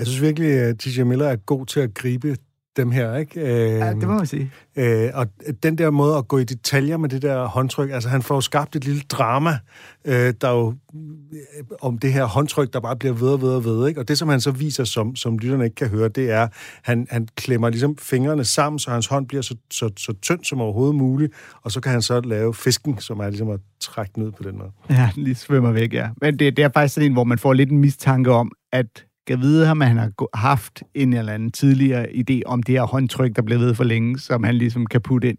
Jeg 0.00 0.06
synes 0.06 0.22
virkelig, 0.22 0.50
at 0.50 0.78
TJ 0.78 1.02
Miller 1.02 1.28
er 1.28 1.36
god 1.36 1.66
til 1.66 1.80
at 1.80 1.94
gribe 1.94 2.36
dem 2.76 2.90
her, 2.90 3.16
ikke? 3.16 3.40
Øh, 3.40 3.78
Ja, 3.78 3.90
det 3.90 4.08
må 4.08 4.14
man 4.14 4.26
sige. 4.26 4.50
Øh, 4.76 5.10
og 5.14 5.26
den 5.62 5.78
der 5.78 5.90
måde 5.90 6.16
at 6.16 6.28
gå 6.28 6.38
i 6.38 6.44
detaljer 6.44 6.96
med 6.96 7.08
det 7.08 7.22
der 7.22 7.46
håndtryk, 7.46 7.90
altså 7.90 8.08
han 8.08 8.22
får 8.22 8.34
jo 8.34 8.40
skabt 8.40 8.76
et 8.76 8.84
lille 8.84 9.02
drama, 9.08 9.58
øh, 10.04 10.34
der 10.40 10.50
jo 10.50 10.74
øh, 10.94 11.64
om 11.82 11.98
det 11.98 12.12
her 12.12 12.24
håndtryk, 12.24 12.72
der 12.72 12.80
bare 12.80 12.96
bliver 12.96 13.14
ved 13.14 13.28
og 13.28 13.42
ved 13.42 13.48
og 13.48 13.64
ved, 13.64 13.88
ikke? 13.88 14.00
Og 14.00 14.08
det, 14.08 14.18
som 14.18 14.28
han 14.28 14.40
så 14.40 14.50
viser, 14.50 14.84
som, 14.84 15.16
som 15.16 15.38
lytterne 15.38 15.64
ikke 15.64 15.74
kan 15.74 15.88
høre, 15.88 16.08
det 16.08 16.30
er, 16.30 16.48
han, 16.82 17.06
han 17.10 17.28
klemmer 17.36 17.68
ligesom 17.68 17.96
fingrene 17.96 18.44
sammen, 18.44 18.78
så 18.78 18.90
hans 18.90 19.06
hånd 19.06 19.26
bliver 19.26 19.42
så, 19.42 19.56
så, 19.70 19.90
så 19.96 20.12
tynd 20.22 20.44
som 20.44 20.60
overhovedet 20.60 20.94
muligt, 20.96 21.32
og 21.62 21.72
så 21.72 21.80
kan 21.80 21.92
han 21.92 22.02
så 22.02 22.20
lave 22.20 22.54
fisken, 22.54 22.98
som 22.98 23.20
er 23.20 23.28
ligesom 23.28 23.50
at 23.50 23.60
trække 23.80 24.18
ud 24.18 24.32
på 24.32 24.42
den 24.42 24.58
måde. 24.58 24.70
Ja, 24.90 25.10
lige 25.16 25.34
svømmer 25.34 25.72
væk, 25.72 25.92
ja. 25.94 26.08
Men 26.20 26.38
det, 26.38 26.56
det 26.56 26.64
er 26.64 26.68
faktisk 26.74 26.94
sådan 26.94 27.06
en, 27.06 27.12
hvor 27.12 27.24
man 27.24 27.38
får 27.38 27.52
lidt 27.52 27.70
en 27.70 27.78
mistanke 27.78 28.30
om, 28.30 28.52
at 28.72 29.04
kan 29.26 29.40
vide, 29.40 29.70
om 29.70 29.80
han 29.80 29.96
har 29.96 30.36
haft 30.36 30.82
en 30.94 31.12
eller 31.12 31.32
anden 31.32 31.50
tidligere 31.50 32.06
idé 32.10 32.40
om 32.46 32.62
det 32.62 32.74
her 32.74 32.82
håndtryk, 32.82 33.36
der 33.36 33.42
blev 33.42 33.60
ved 33.60 33.74
for 33.74 33.84
længe, 33.84 34.18
som 34.18 34.44
han 34.44 34.54
ligesom 34.54 34.86
kan 34.86 35.00
putte 35.00 35.28
ind. 35.28 35.38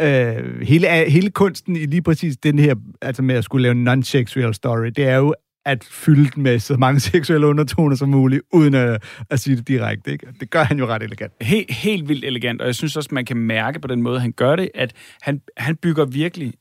Øh, 0.00 0.60
hele, 0.62 1.10
hele 1.10 1.30
kunsten 1.30 1.76
i 1.76 1.86
lige 1.86 2.02
præcis 2.02 2.36
den 2.36 2.58
her, 2.58 2.74
altså 3.02 3.22
med 3.22 3.34
at 3.34 3.44
skulle 3.44 3.62
lave 3.62 3.72
en 3.72 3.88
non-sexual 3.88 4.52
story, 4.52 4.86
det 4.86 5.04
er 5.04 5.16
jo 5.16 5.34
at 5.64 5.84
fylde 5.84 6.30
den 6.34 6.42
med 6.42 6.58
så 6.58 6.76
mange 6.76 7.00
seksuelle 7.10 7.46
undertoner 7.46 7.96
som 7.96 8.08
muligt, 8.08 8.42
uden 8.52 8.74
at, 8.74 9.04
at 9.30 9.40
sige 9.40 9.56
det 9.56 9.68
direkte. 9.68 10.12
Ikke? 10.12 10.26
Det 10.40 10.50
gør 10.50 10.62
han 10.62 10.78
jo 10.78 10.86
ret 10.86 11.02
elegant. 11.02 11.32
Helt, 11.40 11.70
helt 11.70 12.08
vildt 12.08 12.24
elegant, 12.24 12.60
og 12.60 12.66
jeg 12.66 12.74
synes 12.74 12.96
også, 12.96 13.08
man 13.12 13.24
kan 13.24 13.36
mærke 13.36 13.80
på 13.80 13.88
den 13.88 14.02
måde, 14.02 14.20
han 14.20 14.32
gør 14.32 14.56
det, 14.56 14.70
at 14.74 14.92
han, 15.22 15.40
han 15.56 15.76
bygger 15.76 16.04
virkelig 16.04 16.54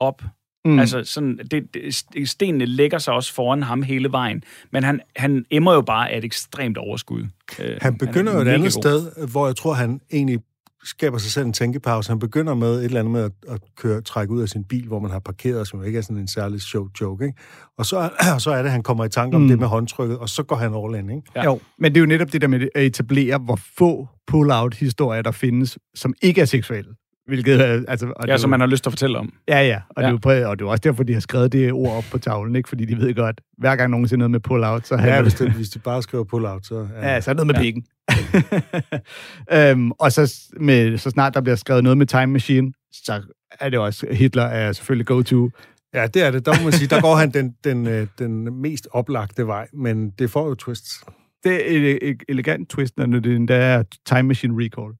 op. 0.00 0.22
Mm. 0.64 0.78
Altså, 0.78 1.04
sådan, 1.04 1.38
det, 1.50 1.74
det, 1.74 2.28
stenene 2.28 2.64
lægger 2.66 2.98
sig 2.98 3.14
også 3.14 3.34
foran 3.34 3.62
ham 3.62 3.82
hele 3.82 4.12
vejen, 4.12 4.42
men 4.72 4.84
han, 4.84 5.00
han 5.16 5.44
emmer 5.50 5.74
jo 5.74 5.80
bare 5.80 6.10
af 6.10 6.18
et 6.18 6.24
ekstremt 6.24 6.78
overskud. 6.78 7.22
Øh, 7.60 7.76
Han 7.82 7.98
begynder 7.98 8.32
er 8.32 8.36
jo 8.36 8.42
et 8.42 8.48
andet 8.48 8.74
god. 8.74 8.82
sted, 8.82 9.26
hvor 9.30 9.46
jeg 9.46 9.56
tror, 9.56 9.72
han 9.72 10.00
egentlig 10.12 10.38
skaber 10.84 11.18
sig 11.18 11.30
selv 11.32 11.46
en 11.46 11.52
tænkepause. 11.52 12.10
Han 12.10 12.18
begynder 12.18 12.54
med 12.54 12.78
et 12.78 12.84
eller 12.84 13.00
andet 13.00 13.12
med 13.12 13.22
at, 13.24 13.32
at 13.48 13.60
køre, 13.76 14.00
trække 14.00 14.32
ud 14.34 14.42
af 14.42 14.48
sin 14.48 14.64
bil, 14.64 14.86
hvor 14.86 14.98
man 15.00 15.10
har 15.10 15.18
parkeret, 15.18 15.68
som 15.68 15.84
ikke 15.84 15.98
er 15.98 16.02
sådan 16.02 16.16
en 16.16 16.28
særlig 16.28 16.60
sjov 16.60 16.88
joke, 17.00 17.24
ikke? 17.24 17.38
Og 17.78 17.86
så, 17.86 17.96
er- 17.98 18.32
og 18.34 18.40
så 18.40 18.50
er 18.50 18.56
det, 18.56 18.64
at 18.64 18.70
han 18.72 18.82
kommer 18.82 19.04
i 19.04 19.08
tanke 19.08 19.34
om 19.36 19.40
Mm. 19.42 19.44
mm. 19.44 19.48
det 19.50 19.58
med 19.58 19.66
håndtrykket, 19.68 20.18
og 20.18 20.28
så 20.28 20.42
går 20.42 20.56
han 20.56 20.74
all 20.74 21.04
in, 21.04 21.16
ikke? 21.16 21.28
Ja. 21.36 21.44
Jo, 21.44 21.60
men 21.78 21.92
det 21.92 21.96
er 21.96 22.00
jo 22.00 22.06
netop 22.06 22.32
det 22.32 22.40
der 22.40 22.48
med 22.48 22.68
at 22.74 22.82
etablere, 22.86 23.38
hvor 23.38 23.58
få 23.78 24.08
pull-out-historier, 24.26 25.22
der 25.22 25.30
findes, 25.32 25.78
som 25.94 26.14
ikke 26.22 26.40
er 26.40 26.44
seksuelle. 26.44 26.90
Hvilket, 27.26 27.60
er- 27.60 27.82
altså, 27.88 28.12
og 28.16 28.26
Ja, 28.28 28.36
som 28.36 28.48
jo- 28.48 28.50
man 28.50 28.60
har 28.60 28.66
lyst 28.66 28.82
til 28.84 28.88
at 28.88 28.92
fortælle 28.92 29.18
om. 29.18 29.32
Ja, 29.48 29.60
ja. 29.66 29.80
Og, 29.88 30.02
ja. 30.02 30.08
Det 30.12 30.24
er 30.26 30.30
Ja. 30.30 30.38
jo, 30.40 30.50
og 30.50 30.58
det 30.58 30.64
er 30.64 30.68
også 30.68 30.80
derfor, 30.84 31.02
de 31.02 31.12
har 31.12 31.20
skrevet 31.20 31.52
det 31.52 31.72
ord 31.72 31.96
op 31.96 32.04
på 32.10 32.18
tavlen, 32.18 32.56
ikke? 32.56 32.68
Fordi 32.68 32.84
de 32.84 32.98
ved 32.98 33.14
godt, 33.14 33.40
hver 33.58 33.76
gang 33.76 33.90
nogen 33.90 34.08
siger 34.08 34.18
noget 34.18 34.30
med 34.30 34.40
pull-out, 34.40 34.86
så 34.86 34.94
Ja, 34.96 35.22
hvis, 35.22 35.34
det, 35.34 35.52
hvis 35.52 35.68
de 35.68 35.78
bare 35.78 36.02
skriver 36.02 36.24
pull-out, 36.24 36.66
så... 36.66 36.88
Ja, 37.02 37.20
så 37.20 37.30
er 37.30 37.34
det 37.34 37.46
noget 37.46 37.46
med 37.46 37.54
ja. 37.54 37.60
pikken. 37.60 37.84
øhm, 39.52 39.90
og 39.90 40.12
så, 40.12 40.34
med, 40.60 40.98
så 40.98 41.10
snart 41.10 41.34
der 41.34 41.40
bliver 41.40 41.56
skrevet 41.56 41.84
noget 41.84 41.98
med 41.98 42.06
Time 42.06 42.26
Machine, 42.26 42.72
så 42.92 43.22
er 43.60 43.68
det 43.68 43.78
også, 43.78 44.06
Hitler 44.10 44.42
er 44.42 44.72
selvfølgelig 44.72 45.06
go-to. 45.06 45.50
Ja, 45.94 46.06
det 46.06 46.22
er 46.22 46.30
det. 46.30 46.46
Der 46.46 46.52
må 46.58 46.64
man 46.64 46.72
sige, 46.72 46.88
der 46.88 47.00
går 47.00 47.14
han 47.16 47.30
den, 47.30 47.54
den, 47.64 47.86
øh, 47.86 48.06
den 48.18 48.60
mest 48.62 48.88
oplagte 48.92 49.46
vej, 49.46 49.68
men 49.74 50.10
det 50.10 50.30
får 50.30 50.48
jo 50.48 50.54
twists. 50.54 51.04
Det 51.44 51.52
er 51.54 51.60
et, 51.90 51.98
et 52.10 52.22
elegant 52.28 52.68
twist, 52.70 52.98
når 52.98 53.06
det 53.20 53.36
endda 53.36 53.54
er 53.56 53.82
Time 54.06 54.22
Machine 54.22 54.64
Recall. 54.64 54.92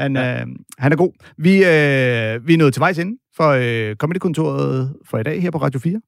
Han, 0.00 0.16
ja. 0.16 0.40
øh, 0.40 0.46
han 0.78 0.92
er 0.92 0.96
god. 0.96 1.12
Vi, 1.38 1.50
øh, 1.52 2.48
vi 2.48 2.54
er 2.54 2.58
nået 2.58 2.72
til 2.74 2.80
vejs 2.80 2.98
ende 2.98 3.18
for 3.36 3.48
øh, 3.48 3.96
Comedy-kontoret 3.96 4.96
for 5.04 5.18
i 5.18 5.22
dag 5.22 5.42
her 5.42 5.50
på 5.50 5.58
Radio 5.58 5.80
4. 5.80 6.00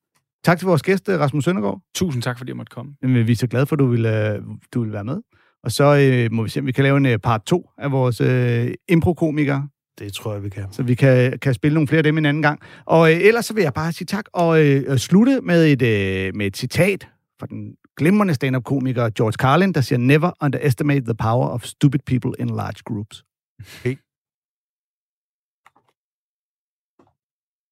Tak 0.45 0.59
til 0.59 0.66
vores 0.66 0.82
gæst, 0.82 1.09
øh, 1.09 1.20
Rasmus 1.20 1.45
Søndergaard. 1.45 1.80
Tusind 1.95 2.22
tak, 2.22 2.39
fordi 2.39 2.51
jeg 2.51 2.57
måtte 2.57 2.70
komme. 2.70 2.93
Jamen, 3.03 3.26
vi 3.26 3.32
er 3.32 3.36
så 3.36 3.47
glade 3.47 3.66
for, 3.66 3.76
at 3.76 3.80
du 3.80 3.86
vil, 3.86 4.07
øh, 4.07 4.43
du 4.74 4.82
vil 4.82 4.93
være 4.93 5.05
med. 5.05 5.18
Og 5.64 5.72
så 5.72 5.84
øh, 5.84 6.32
må 6.32 6.43
vi 6.43 6.49
se, 6.49 6.61
om 6.61 6.66
vi 6.66 6.72
kan 6.72 6.84
lave 6.84 6.97
en 6.97 7.07
øh, 7.07 7.18
part 7.18 7.43
2 7.47 7.70
af 7.78 7.93
vores 7.93 8.20
øh, 8.20 8.74
impro-komikere. 8.89 9.68
Det 9.99 10.12
tror 10.12 10.32
jeg, 10.32 10.45
vi 10.45 10.49
kan. 10.49 10.64
Så 10.70 10.82
vi 10.82 10.95
kan, 10.95 11.39
kan 11.39 11.55
spille 11.55 11.74
nogle 11.74 11.89
flere 11.89 11.99
af 11.99 12.05
dem 12.05 12.18
en 12.18 12.26
anden 12.26 12.43
gang. 12.43 12.61
Og 12.84 13.12
øh, 13.12 13.18
ellers 13.20 13.47
så 13.47 13.55
vil 13.55 13.62
jeg 13.62 13.74
bare 13.74 13.93
sige 13.93 14.07
tak 14.07 14.24
og 14.32 14.66
øh, 14.66 14.99
slutte 14.99 15.41
med 15.43 15.66
et, 15.66 15.82
øh, 15.82 16.34
med 16.34 16.47
et 16.47 16.57
citat 16.57 17.09
fra 17.41 17.47
den 17.47 17.74
glimrende 17.97 18.34
stand-up-komiker 18.34 19.11
George 19.11 19.32
Carlin, 19.32 19.72
der 19.72 19.80
siger, 19.80 19.99
Never 19.99 20.30
underestimate 20.43 21.05
the 21.05 21.14
power 21.14 21.49
of 21.49 21.64
stupid 21.64 22.01
people 22.07 22.32
in 22.39 22.47
large 22.47 22.82
groups. 22.84 23.24
Helt 23.82 24.00